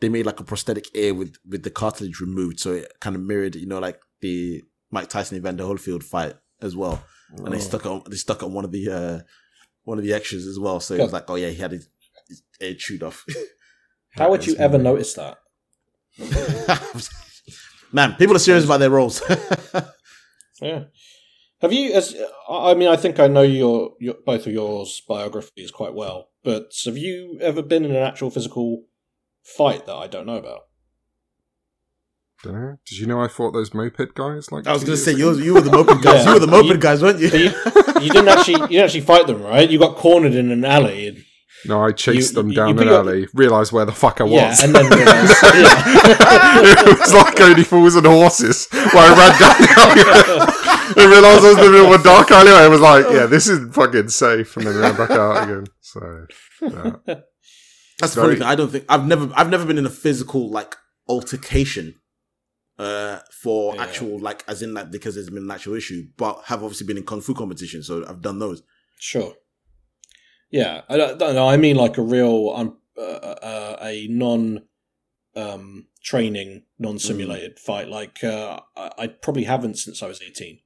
[0.00, 3.22] they made like a prosthetic ear with with the cartilage removed, so it kind of
[3.22, 7.02] mirrored you know like the Mike Tyson Evander Holyfield fight as well,
[7.36, 7.60] and they Oh.
[7.60, 9.20] stuck on they stuck on one of the uh
[9.84, 11.88] one of the extras as well, so it was like oh yeah he had his,
[12.28, 13.24] his ear chewed off.
[14.10, 15.38] How would you ever notice that?
[17.92, 19.22] Man, people are serious about their roles.
[20.60, 20.84] Yeah.
[21.62, 21.92] Have you?
[21.92, 22.14] As
[22.50, 26.72] I mean, I think I know your, your both of yours biographies quite well, but
[26.84, 28.84] have you ever been in an actual physical
[29.44, 30.62] fight that I don't know about?
[32.42, 32.78] Dunno.
[32.84, 34.50] Did you know I fought those moped guys?
[34.50, 36.24] Like I was gonna say you you were the moped guys.
[36.24, 36.34] Yeah.
[36.34, 37.28] You were the moped You- guys, weren't you?
[37.28, 37.52] You,
[38.00, 39.70] you didn't actually you didn't actually fight them, right?
[39.70, 41.06] You got cornered in an alley.
[41.08, 41.18] And,
[41.66, 44.24] No, I chased You- them you- down you an alley, realised where the fuck I
[44.24, 44.32] was.
[44.32, 46.82] yeah, and then realised, yeah.
[46.90, 50.51] it was like only fools and horses where I ran down the alley.
[50.96, 52.56] I realised I was in the middle of dark alleyway.
[52.58, 54.56] I was like, yeah, this is fucking safe.
[54.56, 55.66] And then ran back out again.
[55.80, 56.26] So,
[56.62, 56.92] yeah.
[57.98, 58.42] That's the Very- funny thing.
[58.48, 60.74] I don't think I've never I've never been in a physical like
[61.08, 61.94] altercation
[62.78, 63.82] uh for Yeah.
[63.84, 66.96] actual like as in like because there's been an actual issue, but have obviously been
[66.96, 68.62] in kung fu competitions, so I've done those.
[68.98, 69.34] Sure.
[70.50, 71.48] Yeah, I don't, don't know.
[71.48, 74.64] I mean, like a real, um, uh, uh, a non
[75.34, 77.88] um, training, non simulated fight.
[77.88, 80.58] Like uh, I, I probably haven't since I was eighteen.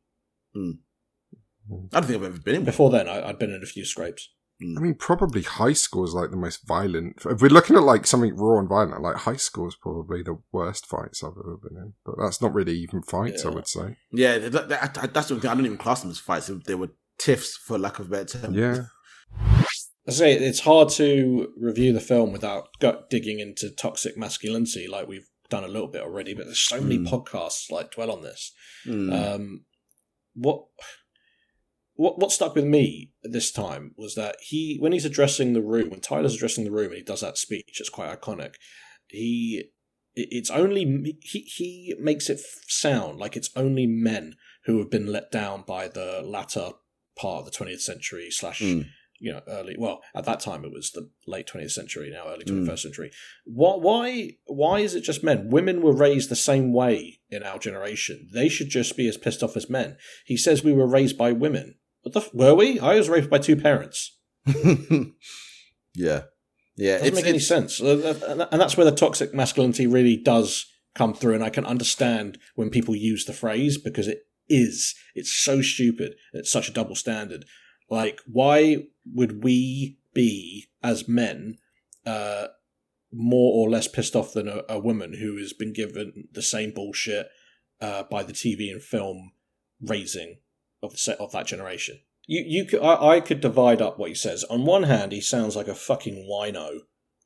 [0.57, 2.65] I don't think I've ever been in.
[2.65, 4.31] Before then, I, I'd been in a few scrapes.
[4.59, 7.21] I mean, probably high school is like the most violent.
[7.27, 10.39] If we're looking at like something raw and violent, like high school is probably the
[10.51, 11.93] worst fights I've ever been in.
[12.07, 13.97] But that's not really even fights, I would say.
[14.13, 15.51] Yeah, that, that, that's the thing.
[15.51, 16.51] I don't even class them as fights.
[16.65, 16.89] They were
[17.19, 18.55] tiffs, for lack of a better term.
[18.55, 18.85] Yeah.
[20.09, 25.07] I say it's hard to review the film without gut digging into toxic masculinity, like
[25.07, 26.33] we've done a little bit already.
[26.33, 27.09] But there's so many Mm.
[27.09, 28.53] podcasts like dwell on this.
[28.87, 29.35] Mm.
[29.35, 29.65] Um,
[30.37, 30.65] what
[31.95, 35.91] what what stuck with me this time was that he when he's addressing the room
[35.91, 38.55] when Tyler's addressing the room and he does that speech, it's quite iconic.
[39.09, 39.71] He
[40.15, 44.35] it's only he he makes it sound like it's only men
[44.65, 46.71] who have been let down by the latter
[47.19, 48.87] part of the 20th century slash Mm.
[49.21, 52.45] You know early well at that time it was the late 20th century now early
[52.45, 52.67] Mm.
[52.67, 53.11] 21st century.
[53.45, 55.51] Why why why is it just men?
[55.51, 58.29] Women were raised the same way in our generation.
[58.33, 59.97] They should just be as pissed off as men.
[60.25, 61.77] He says we were raised by women.
[62.03, 62.79] What the f- were we?
[62.79, 64.19] I was raised by two parents.
[65.95, 66.23] Yeah,
[66.77, 66.97] yeah.
[66.97, 67.81] It doesn't make any sense.
[67.81, 71.67] Uh, uh, and that's where the toxic masculinity really does come through and i can
[71.67, 74.95] understand when people use the phrase because it is.
[75.15, 76.15] It's so stupid.
[76.33, 77.45] It's such a double standard
[77.89, 78.85] like why
[79.15, 81.59] would we be as men
[82.05, 82.47] uh
[83.13, 86.73] more or less pissed off than a, a woman who has been given the same
[86.73, 87.29] bullshit
[87.81, 89.33] uh, by the TV and film
[89.81, 90.39] raising
[90.83, 92.01] of the set of that generation.
[92.27, 94.45] You you could, I, I could divide up what he says.
[94.45, 96.81] On one hand, he sounds like a fucking wino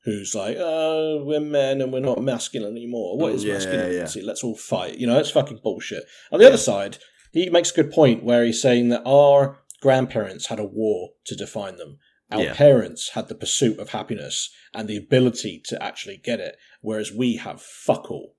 [0.05, 3.17] who's like, "Oh, we're men and we're not masculine anymore.
[3.17, 4.21] What is Yeah, masculinity?
[4.23, 6.05] Let's all fight." You know, it's fucking bullshit.
[6.31, 6.99] On the other side,
[7.33, 11.35] he makes a good point where he's saying that our grandparents had a war to
[11.35, 11.99] define them.
[12.31, 12.55] Our Yeah.
[12.55, 17.37] parents had the pursuit of happiness and the ability to actually get it, whereas we
[17.37, 18.37] have fuck all.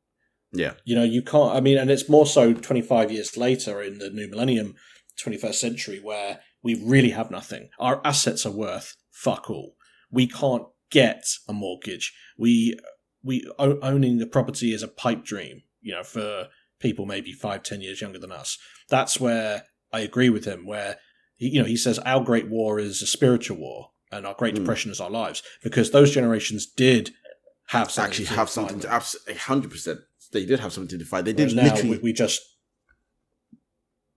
[0.53, 1.55] Yeah, You know, you can't.
[1.55, 4.76] I mean, and it's more so 25 years later in the new millennium,
[5.18, 7.69] 21st century, where we really have nothing.
[7.80, 9.76] Our assets are worth fuck all.
[10.09, 12.13] We can't get a mortgage.
[12.38, 12.77] We
[13.23, 15.63] we owning the property is a pipe dream.
[15.81, 16.49] You know, for
[16.80, 18.57] people maybe five, ten years younger than us.
[18.89, 20.65] That's where I agree with him.
[20.65, 20.97] Where
[21.41, 24.53] he, you know he says our great war is a spiritual war, and our Great
[24.53, 24.59] Mm.
[24.59, 27.15] Depression is our lives, because those generations did
[27.69, 29.99] have something actually have something to absolutely hundred percent.
[30.31, 31.26] They did have something to define.
[31.26, 31.97] They did now literally.
[31.97, 32.41] we, we just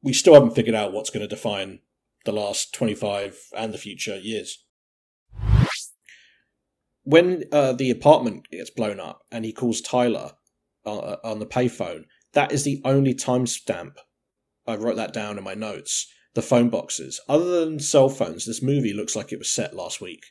[0.02, 1.80] we still haven't figured out what's going to define
[2.26, 4.62] the last 25 and the future years.
[7.04, 10.32] When uh, the apartment gets blown up and he calls Tyler
[10.84, 13.96] uh, on the payphone, that is the only timestamp.
[14.66, 16.06] I wrote that down in my notes.
[16.34, 17.20] The phone boxes.
[17.28, 20.24] Other than cell phones, this movie looks like it was set last week.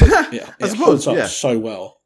[0.00, 0.76] Yeah, I it suppose.
[0.78, 1.98] holds up Yeah, so well.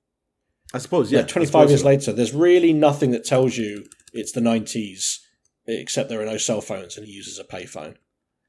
[0.75, 1.11] I suppose.
[1.13, 1.87] Yeah, Yeah, 25 years so.
[1.87, 5.19] later, there's really nothing that tells you it's the 90s,
[5.67, 7.95] except there are no cell phones and he uses a payphone.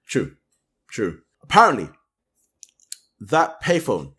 [0.08, 0.36] True,
[0.90, 1.20] true.
[1.44, 1.90] Apparently,
[3.20, 4.14] that payphone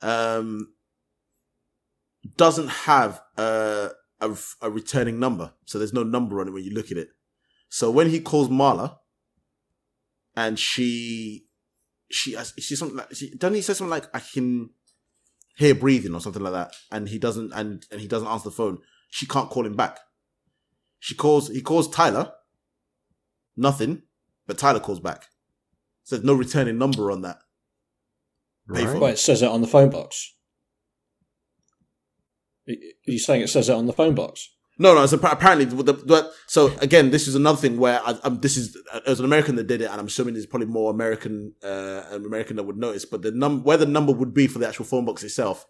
[0.00, 0.72] um,
[2.36, 3.90] doesn't have a,
[4.20, 7.08] a a returning number, so there's no number on it when you look at it.
[7.70, 8.96] So when he calls Marla,
[10.36, 11.46] and she
[12.10, 14.70] she uh, she something like she, doesn't he say something like I can
[15.56, 18.54] hear breathing or something like that, and he doesn't and and he doesn't answer the
[18.54, 18.78] phone.
[19.08, 19.98] She can't call him back.
[20.98, 21.48] She calls.
[21.48, 22.32] He calls Tyler.
[23.56, 24.02] Nothing,
[24.46, 25.26] but Tyler calls back.
[26.02, 27.38] So there's no returning number on that.
[28.68, 29.00] Payphone.
[29.00, 30.34] Well, it says it on the phone box.
[32.68, 32.74] Are
[33.06, 34.48] you saying it says it on the phone box?
[34.80, 35.04] No, no.
[35.04, 38.78] So apparently, the, the, so again, this is another thing where I, I'm, this is
[39.06, 42.24] as an American that did it, and I'm assuming there's probably more American, uh, an
[42.24, 43.04] American that would notice.
[43.04, 45.66] But the num where the number would be for the actual phone box itself,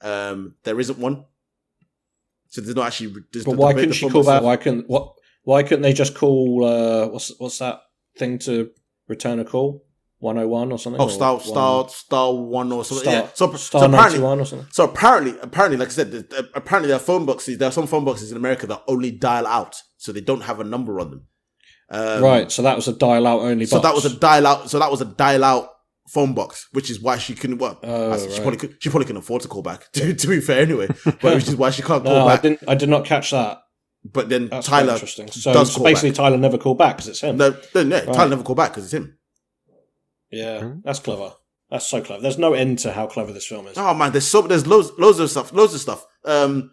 [0.00, 1.26] um, there isn't one.
[2.48, 3.14] So there's not actually.
[3.30, 4.42] There's But the- why couldn't the she call back?
[4.42, 5.12] Why couldn't what?
[5.42, 6.64] Why couldn't they just call?
[6.64, 7.82] Uh, what's what's that
[8.16, 8.70] thing to
[9.06, 9.84] return a call?
[10.18, 11.00] One hundred one or something?
[11.00, 13.02] Oh, Or star, one- star, star one or something.
[13.04, 13.28] Star- yeah.
[13.34, 14.68] So, star so apparently, 91 or something.
[14.72, 17.58] So apparently, apparently, like I said, the- apparently there are phone boxes.
[17.58, 20.58] There are some phone boxes in America that only dial out, so they don't have
[20.58, 21.26] a number on them.
[21.90, 22.50] Um, right.
[22.50, 23.66] So that was a dial out only.
[23.66, 23.88] So box.
[23.88, 24.70] that was a dial out.
[24.70, 25.68] So that was a dial out
[26.08, 27.78] phone box, which is why she couldn't work.
[27.82, 28.36] Oh, she right.
[28.40, 29.86] probably could, she probably couldn't afford to call back.
[29.92, 32.42] To, to be fair, anyway, but which is why she can't call No, I back.
[32.42, 32.60] didn't.
[32.66, 33.58] I did not catch that.
[34.04, 35.28] But then That's Tyler interesting.
[35.28, 36.16] So, does so call basically, back.
[36.16, 37.36] Tyler never called back because it's him.
[37.36, 38.14] No, no, no, Right.
[38.14, 39.18] Tyler never called back because it's him.
[40.36, 41.32] Yeah, that's clever.
[41.70, 42.22] That's so clever.
[42.22, 43.76] There's no end to how clever this film is.
[43.76, 46.06] Oh man, there's so there's loads loads of stuff, loads of stuff.
[46.24, 46.70] Um,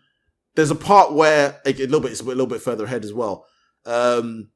[0.56, 3.14] there's a part where a, a little bit, it's a little bit further ahead as
[3.14, 3.46] well.
[3.86, 4.50] Um,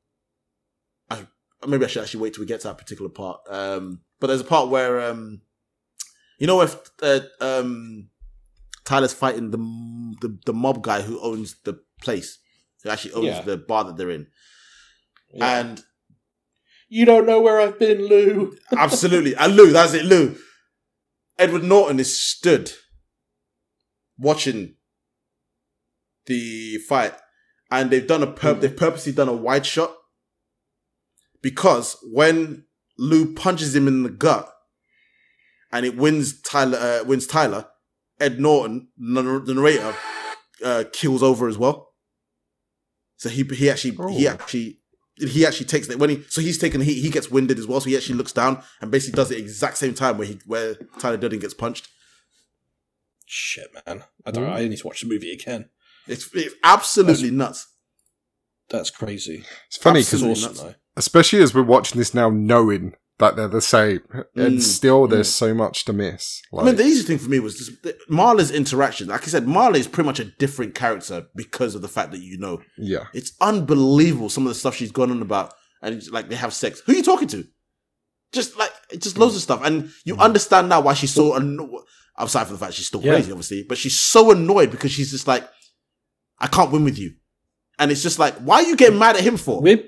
[1.09, 1.25] I,
[1.67, 3.39] maybe I should actually wait till we get to that particular part.
[3.49, 5.41] Um, but there's a part where um,
[6.39, 8.09] you know if uh, um,
[8.85, 9.57] Tyler's fighting the,
[10.21, 12.37] the the mob guy who owns the place,
[12.83, 13.41] who actually owns Yeah.
[13.41, 14.27] the bar that they're in,
[15.33, 15.59] Yeah.
[15.59, 15.83] and
[16.89, 18.55] You don't know where I've been, Lou.
[18.77, 20.35] absolutely, and Lou, that's it, Lou.
[21.37, 22.71] Edward Norton is stood
[24.17, 24.75] watching
[26.25, 27.13] the fight,
[27.69, 29.93] and they've done a pur- they've purposely done a wide shot
[31.41, 32.65] because when
[32.97, 34.51] Lou punches him in the gut
[35.71, 37.67] and it wins Tyler uh, wins Tyler,
[38.19, 39.93] Ed Norton, the narrator,
[40.63, 41.89] uh, kills over as well.
[43.17, 44.31] So he he actually he Oh.
[44.31, 44.79] actually
[45.17, 47.81] he actually takes it when he so he's taken he he gets winded as well.
[47.81, 50.75] So he actually looks down and basically does the exact same time where he where
[50.99, 51.87] Tyler Durden gets punched.
[53.25, 54.03] Shit, man.
[54.25, 54.45] I don't.
[54.45, 55.69] I need to watch the movie again.
[56.07, 57.67] It's, it's absolutely nuts.
[58.69, 59.43] That's crazy.
[59.67, 64.01] It's funny because, awesome especially as we're watching this now, knowing that they're the same,
[64.35, 66.41] and Mm, still there's so much to miss.
[66.55, 69.07] I mean, the easy thing for me was just Marla's interaction.
[69.07, 72.21] Like I said, Marla is pretty much a different character because of the fact that
[72.21, 76.29] you know yeah, it's unbelievable some of the stuff she's gone on about, and like
[76.29, 76.81] they have sex.
[76.85, 77.45] Who are you talking to?
[78.33, 81.81] Just like just loads of stuff, and you understand now why she's so annoyed.
[82.19, 83.13] Aside from the fact she's still Yeah.
[83.13, 85.47] crazy, obviously, but she's so annoyed because she's just like,
[86.39, 87.13] I can't win with you,
[87.79, 89.61] and it's just like, why are you getting mad at him for?
[89.61, 89.83] We're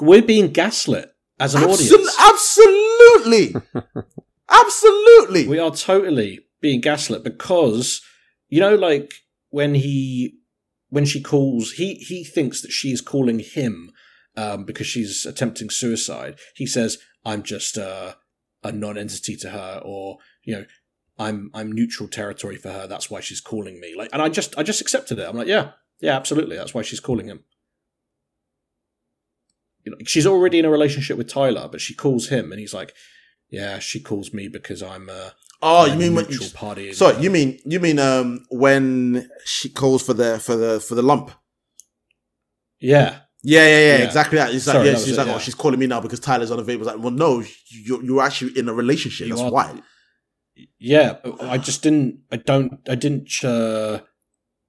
[0.00, 2.16] we're being gaslit as an Absol- audience.
[2.18, 3.54] absolutely,
[4.50, 5.46] absolutely.
[5.48, 8.00] We are totally being gaslit because
[8.48, 9.12] you know, like
[9.50, 10.38] when he
[10.90, 13.90] when she calls, he he thinks that she's calling him
[14.36, 16.38] um, because she's attempting suicide.
[16.54, 18.14] He says, "I'm just uh,
[18.64, 20.64] a non-entity to her," or you know.
[21.20, 22.86] I'm I'm neutral territory for her.
[22.86, 23.96] That's why she's calling me.
[23.96, 25.28] Like, and I just I just accepted it.
[25.28, 26.54] I'm like, yeah, yeah, absolutely.
[26.56, 27.42] That's why she's calling him.
[29.88, 32.74] You know, she's already in a relationship with Tyler, but she calls him, and he's
[32.74, 32.92] like,
[33.48, 35.30] yeah, she calls me because I'm uh,
[35.62, 36.92] Oh, I'm you mean a when, party?
[36.92, 37.22] sorry?
[37.22, 41.30] You mean you mean um when she calls for the for the for the lump?
[42.80, 44.04] yeah, Yeah, yeah, yeah, Yeah.
[44.04, 44.54] exactly that.
[44.54, 45.34] It's like, Sorry, yeah, that she's it, like, yeah.
[45.36, 46.86] oh, she's calling me now because Tyler's on unavailable.
[46.88, 49.26] It's like, well, no, you're, you're actually in a relationship.
[49.28, 49.80] You That's are- why.
[50.78, 51.16] yeah.
[51.40, 52.20] I just didn't.
[52.30, 52.78] I don't.
[52.88, 53.30] I didn't.
[53.42, 54.00] Uh,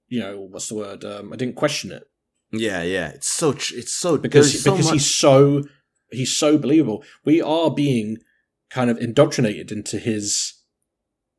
[0.08, 1.04] you know, what's the word?
[1.04, 2.04] Um, I didn't question it
[2.52, 3.08] Yeah, yeah.
[3.10, 5.62] It's so, tr- it's so because so because much- he's so
[6.10, 7.04] he's so believable.
[7.24, 8.18] We are being
[8.70, 10.54] kind of indoctrinated into his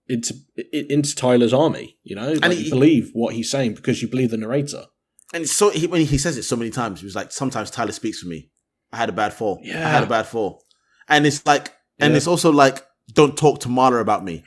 [0.08, 0.34] into
[0.72, 1.98] into Tyler's army.
[2.04, 4.86] You know, like he- you believe what he's saying because you believe the narrator.
[5.34, 7.92] and so he, when he says it so many times, he was like, sometimes Tyler
[7.94, 8.50] speaks for me.
[8.92, 9.60] I had a bad fall.
[9.64, 9.86] Yeah.
[9.88, 10.64] I had a bad fall,
[11.08, 12.18] and it's like, and Yeah.
[12.18, 14.44] it's also like, don't talk to Marla about me.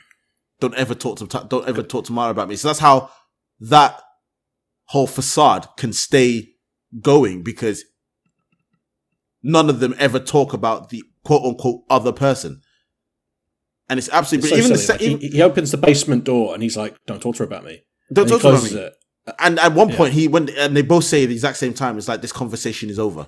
[0.59, 2.55] Don't ever talk to don't ever talk to Mara about me.
[2.55, 3.09] So that's how
[3.59, 3.99] that
[4.85, 6.49] whole facade can stay
[7.01, 7.83] going because
[9.43, 12.61] none of them ever talk about the quote unquote other person.
[13.87, 16.63] And it's absolutely It's so even the Like, he, he opens the basement door and
[16.63, 18.81] he's like, "Don't talk to her about me." Don't talk to about closes me.
[18.81, 18.93] it.
[19.39, 19.97] And at one Yeah.
[19.97, 22.31] point, he when and they both say at the exact same time, it's like this
[22.31, 23.27] conversation is over.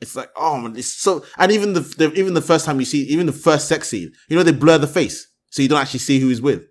[0.00, 1.24] It's like oh man, it's so.
[1.38, 4.12] And even the, the even the first time you see, even the first sex scene,
[4.28, 6.64] you know, they blur the face, so you don't actually see who he's with.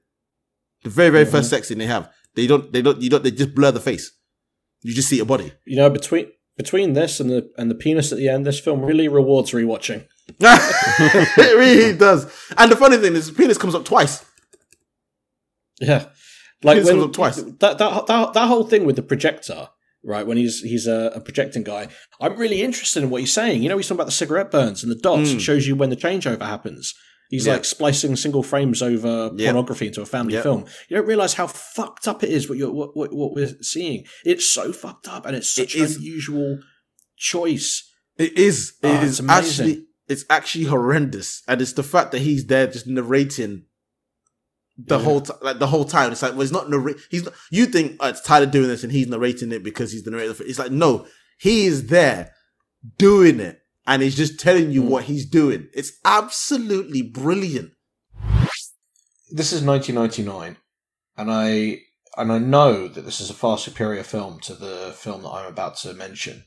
[0.84, 1.32] The very very mm-hmm.
[1.32, 3.80] first sex scene they have, they don't they don't you don't they just blur the
[3.80, 4.12] face.
[4.84, 5.52] You just see a body.
[5.66, 6.28] You know, between
[6.58, 10.06] between this and the and the penis at the end, this film really rewards rewatching.
[10.40, 12.26] it really does.
[12.58, 14.26] And the funny thing is, the penis comes up twice.
[15.80, 16.06] Yeah,
[16.64, 17.36] like Penis when comes up twice.
[17.38, 19.70] that, that that that whole thing with the projector,
[20.04, 20.26] right?
[20.26, 21.88] When he's he's a, a projecting guy,
[22.20, 23.64] I'm really interested in what he's saying.
[23.64, 25.32] You know, he's talking about the cigarette burns and the dots.
[25.32, 25.36] Mm.
[25.36, 26.94] It shows you when the changeover happens.
[27.32, 27.54] He's Yeah.
[27.54, 29.48] like splicing single frames over Yeah.
[29.52, 30.44] pornography into a family Yeah.
[30.44, 30.66] film.
[30.90, 32.48] You don't realize how fucked up it is.
[32.48, 34.04] What you're what, what, what we're seeing.
[34.26, 36.60] It's so fucked up, and it's such It an unusual
[37.18, 37.90] choice.
[38.18, 38.74] It is.
[38.84, 39.86] Ah, it Oh, is it's actually.
[40.10, 43.64] It's actually horrendous, and it's the fact that he's there just narrating
[44.78, 45.04] the Yeah.
[45.06, 46.12] whole t- like the whole time.
[46.12, 47.02] It's like well, he's not narrating.
[47.10, 50.04] He's not, you think oh, it's Tyler doing this, and he's narrating it because he's
[50.04, 50.44] the narrator.
[50.44, 51.08] It's like no,
[51.40, 52.34] he is there
[52.98, 54.90] doing it, and he's just telling you hmm.
[54.90, 55.68] what he's doing.
[55.74, 57.72] It's absolutely brilliant.
[59.32, 60.58] this is 1999,
[61.18, 61.82] and I
[62.18, 65.48] and I know that this is a far superior film to the film that I'm
[65.48, 66.46] about to mention,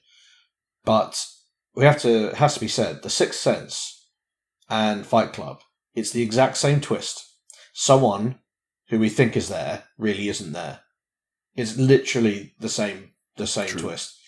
[0.84, 1.24] but
[1.74, 4.08] we have to it has to be said: The Sixth Sense
[4.68, 5.60] and Fight Club.
[5.94, 7.24] It's the exact same twist.
[7.72, 8.40] Someone
[8.88, 10.80] who we think is there really isn't there.
[11.54, 13.80] It's literally the same the same True.
[13.80, 14.18] twist.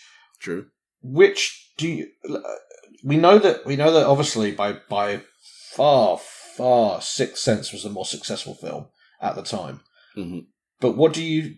[0.40, 0.66] True.
[1.02, 2.08] Which do you?
[3.06, 5.22] We know that we know that obviously by by
[5.70, 8.88] far far Sixth Sense was the more successful film
[9.20, 9.82] at the time.
[10.16, 10.46] Mhm.
[10.80, 11.54] But what do you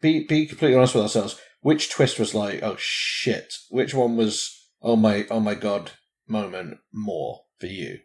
[0.00, 1.38] be be completely honest with ourselves?
[1.60, 3.52] Which twist was like oh shit?
[3.68, 5.90] Which one was oh my oh my god
[6.26, 7.98] moment more for you?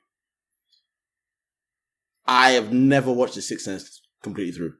[2.25, 4.73] I have never watched The Sixth Sense completely through.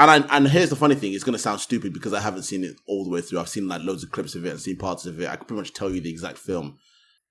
[0.00, 2.44] And I, and here's the funny thing: it's going to sound stupid because I haven't
[2.44, 3.38] seen it all the way through.
[3.38, 5.28] I've seen like loads of clips of it and seen parts of it.
[5.28, 6.78] I could pretty much tell you the exact film.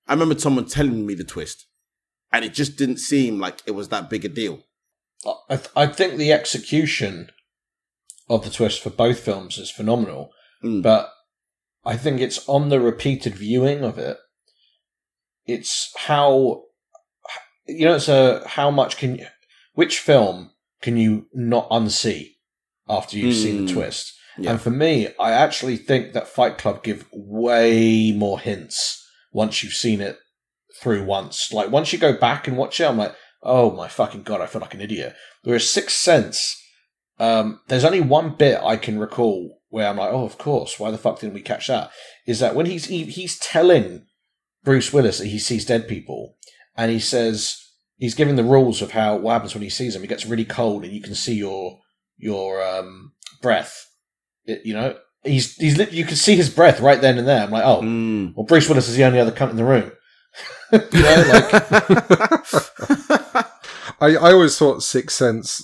[0.06, 1.66] I remember someone telling me the twist,
[2.32, 4.60] and it just didn't seem like it was that big a deal.
[5.48, 7.30] I, th- I think the execution
[8.28, 10.30] of the twist for both films is phenomenal,
[10.62, 10.82] Mm.
[10.82, 11.10] but
[11.84, 14.18] I think it's on the repeated viewing of it.
[15.44, 16.66] It's how
[17.66, 17.96] you know.
[17.96, 19.26] It's a how much can you,
[19.72, 20.52] which film
[20.82, 22.34] can you not unsee
[22.90, 23.74] after you've seen the Mm.
[23.74, 24.12] twist?
[24.38, 24.50] Yeah.
[24.52, 29.02] And for me, I actually think that Fight Club give way more hints
[29.32, 30.18] once you've seen it
[30.80, 31.52] through once.
[31.52, 34.46] Like once you go back and watch it, I'm like, oh my fucking god, I
[34.46, 35.14] feel like an idiot.
[35.42, 36.56] Whereas Sixth Sense,
[37.18, 40.90] um, there's only one bit I can recall where I'm like, oh, of course, why
[40.90, 41.90] the fuck didn't we catch that?
[42.26, 44.06] Is that when he's he, he's telling
[44.64, 46.36] Bruce Willis that he sees dead people,
[46.76, 47.56] and he says
[47.96, 50.02] he's giving the rules of how what happens when he sees them.
[50.04, 51.78] It gets really cold, and you can see your
[52.20, 53.86] your um, breath.
[54.44, 57.42] It, you know, he's he's you can see his breath right then and there.
[57.42, 58.34] I'm like, oh, Mm.
[58.36, 59.90] well, Bruce Willis is the only other cunt in the room.
[60.72, 61.52] you know, like
[64.00, 65.62] I, I always thought Sixth Sense,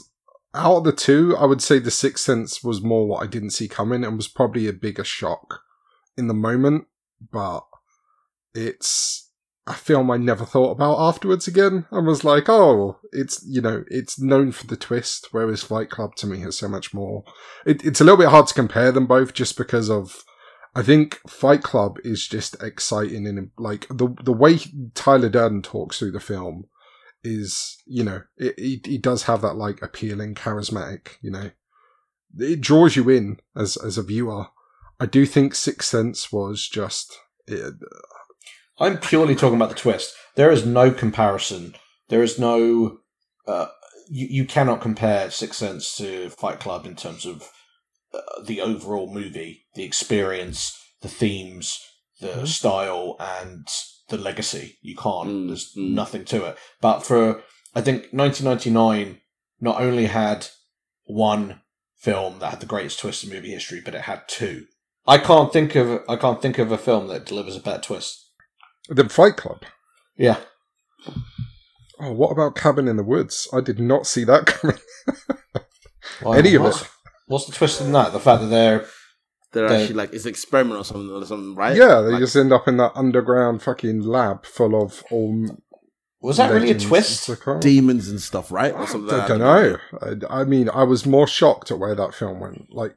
[0.54, 3.50] out of the two, I would say the Sixth Sense was more what I didn't
[3.50, 5.60] see coming and was probably a bigger shock
[6.16, 6.86] in the moment,
[7.32, 7.64] but
[8.54, 9.25] it's
[9.66, 11.86] a film I never thought about afterwards again.
[11.90, 16.14] I was like, oh, it's, you know, it's known for the twist, whereas Fight Club
[16.16, 17.24] to me has so much more.
[17.64, 20.24] It, it's a little bit hard to compare them both just because of
[20.76, 24.58] I think Fight Club is just exciting and like the the way
[24.94, 26.66] Tyler Durden talks through the film
[27.24, 31.50] is you know it, he, he does have that like appealing charismatic you know
[32.38, 34.46] it draws you in as as a viewer
[35.00, 37.74] i do think sixth sense was just it,
[38.78, 40.14] I'm purely talking about the twist.
[40.34, 41.74] There is no comparison.
[42.08, 42.98] There is no.
[43.46, 43.66] Uh,
[44.08, 47.50] you, you cannot compare Sixth Sense to Fight Club in terms of
[48.12, 51.80] uh, the overall movie, the experience, the themes,
[52.20, 53.66] the style, and
[54.08, 54.78] the legacy.
[54.82, 55.28] You can't.
[55.28, 55.90] Mm, There's mm.
[55.90, 56.58] nothing to it.
[56.80, 57.42] But for
[57.74, 59.20] I think 1999
[59.60, 60.48] not only had
[61.04, 61.60] one
[61.96, 64.66] film that had the greatest twist in movie history, but it had two.
[65.06, 68.25] I can't think of I can't think of a film that delivers a better twist.
[68.88, 69.62] The fight club
[70.16, 70.38] Yeah.
[72.00, 74.78] oh what about cabin in the woods i did not see that coming
[76.22, 76.88] Why- any of what's, it
[77.28, 78.12] What's the twist in that?
[78.12, 78.86] The fact that they're
[79.52, 81.76] They're They- actually like it's an experiment or something or something, right?
[81.76, 85.46] yeah they Like- just end up in that underground fucking lab full of all
[86.20, 87.60] was that really a legends and twist?
[87.60, 88.72] demons and stuff, right?
[88.74, 89.80] Or something like don't that.
[90.20, 90.26] know.
[90.30, 92.66] I, I mean, I was more shocked at where that film went.
[92.72, 92.96] Like,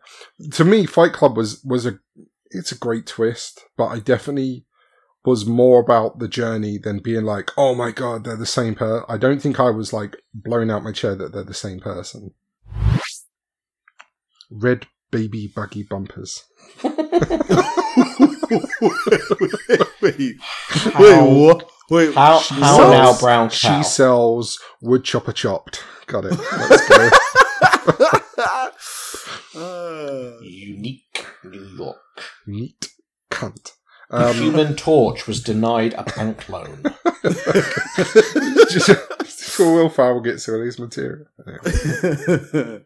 [0.54, 2.00] to me, Fight Club was was a
[2.52, 4.66] it's a great twist, but I definitely
[5.26, 9.04] was more about the journey than being like, oh my god, they're the same per.
[9.10, 12.32] I don't think I was like blown out my chair that they're the same person.
[14.52, 16.44] Red baby buggy bumpers.
[16.84, 16.94] wait,
[20.70, 21.70] How- wait, what?
[21.90, 23.78] Wait, How She how sells- now brown cow?
[23.82, 25.84] She sells wood chopper chopped.
[26.06, 26.34] Got it.
[26.38, 27.10] Let's go.
[29.56, 31.98] Uh, Unique New York.
[32.46, 32.90] Neat
[33.32, 33.72] cunt.
[34.10, 36.84] The Um, Human Torch was denied a bank loan.
[38.70, 41.26] just, before Will Ferrell gets to release material.
[41.48, 42.82] Anyway.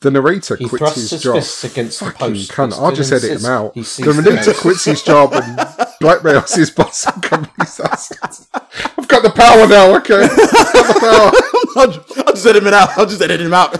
[0.00, 1.34] The narrator He quits his, his job.
[1.36, 2.52] fists against the post.
[2.52, 2.72] cunt.
[2.78, 3.74] I'll just still edit him out.
[3.74, 5.58] The sees the narrator quits his job and
[6.00, 8.46] blackmails his boss and company's assets.
[8.54, 10.22] I've got the power now, okay?
[10.22, 11.32] I've got the power.
[11.76, 12.96] I'll, I'll just edit him out.
[12.96, 13.72] I'll just edit him out.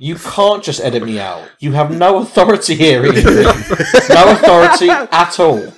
[0.00, 1.48] You can't just edit me out.
[1.58, 3.14] You have no authority here, Ian.
[3.24, 5.72] no authority at all.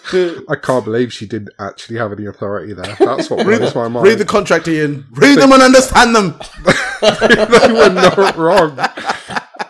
[0.49, 2.97] I can't believe she didn't actually have any authority there.
[2.99, 4.07] That's what blows my mind.
[4.07, 5.07] Read the contract, Ian.
[5.13, 6.39] Read them and understand them.
[7.01, 8.79] they were not wrong.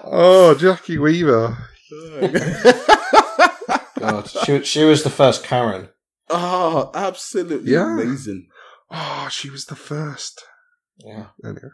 [0.05, 1.57] Oh, Jackie Weaver.
[3.99, 5.89] God, she, she was the first Karen.
[6.29, 7.93] Oh, absolutely Yeah.
[8.01, 8.49] amazing.
[8.91, 10.43] Oh, she was the first.
[10.99, 11.27] Yeah.
[11.45, 11.69] Anyway.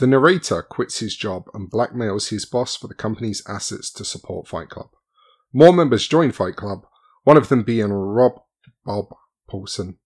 [0.00, 4.48] The narrator quits his job and blackmails his boss for the company's assets to support
[4.48, 4.88] Fight Club.
[5.52, 6.86] More members join Fight Club,
[7.24, 8.40] one of them being Rob
[8.86, 9.14] Bob
[9.46, 9.98] Paulson,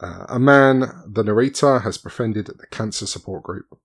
[0.00, 3.78] uh, a man the narrator has befriended at the cancer support group.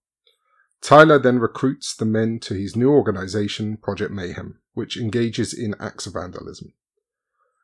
[0.82, 6.08] Tyler then recruits the men to his new organization, Project Mayhem, which engages in acts
[6.08, 6.74] of vandalism.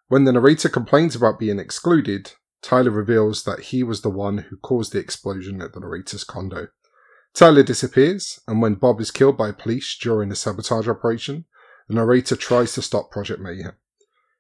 [0.08, 4.58] When the narrator complains about being excluded, Tyler reveals that he was the one who
[4.58, 6.68] caused the explosion at the narrator's condo.
[7.34, 11.46] Tyler disappears, and when Bob is killed by police during a sabotage operation,
[11.88, 13.74] the narrator tries to stop Project Mayhem.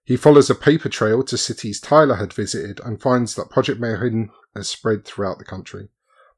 [0.03, 4.31] He follows a paper trail to cities Tyler had visited and finds that Project Mayhem
[4.55, 5.89] has spread throughout the country.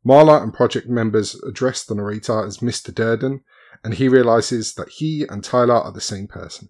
[0.06, 2.94] Marla and project members address the narrator as Mr.
[2.94, 3.42] Durden,
[3.84, 6.70] and he realizes that he and Tyler are the same person.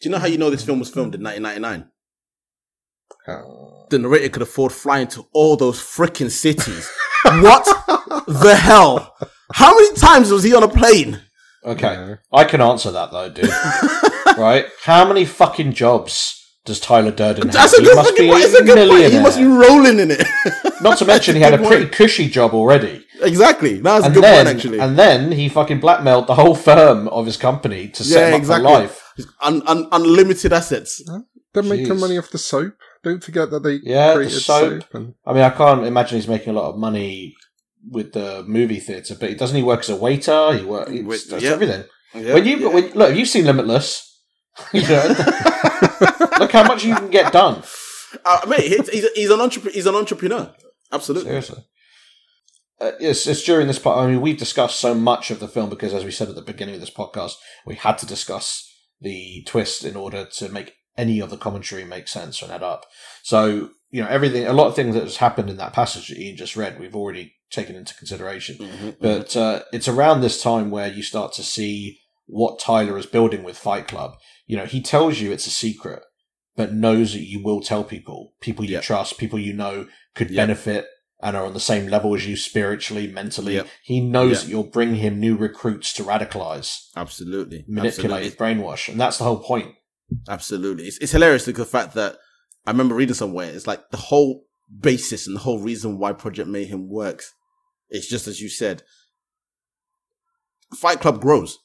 [0.00, 1.90] Do you know how you know this film was filmed in 1999?
[3.26, 6.90] Uh, the narrator could afford flying to all those freaking cities.
[7.42, 7.64] what
[8.26, 9.14] the hell?
[9.52, 11.20] How many times was he on a plane?
[11.64, 13.48] Okay, I can answer that though, dude.
[14.38, 14.66] right?
[14.82, 17.52] How many fucking jobs does Tyler Durden have?
[17.52, 18.44] That's a he good must fucking be point.
[18.44, 19.12] a It's a good point.
[19.12, 20.26] He must be rolling in it.
[20.82, 23.04] Not to mention he had a pretty cushy job already.
[23.22, 23.78] Exactly.
[23.80, 24.80] That's a good then, point, actually.
[24.80, 28.34] And then he fucking blackmailed the whole firm of his company to set yeah, him
[28.34, 28.66] up exactly.
[28.66, 29.12] for life.
[29.42, 31.02] Un- un- unlimited assets.
[31.52, 32.00] They're making Jeez.
[32.00, 32.74] money off the soap.
[33.04, 34.82] Don't forget that they Yeah, the created soap.
[34.82, 34.94] soap.
[34.94, 37.36] and I mean, I can't imagine he's making a lot of money
[37.88, 40.56] with the movie theatre, but doesn't he work as a waiter?
[40.56, 41.50] He works Wait, does yeah.
[41.50, 41.84] everything.
[42.14, 42.68] Yeah, when you yeah.
[42.68, 44.10] when, look, you've seen Limitless.
[44.72, 45.08] You know,
[46.38, 47.64] look how much you can get done.
[48.24, 49.74] Uh, mate, he's, he's, he's an entrepreneur.
[49.74, 50.54] He's an entrepreneur.
[50.92, 51.30] Absolutely.
[51.30, 51.64] Seriously.
[52.80, 53.98] Uh, it's, it's during this part.
[53.98, 56.42] I mean, we've discussed so much of the film because, as we said at the
[56.42, 57.32] beginning of this podcast,
[57.66, 58.70] we had to discuss
[59.00, 62.86] the twist in order to make any of the commentary make sense and add up.
[63.22, 66.18] So, you know, everything, a lot of things that has happened in that passage that
[66.18, 68.56] Ian just read, we've already taken into consideration.
[68.58, 73.06] Mhm, But uh, it's around this time where you start to see what Tyler is
[73.06, 74.16] building with Fight Club.
[74.46, 76.02] You know, he tells you it's a secret,
[76.56, 78.82] but knows that you will tell people, people you Yep.
[78.82, 80.36] trust, people you know could Yep.
[80.36, 80.86] benefit
[81.22, 83.54] and are on the same level as you spiritually, mentally.
[83.54, 83.68] Yep.
[83.82, 87.64] He knows that you'll bring him new recruits to radicalize, Absolutely.
[87.68, 88.62] manipulate, Absolutely.
[88.62, 88.88] brainwash.
[88.88, 89.74] And that's the whole point.
[90.28, 90.84] Absolutely.
[90.84, 92.16] It's, it's hilarious the fact that
[92.66, 94.44] I remember reading somewhere, it's like the whole
[94.80, 97.34] basis and the whole reason why Project Mayhem works.
[97.88, 98.82] It's just as you said.
[100.74, 101.58] Fight Club grows.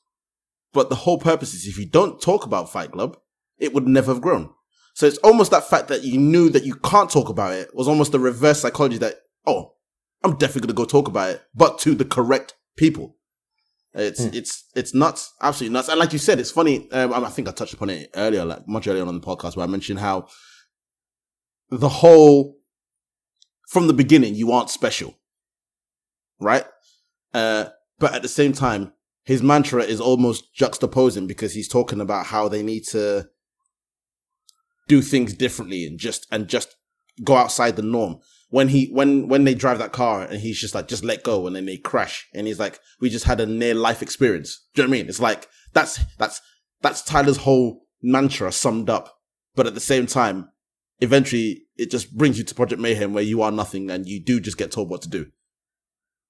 [0.72, 3.18] But the whole purpose is if you don't talk about Fight Club,
[3.58, 4.52] it would never have grown.
[4.94, 7.88] So it's almost that fact that you knew that you can't talk about it was
[7.88, 9.16] almost the reverse psychology that,
[9.48, 9.76] oh,
[10.24, 13.16] I'm definitely going to go talk about it, but to the correct people.
[13.94, 14.30] It's Hmm.
[14.34, 15.90] it's it's nuts, absolutely nuts.
[15.90, 16.90] And like you said, it's funny.
[16.92, 19.64] Um, I think I touched upon it earlier, like much earlier on the podcast, where
[19.66, 20.28] I mentioned how
[21.70, 22.58] the whole
[23.68, 25.16] from the beginning you aren't special,
[26.40, 26.66] right?
[27.34, 27.66] Uh,
[28.00, 28.94] but at the same time,
[29.24, 33.28] his mantra is almost juxtaposing because he's talking about how they need to
[34.88, 36.76] do things differently and just and just
[37.24, 38.18] go outside the norm.
[38.50, 41.46] When he when when they drive that car and he's just like just let go
[41.46, 44.66] and then they crash and he's like we just had a near life experience.
[44.74, 45.10] Do you know what I mean?
[45.10, 46.42] It's like that's that's
[46.82, 49.16] that's Tyler's whole mantra summed up.
[49.56, 50.50] But at the same time,
[51.00, 54.40] eventually it just brings you to Project Mayhem where you are nothing and you do
[54.40, 55.28] just get told what to do.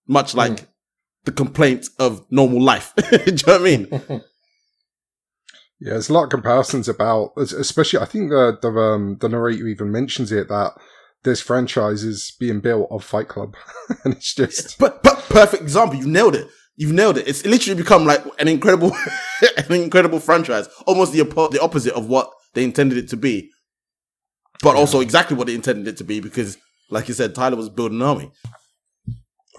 [0.07, 0.67] Much like
[1.25, 2.93] the complaint of normal life.
[3.09, 4.21] do you know what I mean?
[5.81, 9.65] Yeah, there's a lot of comparisons about, especially I think the the um, the narrator
[9.65, 10.73] even mentions it that
[11.23, 13.55] there's is being built of Fight Club,
[14.03, 15.97] and it's just But but perfect example.
[15.97, 16.47] You've nailed it.
[16.75, 17.27] You've nailed it.
[17.27, 18.95] It's literally become like an incredible,
[19.57, 20.69] an incredible franchise.
[20.87, 23.51] Almost the the opposite of what they intended it to be,
[24.61, 26.19] but also exactly what they intended it to be.
[26.19, 26.57] Because,
[26.89, 28.31] like you said, Tyler was building an army.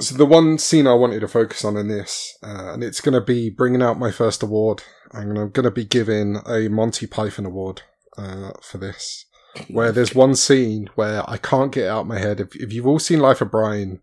[0.01, 3.13] So the one scene I wanted to focus on in this, uh, and it's going
[3.13, 4.83] to be bringing out my first award.
[5.13, 7.83] I'm going to be giving a Monty Python award
[8.17, 9.27] uh, for this,
[9.69, 12.41] where there's one scene where I can't get it out of my head.
[12.41, 14.01] If, if you've all seen Life of Brian,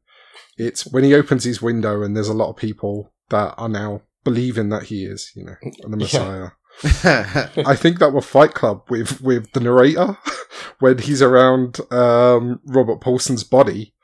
[0.58, 4.02] it's when he opens his window and there's a lot of people that are now
[4.24, 6.50] believing that he is, you know, the Messiah.
[6.84, 10.18] I think that will Fight Club with with the narrator
[10.80, 13.96] when he's around um, Robert Paulson's body,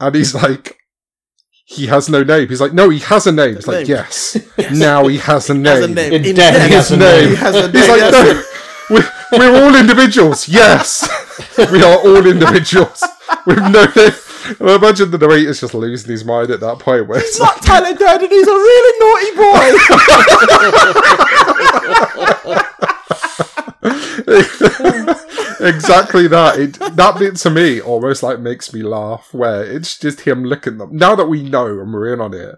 [0.00, 0.76] and he's like,
[1.64, 2.48] he has no name.
[2.48, 3.56] He's like, no, he has a name.
[3.56, 3.96] It's like, Name.
[3.96, 4.36] yes,
[4.72, 5.64] now he has a name.
[5.64, 6.12] Has a name.
[6.12, 7.28] In In death, death, he has a name.
[7.28, 7.72] He has a name.
[7.72, 8.12] He's like, yes.
[8.12, 8.42] no,
[9.32, 10.48] we're, all individuals.
[10.48, 11.08] Yes,
[11.72, 13.02] we are all individuals
[13.46, 13.86] with no
[14.58, 17.62] I imagine the narrator's just losing his mind at that point where it's like, Not
[17.62, 18.30] Tyler Durden.
[18.30, 19.70] He's a really naughty boy.
[25.60, 26.58] exactly that.
[26.58, 29.28] It, that bit to me almost like makes me laugh.
[29.32, 30.96] Where it's just him looking them.
[30.96, 32.56] Now that we know and we're in on it,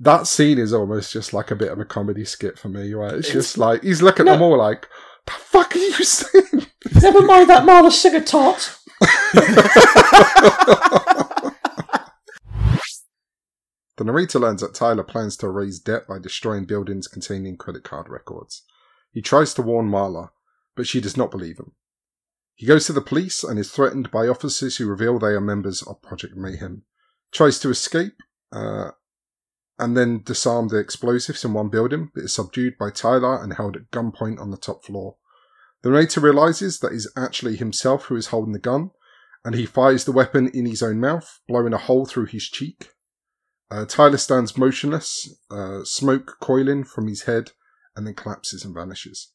[0.00, 2.94] that scene is almost just like a bit of a comedy skit for me.
[2.94, 4.88] Where it's, just like he's looking at them all like,
[5.26, 6.66] "The fuck are you saying?"
[7.02, 8.78] Never mind that Marla Singer tot.
[14.02, 18.08] The narrator learns that Tyler plans to raise debt by destroying buildings containing credit card
[18.08, 18.62] records.
[19.12, 20.30] He tries to warn Marla,
[20.74, 21.72] but she does not believe him.
[22.54, 25.82] He goes to the police and is threatened by officers who reveal they are members
[25.82, 26.82] of Project Mayhem.
[27.30, 28.14] Tries to escape,
[28.50, 28.90] uh,
[29.82, 33.74] and then disarm the explosives in one building, but is subdued by Tyler and held
[33.74, 35.16] at gunpoint on the top floor.
[35.82, 38.92] The narrator realizes that it's actually himself who is holding the gun,
[39.44, 42.90] and he fires the weapon in his own mouth, blowing a hole through his cheek.
[43.72, 47.50] Uh, Tyler stands motionless, uh, smoke coiling from his head,
[47.96, 49.32] and then collapses and vanishes.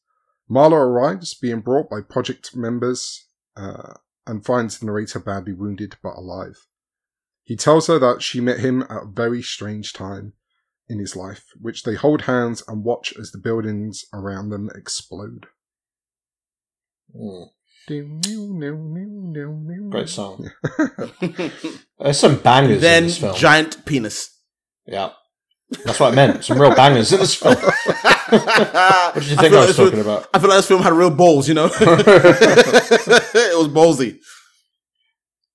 [0.50, 3.92] Marla arrives, being brought by project members, uh,
[4.26, 6.66] and finds the narrator badly wounded but alive.
[7.42, 10.32] He tells her that she met him at a very strange time
[10.88, 15.46] in his life, which they hold hands and watch as the buildings around them explode.
[17.14, 17.48] Mm.
[17.88, 20.50] Great Great song.
[21.98, 23.36] There's some bangers in this film.
[23.36, 24.38] giant penis.
[24.86, 25.10] yeah.
[25.84, 26.44] That's what I meant.
[26.44, 27.54] Some real bangers in this film.
[27.54, 30.26] what did you think I, was talking about?
[30.32, 31.66] I feel like this film had real balls, you know?
[31.70, 34.18] it was ballsy.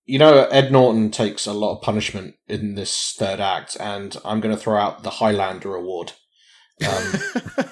[0.06, 4.42] You know, Ed Norton takes a lot of punishment in this third act, and I'm
[4.42, 6.12] going to throw out the Highlander Award.
[6.86, 7.12] Um,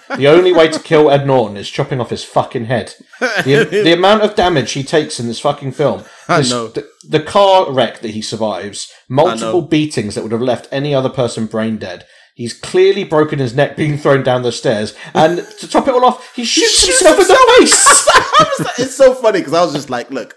[0.18, 2.94] the only way to kill Ed Norton is chopping off his fucking head.
[3.20, 6.04] The, the amount of damage he takes in this fucking film.
[6.38, 6.52] This-.
[6.70, 11.10] The, the car wreck that he survives, multiple beatings that would have left any other
[11.10, 12.06] person brain dead.
[12.36, 16.06] He's clearly broken his neck being thrown down the stairs, and to top it all
[16.06, 18.08] off, he shoots himself in the face.
[18.14, 20.36] I was like- it's so funny because I was just like, look,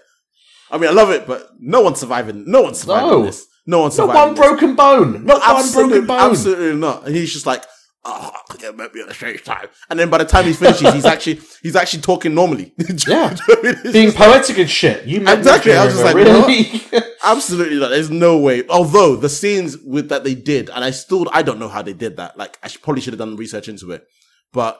[0.71, 2.43] I mean, I love it, but no one's surviving.
[2.47, 3.23] No one's surviving No.
[3.25, 3.45] this.
[3.67, 4.47] No one's Not surviving one this.
[4.47, 5.25] broken bone.
[5.25, 6.19] Not one broken bone.
[6.19, 7.05] absolutely not.
[7.05, 7.63] And he's just like,
[8.03, 8.31] oh,
[8.75, 9.67] met me at a strange time.
[9.89, 12.73] And then by the time he finishes, he's actually he's actually talking normally.
[13.07, 13.35] Yeah.
[13.91, 15.05] Being poetic and shit.
[15.05, 15.73] You Exactly.
[15.73, 16.81] I was just like, really?
[17.23, 17.89] Absolutely not.
[17.89, 18.63] There's no way.
[18.69, 21.93] Although the scenes with that they did, and I still I don't know how they
[21.93, 22.37] did that.
[22.37, 24.05] Like I should, probably should have done research into it.
[24.53, 24.79] But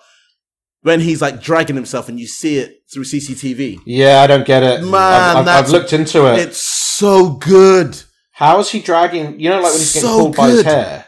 [0.85, 4.61] when he's like dragging himself and you see it through CCTV, yeah, I don't get
[4.61, 4.81] it.
[4.83, 6.39] Man, I've, I've, that's- I've looked into it.
[6.39, 8.01] it's so good.
[8.31, 9.39] How is he dragging?
[9.39, 10.65] You know, like when he's getting So pulled by his good.
[10.67, 11.05] hair.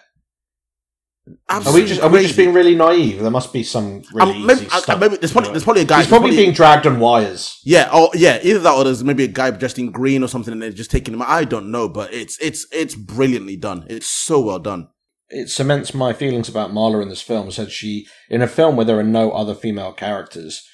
[1.49, 3.22] Are we Absolutely just are we just being really naive?
[3.22, 5.82] There must be some really Um, maybe, easy I- I- maybe there's probably there's probably
[5.82, 7.60] a guy He's probably probably- being dragged on wires.
[7.66, 10.52] Yeah, oh yeah, either that or there's maybe a guy dressed in green or something
[10.54, 11.22] and they're just taking him.
[11.22, 13.86] I don't know, but it's it's it's brilliantly done.
[13.90, 14.88] It's so well done.
[15.30, 17.52] It cements my feelings about Marla in this film.
[17.52, 20.66] Said she in a film where there are no other female characters,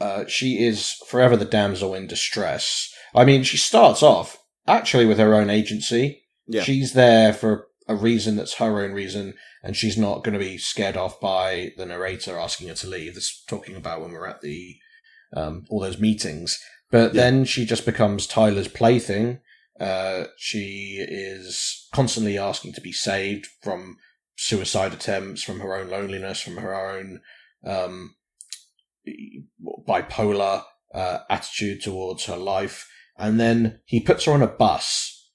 [0.00, 2.92] uh, she is forever the damsel in distress.
[3.14, 6.22] I mean, she starts off actually with her own agency.
[6.46, 6.62] Yeah.
[6.62, 10.58] She's there for a reason that's her own reason, and she's not going to be
[10.58, 13.14] scared off by the narrator asking her to leave.
[13.14, 14.76] This talking about when we're at the
[15.36, 16.58] um, all those meetings.
[16.90, 17.22] But Yeah.
[17.22, 19.40] then she just becomes Tyler's plaything.
[19.80, 23.96] Uh, she is constantly asking to be saved from
[24.36, 27.20] suicide attempts, from her own loneliness, from her own
[27.64, 28.14] um,
[29.86, 30.62] bipolar
[30.94, 32.88] uh, attitude towards her life.
[33.16, 35.30] And then he puts her on a bus.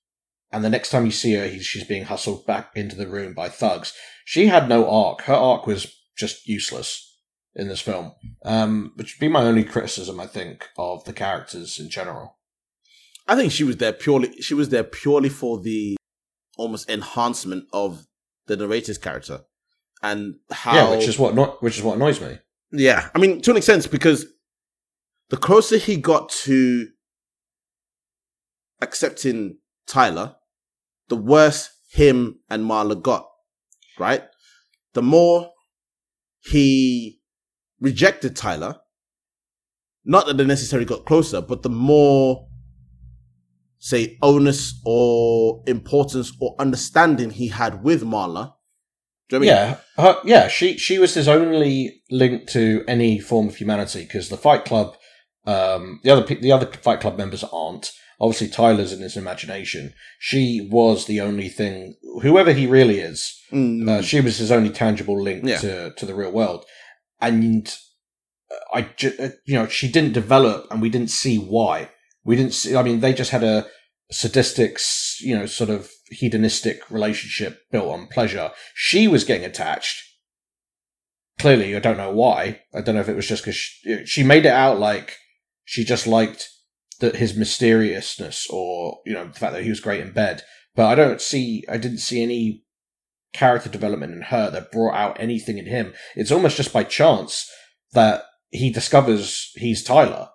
[0.51, 3.33] And the next time you see her, he's, she's being hustled back into the room
[3.33, 3.93] by thugs.
[4.25, 5.21] She had no arc.
[5.21, 7.17] Her arc was just useless
[7.55, 8.13] in this film.
[8.43, 12.38] Um, which would be my only criticism, I think, of the characters in general.
[13.29, 15.95] I think she was there purely she was there purely for the
[16.57, 18.05] almost enhancement of
[18.47, 19.41] the narrator's character
[20.01, 22.39] and how Yeah, which is what no- which is what annoys me.
[22.71, 24.25] Yeah, I mean, to an extent, because
[25.29, 26.87] the closer he got to
[28.81, 29.57] accepting
[29.87, 30.35] Tyler,
[31.07, 33.27] the worse him and Marla got,
[33.99, 34.23] right?
[34.93, 35.51] The more
[36.41, 37.19] he
[37.79, 38.77] rejected Tyler,
[40.05, 42.47] not that they necessarily got closer, but the more,
[43.79, 48.53] say, onus or importance or understanding he had with Marla.
[49.29, 49.77] Do you know what I mean?
[49.97, 50.47] Yeah, her, yeah.
[50.47, 54.95] She she was his only link to any form of humanity because the Fight Club,
[55.45, 57.91] um, the other the other Fight Club members aren't.
[58.21, 59.93] Obviously, Tyler's in his imagination.
[60.19, 63.33] She was the only thing, whoever he really is.
[63.53, 63.87] Mm.
[63.87, 65.57] Uh, she was his only tangible link Yeah.
[65.59, 66.65] to to the real world,
[67.21, 67.71] and
[68.73, 71.91] I, ju- uh, you know, she didn't develop, and we didn't see why.
[72.29, 72.75] We didn't see.
[72.75, 73.65] I mean, they just had a
[74.11, 74.77] sadistic,
[75.19, 78.51] you know, sort of hedonistic relationship built on pleasure.
[78.75, 80.03] She was getting attached.
[81.39, 82.61] Clearly, I don't know why.
[82.71, 85.15] I don't know if it was just because she, she made it out like
[85.65, 86.47] she just liked
[86.99, 90.43] that his mysteriousness, or you know, the fact that he was great in bed.
[90.75, 91.65] But I don't see.
[91.67, 92.63] I didn't see any
[93.33, 95.95] character development in her that brought out anything in him.
[96.15, 97.49] It's almost just by chance
[97.93, 100.29] that he discovers he's Tyler.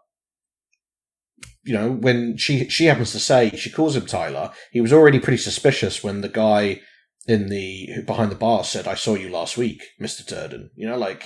[1.64, 5.18] You know, when she she happens to say she calls him Tyler, he was already
[5.18, 6.80] pretty suspicious when the guy
[7.26, 10.98] in the behind the bar said, "I saw you last week, Mister Durden." You know,
[10.98, 11.24] like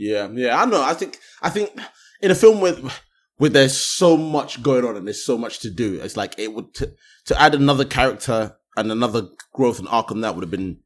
[0.00, 0.82] Yeah, yeah, I know.
[0.82, 1.78] I think, I think
[2.22, 2.90] in a film with,
[3.38, 6.54] with there's so much going on and there's so much to do, it's like it
[6.54, 6.94] would to,
[7.26, 10.78] to add another character and another growth and arc on that would have been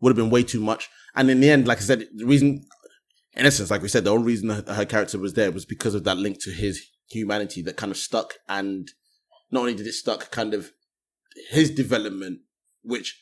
[0.00, 0.88] would have been way too much.
[1.14, 2.64] And in the end, like I said, the reason
[3.34, 5.94] in essence, like we said, the only reason her, her character was there was because
[5.94, 8.34] of that link to his humanity that kind of stuck.
[8.48, 8.90] And
[9.50, 10.70] not only did it stuck, kind of
[11.50, 12.40] his development,
[12.82, 13.18] which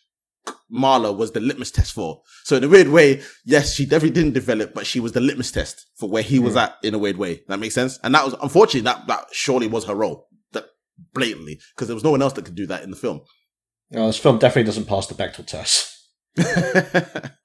[0.73, 2.23] Marla was the litmus test for.
[2.45, 5.53] So in a weird way, yes, she definitely didn't develop, but she was the litmus
[5.53, 6.62] test for where he was Mm.
[6.62, 7.43] at in a weird way.
[7.49, 7.99] That makes sense.
[8.03, 10.28] And that was unfortunately that that surely was her role.
[10.53, 10.66] That
[11.12, 13.20] blatantly because there was no one else that could do that in the film.
[13.91, 15.89] No, this film definitely doesn't pass the Bechdel test.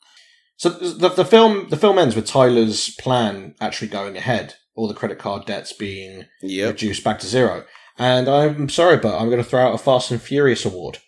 [0.57, 4.93] So the, the film the film ends with Tyler's plan actually going ahead, all the
[4.93, 6.73] credit card debts being Yep.
[6.73, 7.65] reduced back to zero.
[7.97, 10.99] And I'm sorry, but I'm going to throw out a Fast and Furious award.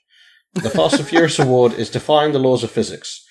[0.53, 3.23] The Fast and Furious award is defying the laws of physics.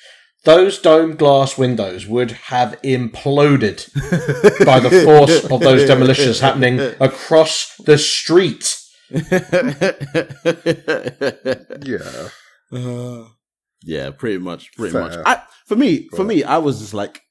[0.44, 3.92] Those dome glass windows would have imploded
[4.64, 8.76] by the force of those demolitions happening across the street.
[11.82, 12.28] Yeah.
[12.72, 13.24] Uh,
[13.86, 15.02] yeah, pretty much, pretty Fair.
[15.02, 15.18] much.
[15.24, 17.22] I, for me, for me, I was just like,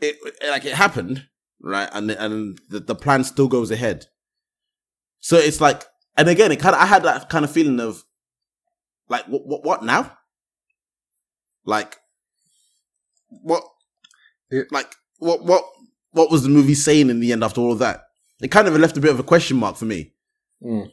[0.00, 0.16] it
[0.48, 1.26] like it happened,
[1.60, 1.88] right?
[1.92, 4.06] And and the, the plan still goes ahead.
[5.18, 5.82] So it's like,
[6.16, 8.02] and again, it kind of I had that kind of feeling of,
[9.08, 10.16] like, what what, what now?
[11.64, 11.96] Like,
[13.28, 13.64] what?
[14.50, 15.64] It- like what what
[16.12, 18.02] what was the movie saying in the end after all of that?
[18.40, 20.14] It kind of left a bit of a question mark for me.
[20.62, 20.90] Mm.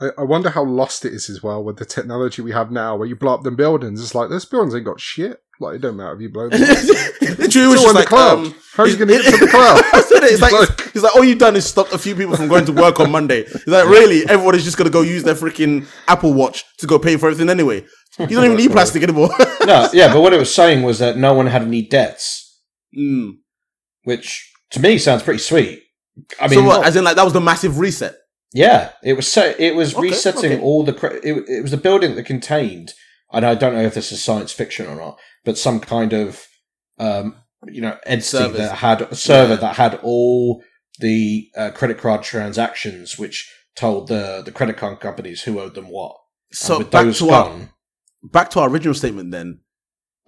[0.00, 2.96] I, I wonder how lost it is as well with the technology we have now,
[2.96, 4.00] where you blow up them buildings.
[4.02, 5.38] It's like those buildings ain't got shit.
[5.58, 6.62] Like it don't matter if you blow them.
[6.62, 6.68] up.
[6.68, 6.84] Literally,
[7.20, 8.38] it was just in the like, cloud.
[8.38, 9.82] um, How are you gonna get it- to the cloud?
[9.94, 10.32] I said it.
[10.32, 12.48] It's like, Like- it's, it's like all you've done is stopped a few people from
[12.48, 13.40] going to work on Monday.
[13.40, 16.98] It's like really, everyone is just gonna go use their freaking Apple Watch to go
[16.98, 17.86] pay for everything anyway.
[18.18, 19.30] You don't even need plastic anymore.
[19.66, 22.60] No, yeah, but what it was saying was that no one had any debts,
[22.96, 23.32] Mm.
[24.04, 25.82] which to me sounds pretty sweet.
[26.40, 26.86] I mean, so what?
[26.86, 28.14] As in, like that was the massive reset.
[28.52, 30.62] Yeah, it was so it was Okay, resetting okay.
[30.62, 30.92] all the.
[30.92, 32.92] cre- It, it was a building that contained,
[33.32, 36.46] and I don't know if this is science fiction or not, but some kind of,
[36.98, 37.36] um,
[37.66, 39.60] you know, entity that had a server Yeah.
[39.60, 40.62] that had all
[41.00, 45.86] the uh, credit card transactions, which told the the credit card companies who owed them
[45.88, 46.16] what.
[46.52, 47.68] So back those to our
[48.22, 49.32] back to our original statement.
[49.32, 49.60] Then,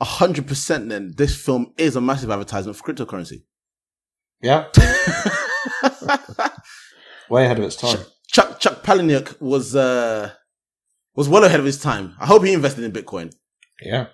[0.00, 0.88] hundred percent.
[0.88, 3.44] Then this film is a massive advertisement for cryptocurrency.
[4.42, 4.66] yeah,
[7.30, 7.98] way ahead of its time.
[8.28, 10.30] Chuck Chuck Palahniuk was uh
[11.14, 12.14] was well ahead of his time.
[12.20, 13.32] I hope he invested in Bitcoin.
[13.80, 14.06] Yeah,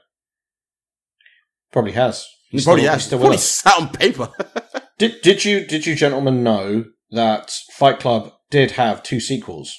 [1.72, 2.26] probably has.
[2.50, 3.00] He probably still- has.
[3.00, 4.28] he's still probably sat on paper.
[4.98, 9.74] Did did you did you gentlemen know that Fight Club did have two sequels?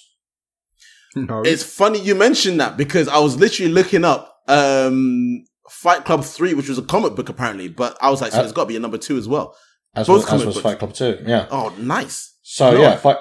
[1.16, 1.41] No.
[1.45, 6.53] It's funny you mentioned that because I was literally looking up um Fight Club 3,
[6.53, 8.68] which was a comic book apparently, but I was like, so Uh, there's got to
[8.68, 9.56] be a number two as well.
[9.95, 10.60] As Both was, as was.
[10.60, 11.18] Fight Club Two.
[11.26, 11.48] Yeah.
[11.49, 12.35] Oh, nice.
[12.47, 12.81] So No.
[12.81, 13.17] yeah, Fight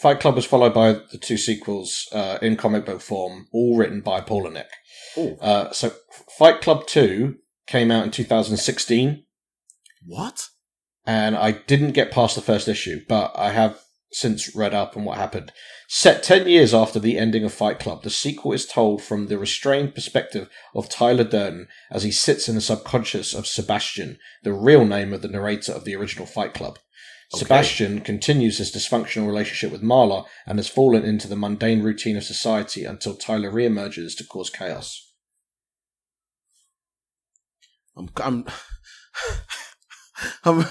[0.00, 4.00] Fight Club was followed by the two sequels uh, in comic book form, all written
[4.00, 4.66] by Palahniuk.
[5.40, 5.92] Uh, so
[6.38, 7.36] Fight Club Two
[7.66, 9.24] came out in 2016,
[10.06, 10.46] what?
[11.04, 13.80] and I didn't get past the first issue, but I have
[14.12, 15.52] since read up on what happened.
[15.88, 19.38] Set 10 years after the ending of Fight Club, the sequel is told from the
[19.38, 24.84] restrained perspective of Tyler Durden as he sits in the subconscious of Sebastian, the real
[24.84, 26.78] name of the narrator of the original Fight Club.
[27.34, 27.40] Okay.
[27.40, 32.24] Sebastian continues his dysfunctional relationship with Marla and has fallen into the mundane routine of
[32.24, 35.12] society until Tyler reemerges to cause chaos.
[37.96, 38.46] I'm I'm
[40.44, 40.64] I'm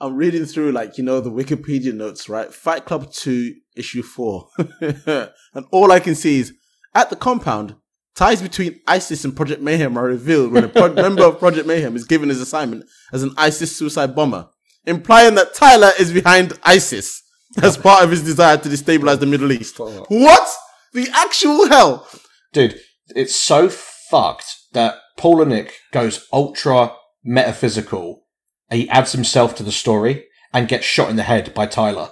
[0.00, 2.52] I'm reading through like you know the Wikipedia notes, right?
[2.52, 4.48] Fight Club 2 issue 4.
[4.80, 6.52] and all I can see is
[6.94, 7.74] at the compound
[8.14, 11.96] ties between ISIS and Project Mayhem are revealed when a pro- member of Project Mayhem
[11.96, 14.48] is given his assignment as an ISIS suicide bomber,
[14.88, 17.22] implying that Tyler is behind ISIS
[17.62, 19.78] as part of his desire to destabilize the Middle East.
[19.78, 20.48] What?
[20.92, 22.08] The actual hell?
[22.52, 22.78] Dude,
[23.14, 26.92] it's so fucked that Palahniuk goes ultra
[27.24, 28.22] metaphysical.
[28.70, 32.10] He adds himself to the story and gets shot in the head by Tyler.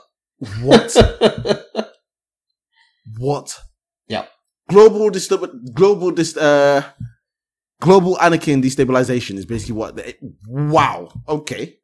[0.63, 0.95] What?
[3.19, 3.57] What?
[4.09, 4.27] Yeah.
[4.69, 6.83] Global distab- global dis- uh
[7.81, 10.17] global anarchy and destabilization is basically what they-
[10.49, 11.09] wow.
[11.29, 11.77] Okay.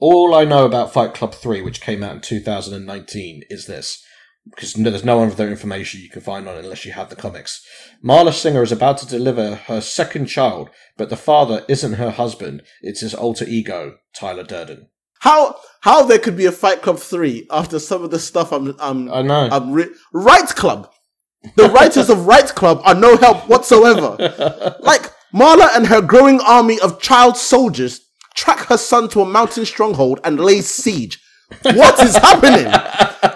[0.00, 4.02] All I know about Fight Club 3, which came out in 2019, is this.
[4.48, 7.16] Because no- there's no other information you can find on it unless you have the
[7.16, 7.62] comics.
[8.02, 12.62] Marla Singer is about to deliver her second child, but the father isn't her husband,
[12.80, 14.88] it's his alter ego, Tyler Durden.
[15.20, 18.74] How how there could be a Fight Club 3 after some of the stuff I'm
[18.80, 19.48] I'm I know.
[19.52, 20.90] I'm re- Right Club.
[21.56, 24.16] The writers of Right Club are no help whatsoever.
[24.80, 28.00] Like Marla and her growing army of child soldiers
[28.34, 31.20] track her son to a mountain stronghold and lay siege.
[31.62, 32.70] What is happening?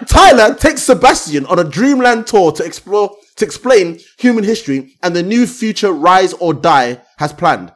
[0.06, 5.22] Tyler takes Sebastian on a dreamland tour to explore to explain human history and the
[5.22, 7.72] new future Rize or Die has planned.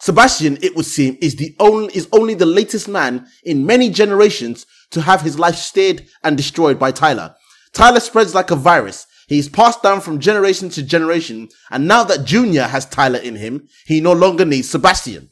[0.00, 4.66] Sebastian, it would seem, is the only is only the latest man in many generations
[4.90, 7.34] to have his life steered and destroyed by Tyler.
[7.72, 9.06] Tyler spreads like a virus.
[9.28, 13.68] He's passed down from generation to generation, and now that Junior has Tyler in him,
[13.86, 15.30] he no longer needs Sebastian.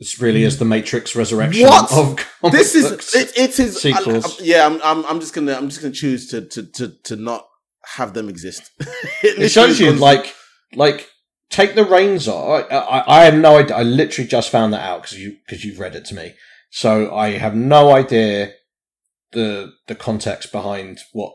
[0.00, 1.92] This really is the Matrix resurrection What?
[1.92, 4.40] of comic This is it, it is sequels.
[4.40, 7.16] I- yeah, I'm, I'm I'm just gonna I'm just gonna choose to to to to
[7.16, 7.46] not
[7.96, 8.70] have them exist.
[9.22, 10.34] it shows you like
[10.74, 11.10] like
[11.50, 12.66] take the reins off.
[12.70, 13.76] I, I, I had no idea.
[13.76, 16.32] I literally just found that out because you because you've read it to me.
[16.70, 18.52] So I have no idea
[19.32, 21.34] the the context behind what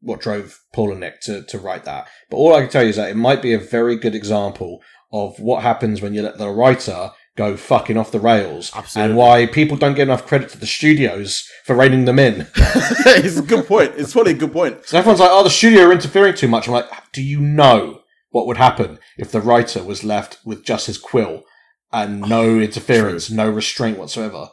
[0.00, 2.08] what drove Palahniuk to to write that.
[2.30, 4.80] But all I can tell you is that it might be a very good example
[5.12, 9.46] of what happens when you let the writer go fucking off the rails and why
[9.46, 12.46] people don't get enough credit to the studios for reining them in.
[12.56, 13.92] it's a good point.
[13.96, 14.84] It's probably a good point.
[14.86, 16.66] So everyone's like, oh, the studio are interfering too much.
[16.66, 20.86] I'm like, do you know what would happen if the writer was left with just
[20.86, 21.44] his quill
[21.92, 24.48] and no interference, no restraint whatsoever?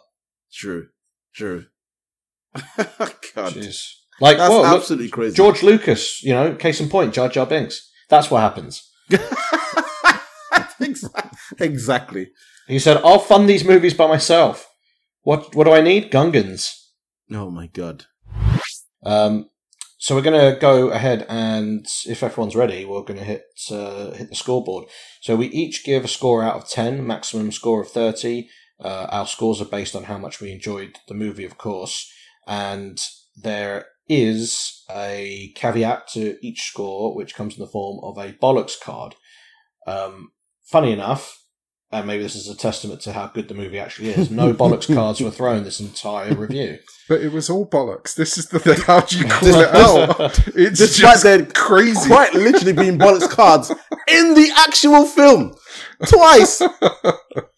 [0.54, 0.88] True.
[1.34, 1.66] True.
[3.36, 3.56] God.
[4.22, 5.36] Like, That's look, absolutely crazy.
[5.36, 7.90] George Lucas, you know, case in point, Jar Jar Binks.
[8.10, 8.90] That's what happens.
[11.60, 12.32] exactly.
[12.68, 14.68] He said, I'll fund these movies by myself.
[15.22, 16.12] What, what do I need?
[16.12, 16.74] Gungans.
[17.32, 18.06] Oh my god.
[19.06, 19.50] Um,
[19.98, 24.12] so we're going to go ahead and, if everyone's ready, we're going to hit uh,
[24.12, 24.86] hit the scoreboard.
[25.22, 28.50] So we each give a score out of ten, maximum score of thirty.
[28.80, 32.10] Uh, our scores are based on how much we enjoyed the movie, of course,
[32.48, 32.98] and
[33.36, 38.80] there is a caveat to each score, which comes in the form of a bollocks
[38.80, 39.16] card.
[39.86, 40.32] Um,
[40.70, 41.36] funny enough,
[41.92, 44.30] and maybe this is a testament to how good the movie actually is.
[44.30, 46.78] No bollocks cards were thrown this entire review.
[47.08, 48.14] But it was all bollocks.
[48.14, 48.80] This is the thing.
[48.82, 50.48] How do you call it out?
[50.56, 52.08] It's Despite just there crazy.
[52.08, 53.72] quite literally being bollocks cards
[54.08, 55.56] in the actual film
[56.08, 56.62] twice.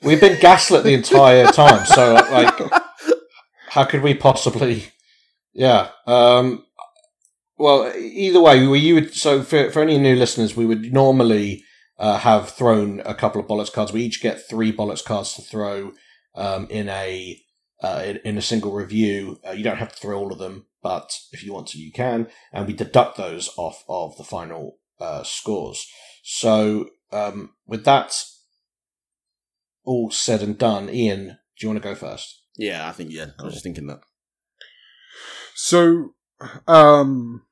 [0.02, 2.58] We've been gaslit the entire time, so like,
[3.70, 4.86] how could we possibly?
[5.54, 5.90] Yeah.
[6.08, 6.66] Um,
[7.58, 11.66] well, either way, we you would so for for any new listeners, we would normally
[12.02, 13.94] uh, have thrown a couple of bollocks cards.
[13.94, 15.94] We each get three bollocks cards to throw
[16.34, 17.40] um, in a
[17.84, 19.40] uh, in, in a single review.
[19.48, 21.92] Uh, you don't have to throw all of them, but if you want to, you
[21.92, 25.88] can, and we deduct those off of the final uh, scores.
[26.24, 28.16] So um, with that
[29.84, 32.42] all said and done, Ian, do you want to go first?
[32.58, 33.28] Yeah, I think yeah.
[33.40, 34.00] I was just thinking that.
[35.54, 36.16] So,
[36.68, 37.44] um,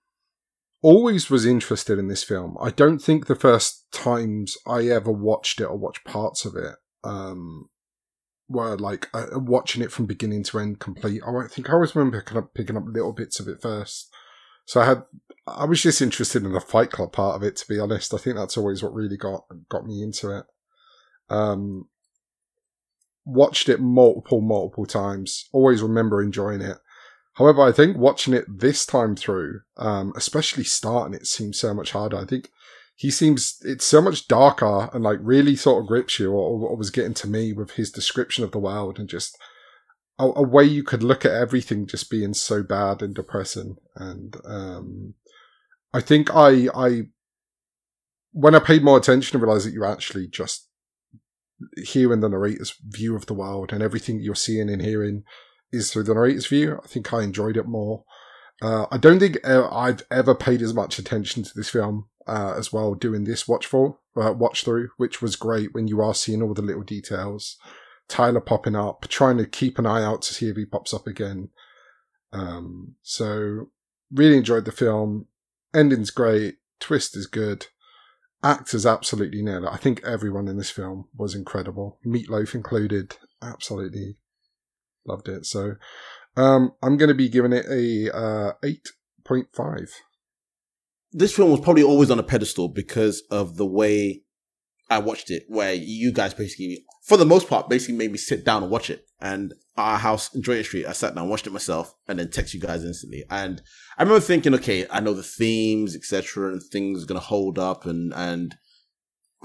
[0.82, 2.58] always was interested in this film.
[2.62, 6.76] I don't think the first times I ever watched it or watched parts of it,
[7.04, 7.70] um,
[8.50, 11.22] were like uh, watching it from beginning to end complete.
[11.26, 14.10] I think I always remember picking up, picking up little bits of it first.
[14.66, 15.04] So I had,
[15.48, 18.14] I was just interested in the Fight Club part of it, to be honest.
[18.14, 20.46] I think that's always what really got, got me into it.
[21.30, 21.88] Um,
[23.26, 25.48] watched it multiple, multiple times.
[25.52, 26.78] Always remember enjoying it.
[27.40, 31.92] However, I think watching it this time through, um, especially starting it, seems so much
[31.92, 32.18] harder.
[32.18, 32.52] I think
[32.96, 36.76] he seems it's so much darker and like really sort of grips you, or, or
[36.76, 39.38] was getting to me with his description of the world and just
[40.20, 43.78] a, a way you could look at everything just being so bad and depressing.
[43.96, 45.14] And um,
[45.94, 47.04] I think I I
[48.34, 50.68] when I paid more attention, I realized that you actually just
[51.78, 55.24] hearing the narrator's view of the world and everything you're seeing and hearing
[55.72, 56.80] is through the narrator's view.
[56.84, 58.04] I think I enjoyed it more.
[58.62, 62.54] Uh, I don't think uh, I've ever paid as much attention to this film uh,
[62.58, 66.14] as well doing this watch for uh, watch through, which was great when you are
[66.14, 67.58] seeing all the little details.
[68.08, 71.08] Tyler popping up, trying to keep an eye out to see if he pops up
[71.08, 71.50] again.
[72.34, 73.70] Um, so
[74.12, 75.28] really enjoyed the film.
[75.74, 76.58] Ending's great.
[76.80, 77.68] Twist is good.
[78.44, 79.70] Actors absolutely nailed it.
[79.72, 82.00] I think everyone in this film was incredible.
[82.06, 83.18] Meatloaf included.
[83.42, 84.18] Absolutely
[85.06, 85.46] loved it.
[85.46, 85.76] So
[86.36, 88.54] um, I'm going to be giving it a uh,
[89.28, 89.90] 8.5.
[91.12, 94.24] This film was probably always on a pedestal because of the way
[94.90, 98.44] I watched it, where you guys basically, for the most part, basically made me sit
[98.44, 99.06] down and watch it.
[99.22, 102.32] And our house in Drayton Street, I sat down, and watched it myself, and then
[102.32, 103.24] text you guys instantly.
[103.30, 103.62] And
[103.98, 107.86] I remember thinking, okay, I know the themes, etc., and things are gonna hold up,
[107.86, 108.56] and and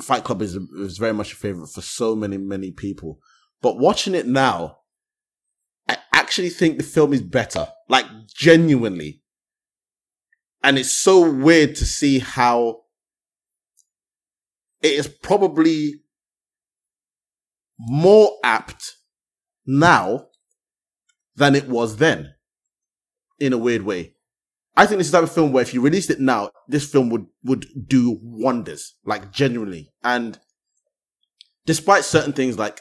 [0.01, 3.19] Fight Club is is very much a favorite for so many many people.
[3.61, 4.79] But watching it now,
[6.35, 9.23] actually think the film is better, like genuinely.
[10.65, 12.81] And it's so weird to see how
[14.83, 16.01] it is probably
[17.79, 18.97] more apt
[19.65, 20.27] now
[21.37, 22.35] than it was then,
[23.39, 24.15] in a weird way.
[24.77, 26.91] I think this is the type of film where if you released it now, this
[26.91, 29.93] film would would do wonders, like genuinely.
[30.03, 30.37] And
[31.65, 32.81] despite certain things like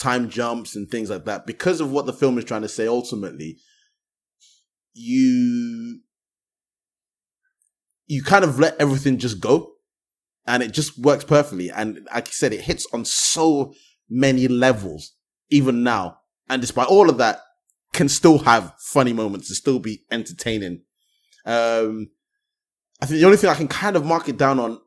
[0.00, 2.88] time jumps and things like that, because of what the film is trying to say
[2.88, 3.58] ultimately,
[4.92, 6.00] you
[8.06, 9.74] you kind of let everything just go
[10.46, 11.70] and it just works perfectly.
[11.70, 13.72] And like I said, it hits on so
[14.08, 15.12] many levels,
[15.50, 16.18] even now.
[16.48, 17.38] And despite all of that,
[17.92, 20.82] can still have funny moments and still be entertaining.
[21.46, 22.10] Um,
[23.00, 24.80] I think the only thing I can kind of mark it down on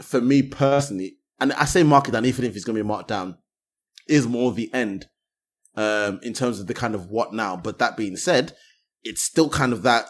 [0.00, 2.88] for me personally, and I say mark it down even if it's going to be
[2.88, 3.36] marked down,
[4.08, 5.06] is more the end
[5.76, 7.56] um, in terms of the kind of what now.
[7.56, 8.56] But that being said,
[9.02, 10.06] it's still kind of that.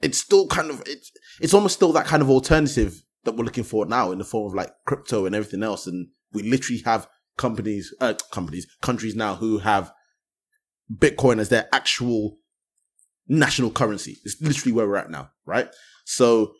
[0.00, 3.64] It's still kind of it's it's almost still that kind of alternative that we're looking
[3.64, 5.86] for now in the form of like crypto and everything else.
[5.86, 7.06] And we literally have
[7.36, 9.92] companies, uh, companies, countries now who have
[10.94, 12.38] Bitcoin as their actual
[13.28, 14.18] national currency.
[14.24, 15.68] It's literally where we're at now, right?
[16.04, 16.54] So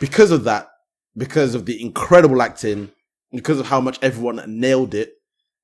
[0.00, 0.68] because of that,
[1.16, 2.90] because of the incredible acting,
[3.32, 5.14] because of how much everyone nailed it,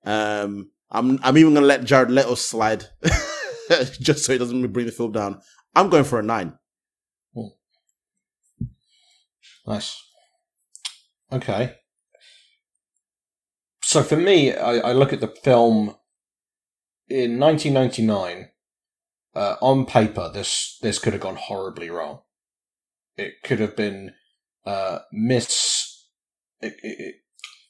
[0.04, 2.84] um, I'm I'm even gonna let Jared Leto slide,
[4.00, 5.40] just so he doesn't bring the film down.
[5.74, 6.58] I'm going for a nine.
[9.66, 10.00] Nice.
[11.32, 11.74] Okay.
[13.82, 15.96] So for me, I, I look at the film
[17.08, 18.50] in 1999.
[19.34, 22.20] Uh, on paper, this this could have gone horribly wrong.
[23.18, 24.14] It could have been
[24.64, 25.52] uh, it,
[26.60, 27.14] it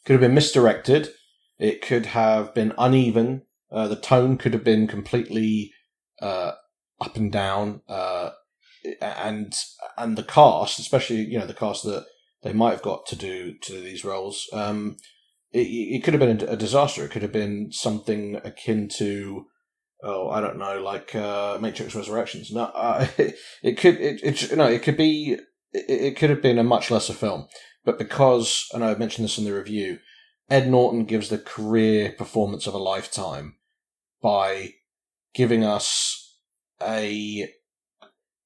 [0.06, 1.10] could have been misdirected.
[1.58, 3.42] It could have been uneven.
[3.70, 5.72] Uh, the tone could have been completely
[6.22, 6.52] uh,
[7.00, 7.82] up and down.
[7.88, 8.30] Uh,
[9.00, 9.52] and
[9.98, 12.06] and the cast, especially you know the cast that
[12.42, 14.96] they might have got to do to do these roles, um,
[15.52, 17.04] it, it could have been a disaster.
[17.04, 19.46] It could have been something akin to
[20.02, 22.52] oh I don't know like uh, Matrix Resurrections.
[22.52, 23.06] No, uh,
[23.62, 25.38] it, could it, it no it could be
[25.72, 27.48] it, it could have been a much lesser film,
[27.86, 30.00] but because and I mentioned this in the review,
[30.50, 33.56] Ed Norton gives the career performance of a lifetime
[34.20, 34.74] by
[35.32, 36.36] giving us
[36.82, 37.48] a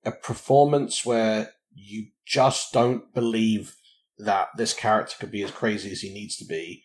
[0.04, 3.76] a performance where you just don't believe
[4.18, 6.84] that this character could be as crazy as he needs to be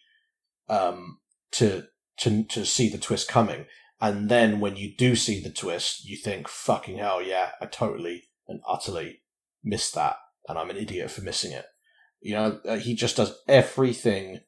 [0.70, 1.20] um,
[1.52, 1.84] to
[2.18, 3.66] to to see the twist coming.
[4.00, 7.52] And then when you do see the twist, you think, "Fucking hell, yeah!
[7.60, 9.24] I totally and utterly
[9.62, 10.16] missed that,
[10.48, 11.66] and I'm an idiot for missing it."
[12.26, 14.40] You know, uh, he just does everything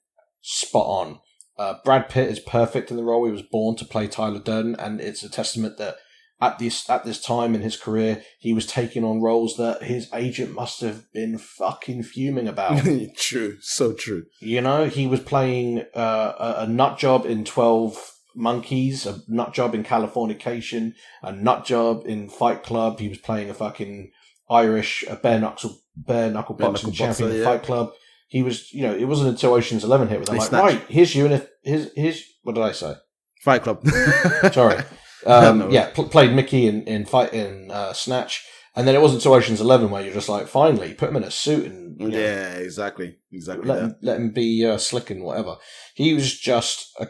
[0.42, 1.20] spot on.
[1.60, 3.28] Uh, Brad Pitt is perfect in the role.
[3.28, 5.98] He was born to play Tyler Durden, and it's a testament that
[6.42, 10.10] at this at this time in his career, he was taking on roles that his
[10.12, 12.84] agent must have been fucking fuming about.
[13.16, 14.24] true, so true.
[14.40, 19.54] You know, he was playing uh, a, a nut job in Twelve Monkeys, a nut
[19.54, 23.00] job in Californication, a nut job in Fight Club.
[23.00, 24.12] He was playing a fucking
[24.50, 27.46] Irish a bare knuckle bare knuckle boxing champion boxer, yeah.
[27.46, 27.92] Fight Club.
[28.30, 30.64] He was, you know, it wasn't until Ocean's Eleven hit with them like, snatch.
[30.64, 32.96] right, here's you, and if here's here's what did I say?
[33.42, 33.86] Fight Club.
[34.54, 34.84] Sorry.
[35.26, 38.46] Um, yeah, pl- played Mickey in in fight in uh, Snatch,
[38.76, 41.24] and then it wasn't until Ocean's Eleven where you're just like, finally, put him in
[41.24, 43.68] a suit and you know, yeah, exactly, exactly.
[43.68, 45.58] Let him, let him be uh, slick and whatever.
[45.96, 47.08] He was just a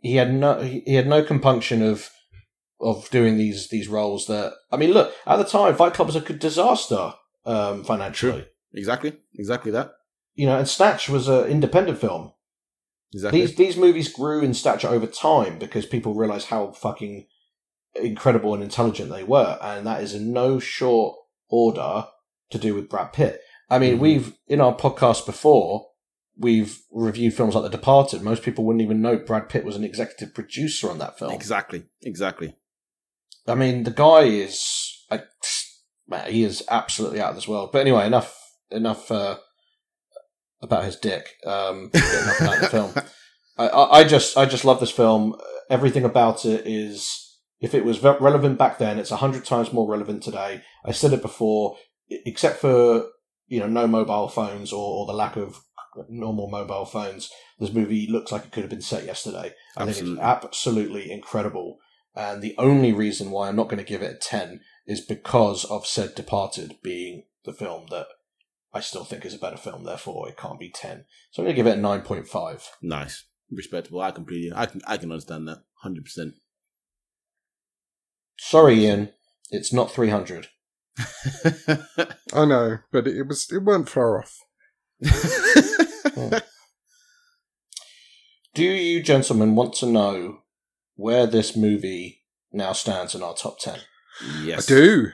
[0.00, 2.08] he had no he had no compunction of
[2.80, 6.16] of doing these these roles that I mean, look at the time, Fight Club was
[6.16, 7.14] a disaster
[7.44, 8.42] um, financially.
[8.42, 8.44] True.
[8.74, 9.92] Exactly, exactly that.
[10.34, 12.32] You know, and Snatch was an independent film.
[13.12, 13.40] Exactly.
[13.40, 17.26] These these movies grew in stature over time because people realized how fucking
[17.96, 21.16] incredible and intelligent they were, and that is in no short
[21.48, 22.06] order
[22.50, 23.40] to do with Brad Pitt.
[23.70, 24.02] I mean, mm-hmm.
[24.02, 25.86] we've in our podcast before
[26.38, 28.22] we've reviewed films like The Departed.
[28.22, 31.32] Most people wouldn't even know Brad Pitt was an executive producer on that film.
[31.32, 32.54] Exactly, exactly.
[33.48, 35.26] I mean, the guy is like,
[36.06, 37.70] man, he is absolutely out of this world.
[37.72, 38.36] But anyway, enough
[38.70, 39.38] enough uh,
[40.62, 41.34] about his dick.
[41.44, 42.94] Um, enough about the film.
[43.58, 45.36] I, I just I just love this film.
[45.70, 49.88] Everything about it is if it was relevant back then, it's a hundred times more
[49.88, 50.62] relevant today.
[50.84, 51.76] I said it before,
[52.08, 53.06] except for
[53.48, 55.60] you know no mobile phones or, or the lack of
[56.08, 57.30] normal mobile phones.
[57.58, 59.52] This movie looks like it could have been set yesterday.
[59.76, 59.94] I absolutely.
[59.94, 61.78] think it's absolutely incredible.
[62.18, 65.64] And the only reason why I'm not going to give it a 10 is because
[65.64, 68.08] of said Departed being the film that
[68.74, 71.04] I still think is a better film, therefore it can't be 10.
[71.30, 72.64] So I'm going to give it a 9.5.
[72.82, 73.24] Nice.
[73.52, 74.00] Respectable.
[74.00, 75.58] I completely, I can, I can understand that.
[75.84, 76.32] 100%.
[78.36, 79.12] Sorry, Ian.
[79.50, 80.48] It's not 300.
[82.34, 84.36] I know, but it, it was, it weren't far off.
[86.14, 86.38] Hmm.
[88.54, 90.38] Do you gentlemen want to know
[90.98, 93.78] where this movie now stands in our top 10?
[94.42, 94.70] Yes.
[94.70, 95.06] I do.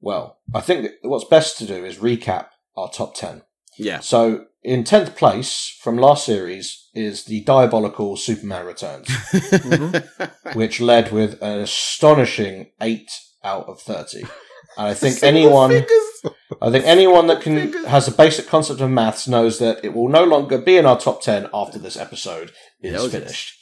[0.00, 3.42] Well, I think what's best to do is recap our top 10.
[3.78, 4.00] Yeah.
[4.00, 9.08] So in tenth place from last series is the diabolical Superman Returns,
[10.54, 13.10] which led with an astonishing eight
[13.42, 14.22] out of thirty.
[14.76, 15.84] And I think anyone,
[16.62, 20.08] I think anyone that can has a basic concept of maths knows that it will
[20.08, 23.54] no longer be in our top ten after this episode is Yeah, it finished.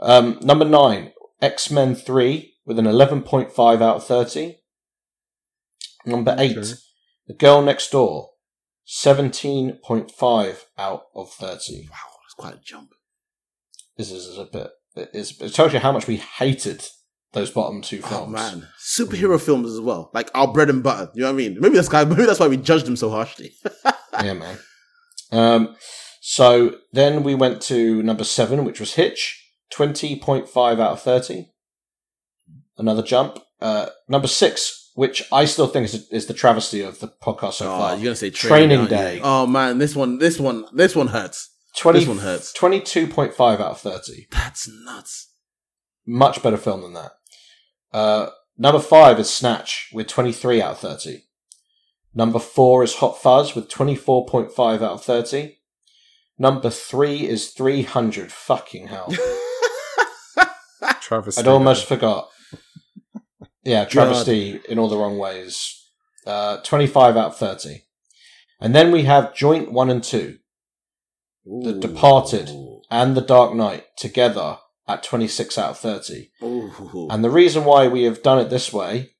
[0.00, 4.58] Um, number nine, X Men Three with an eleven point five out of thirty.
[6.06, 6.72] Number eight, Okay.
[7.26, 8.30] The Girl Next Door,
[8.84, 11.88] seventeen point five out of thirty.
[11.90, 12.90] Wow, that's quite a jump.
[13.96, 14.70] This is a bit.
[14.96, 16.84] It, is, it tells you how much we hated
[17.32, 18.14] those bottom two films.
[18.14, 21.10] Oh man, superhero films as well, like our bread and butter.
[21.14, 21.58] You know what I mean?
[21.60, 21.90] Maybe that's.
[21.92, 23.52] Maybe that's why we judged them so harshly.
[24.22, 24.58] yeah, man.
[25.30, 25.76] Um,
[26.20, 31.02] so then we went to number seven, which was Hitch, twenty point five out of
[31.02, 31.50] thirty.
[32.76, 33.40] Another jump.
[33.60, 37.66] Uh, number six, which I still think is, is the travesty of the podcast so
[37.66, 37.94] oh, far.
[37.94, 38.90] you're gonna say Training aren't?
[38.90, 39.20] Day.
[39.22, 41.54] Oh man, this one, this one, this one hurts.
[41.76, 42.52] 20, this one hurts.
[42.58, 44.26] 22.5 out of 30.
[44.32, 45.32] That's nuts.
[46.06, 47.12] Much better film than that.
[47.92, 51.22] Uh, number five is Snatch with 23 out of 30.
[52.14, 55.58] Number four is Hot Fuzz with 24.5 out of 30.
[56.38, 58.32] Number three is 300.
[58.32, 59.12] Fucking hell.
[61.00, 61.38] Travis.
[61.38, 62.28] I'd almost forgot.
[63.64, 65.74] Yeah, travesty in all the wrong ways.
[66.26, 67.82] Uh, 25 out of 30.
[68.60, 70.38] And then we have Joint 1 and 2.
[71.44, 72.50] The Departed
[72.90, 76.30] and The Dark Knight together at 26 out of 30.
[76.42, 77.08] Ooh.
[77.10, 79.10] And the reason why we have done it this way,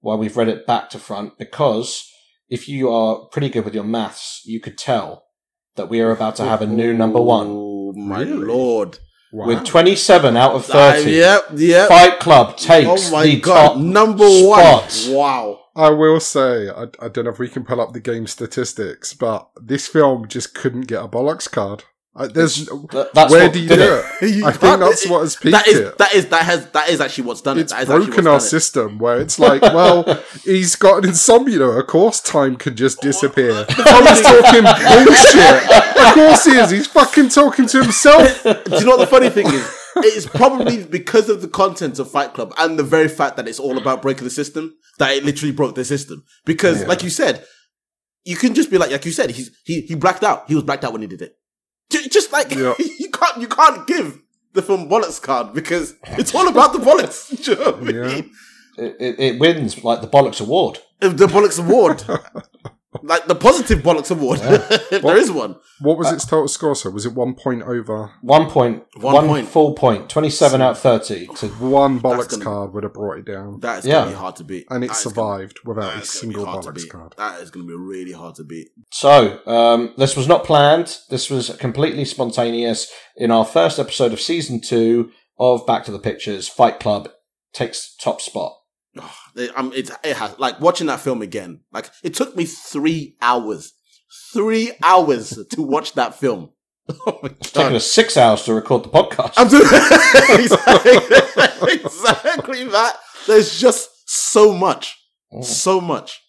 [0.00, 2.08] why we've read it back to front, because
[2.48, 5.26] if you are pretty good with your maths, you could tell
[5.74, 8.98] that we are about to have a new number one Oh my lord!
[9.32, 9.46] Wow.
[9.46, 11.10] with 27 out of Ah, 30.
[11.10, 11.88] yep, yep.
[11.88, 13.68] Fight Club takes oh my the god!
[13.74, 14.92] top Number spot.
[15.08, 15.14] one.
[15.16, 15.60] Wow.
[15.74, 19.12] I will say, I, I don't know if we can pull up the game statistics,
[19.12, 21.84] but this film just couldn't get a bollocks card.
[22.16, 24.04] Uh, I, there's Th- that's where what do you do it.
[24.22, 24.44] it?
[24.44, 25.98] I think can't- that's what has peaked That is it.
[25.98, 27.62] that is that has that is actually what's done it.
[27.62, 28.40] It's That is broken what's our done it.
[28.40, 31.62] system where it's like, well, he's got an insomnia.
[31.64, 33.66] Of course, time can just disappear.
[33.78, 35.70] Oh, he's talking bullshit.
[36.06, 36.70] Of course he is.
[36.70, 38.42] He's fucking talking to himself.
[38.42, 39.68] Do you know what the funny thing is?
[39.96, 43.48] It is probably because of the content of Fight Club and the very fact that
[43.48, 46.24] it's all about breaking the system that it literally broke the system.
[46.44, 47.44] Because, like you said,
[48.24, 50.48] you can just be like, like you said, he's he he blacked out.
[50.48, 51.36] He was blacked out when he did it.
[51.90, 52.74] Ju- Just like Yeah.
[52.98, 54.18] you can't you can't give
[54.52, 57.28] the film bollocks card because it's all about the bollocks.
[57.44, 58.30] Do you know what I mean?
[58.78, 60.78] It, it, it wins like the Bollocks Award.
[61.00, 62.02] The bollocks award,
[63.02, 65.56] like the positive bollocks award, if there is one.
[65.80, 66.74] What was its total score?
[66.74, 68.10] So was it one point over?
[68.22, 69.02] One point, One point.
[69.02, 69.48] One one point.
[69.48, 69.98] full point.
[70.00, 71.28] point, 27 out of 30.
[71.34, 74.00] So One bollocks gonna- card would have brought it down, That is Yeah.
[74.00, 76.02] gonna be hard to beat, and it That is gonna- survived without a is gonna
[76.02, 77.14] be single bollocks card.
[77.18, 78.68] That is going to be really hard to beat.
[78.92, 80.96] So, um, this was not planned.
[81.10, 82.90] This was completely spontaneous.
[83.16, 87.10] In our first episode of season two of Back to the Pictures, Fight Club
[87.52, 88.52] takes top spot.
[89.36, 91.60] It, um, it, it has like watching that film again.
[91.72, 93.74] Like it took me three hours,
[94.32, 96.50] three hours to watch that film.
[97.06, 99.34] Oh It's taken us six hours to record the podcast.
[99.36, 99.64] I'm doing
[100.40, 102.96] exactly, exactly that.
[103.26, 104.96] There's just so much,
[105.42, 106.22] so much.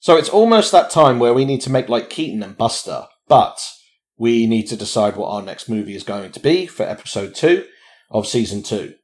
[0.00, 3.64] So it's almost that time where we need to make like Keaton and Buster, but
[4.18, 7.64] we need to decide what our next movie is going to be for episode two
[8.10, 8.94] of season two.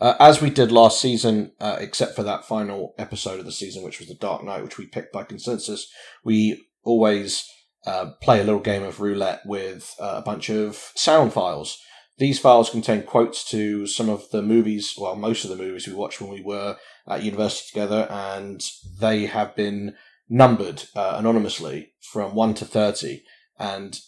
[0.00, 3.82] Uh, as we did last season, uh, except for that final episode of the season,
[3.82, 5.90] which was The Dark Knight, which we picked by consensus,
[6.24, 7.44] we always
[7.86, 11.78] uh, play a little game of roulette with uh, a bunch of sound files.
[12.18, 15.94] These files contain quotes to some of the movies, well, most of the movies we
[15.94, 16.76] watched when we were
[17.08, 18.64] at university together, and
[19.00, 19.94] they have been
[20.28, 23.22] numbered uh, anonymously from 1 to 30.
[23.58, 23.98] And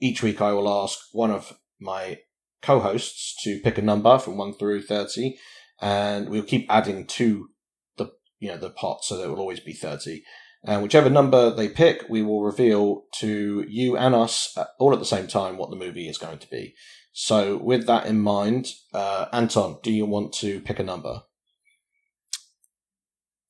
[0.00, 2.20] each week I will ask one of my
[2.62, 5.36] co hosts to pick a number from 1 through 30,
[5.80, 7.48] and we'll keep adding to
[7.96, 10.22] the you know the pot so there will always be 30.
[10.64, 14.98] And whichever number they pick, we will reveal to you and us uh, all at
[14.98, 16.74] the same time what the movie is going to be.
[17.12, 21.22] So, with that in mind, uh, Anton, do you want to pick a number?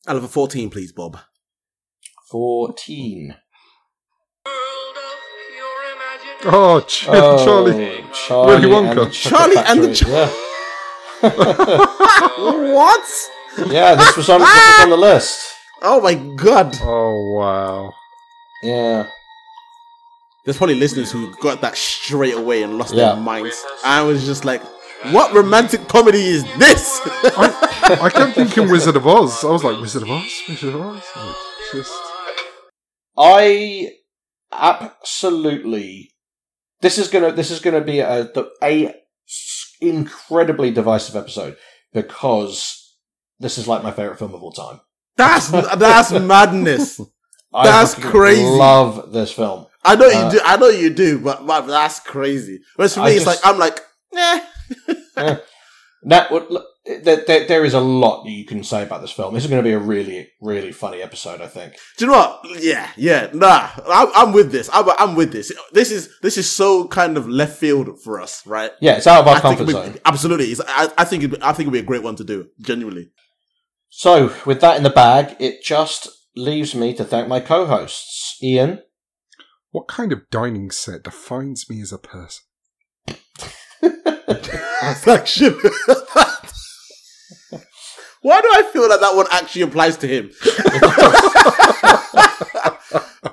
[0.06, 1.18] I'll have a 14, please, Bob.
[2.30, 3.36] 14.
[6.44, 8.04] Oh, Ch- Oh, Charlie.
[8.12, 9.12] Charlie Willy and the Wonka.
[9.12, 9.94] Chocolate Charlie and the
[11.20, 13.08] Factory, what?
[13.58, 13.66] yeah.
[13.72, 15.40] yeah, this was on this was on the list.
[15.50, 15.78] Ah!
[15.82, 16.76] Oh my god!
[16.82, 17.92] Oh wow.
[18.62, 19.06] Yeah.
[20.44, 23.14] There's probably listeners who got that straight away and lost Yeah.
[23.14, 23.62] their minds.
[23.84, 24.62] I was just like,
[25.10, 27.00] what romantic comedy is this?
[27.36, 29.44] I, I kept thinking Wizard of Oz.
[29.44, 30.42] I was like, Wizard of Oz?
[30.48, 31.02] Wizard of Oz?
[31.16, 31.36] Like,
[31.72, 31.92] just.
[33.16, 33.90] I
[34.52, 36.12] absolutely.
[36.80, 38.30] This is gonna this is gonna be a
[38.62, 38.94] a
[39.80, 41.56] incredibly divisive episode
[41.92, 42.94] because
[43.38, 44.80] this is like my favorite film of all time.
[45.16, 47.00] That's that's madness.
[47.52, 48.44] That's crazy.
[48.44, 49.66] Love this film.
[49.84, 50.40] I know Uh, you do.
[50.44, 52.60] I know you do, but, but that's crazy.
[52.76, 53.80] Whereas for me, I it's just- like I'm like,
[55.16, 55.36] eh.
[56.04, 56.66] That would look,
[57.02, 59.34] there, there, there is a lot that you can say about this film.
[59.34, 61.40] This is going to be a really, really funny episode.
[61.40, 61.74] I think.
[61.96, 62.62] Do you know what?
[62.62, 63.68] Yeah, yeah, nah.
[63.86, 64.70] I'm, I'm with this.
[64.72, 65.52] I'm, I'm with this.
[65.72, 68.72] This is this is so kind of left field for us, right?
[68.80, 69.98] Yeah, it's out of our I comfort it'd be- zone.
[70.04, 72.24] Absolutely, it's, I, I think it'd, be- I think it'd be a great one to
[72.24, 72.48] do.
[72.60, 73.10] Genuinely.
[73.90, 78.82] So, with that in the bag, it just leaves me to thank my co-hosts, Ian.
[79.70, 82.44] What kind of dining set defines me as a person?
[85.06, 85.56] Actually,
[88.28, 90.30] why do I feel that that one actually applies to him?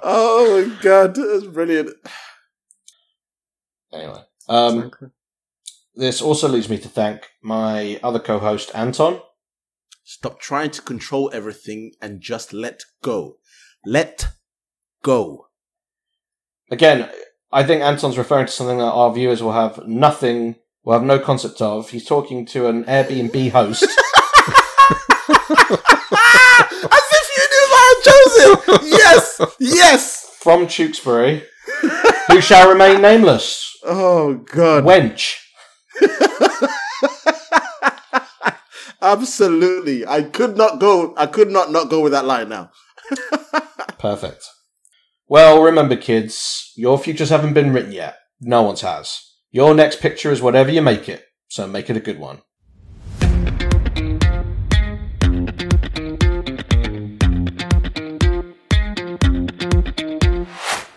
[0.01, 1.89] oh my god, that's brilliant.
[3.91, 4.91] Anyway, um,
[5.95, 9.19] this also leads me to thank my other co-host, Anton.
[10.05, 13.39] Stop trying to control everything and just let go.
[13.85, 14.29] Let
[15.03, 15.47] go.
[16.71, 17.09] Again,
[17.51, 20.55] I think Anton's referring to something that our viewers will have nothing,
[20.85, 21.89] will have no concept of.
[21.89, 23.85] He's talking to an Airbnb host.
[25.49, 28.55] As if you knew that I chose him.
[28.87, 30.03] Yes, yes.
[30.39, 31.43] from Tewkesbury,
[32.27, 33.71] who shall remain nameless.
[33.83, 34.83] Oh god.
[34.83, 35.35] Wench.
[39.01, 40.05] Absolutely.
[40.05, 41.13] I could not go.
[41.15, 42.71] I could not not go with that line now.
[43.99, 44.45] Perfect.
[45.27, 48.17] Well, remember, kids, your futures haven't been written yet.
[48.41, 49.21] No one's has.
[49.51, 52.41] Your next picture is whatever you make it, so make it a good one.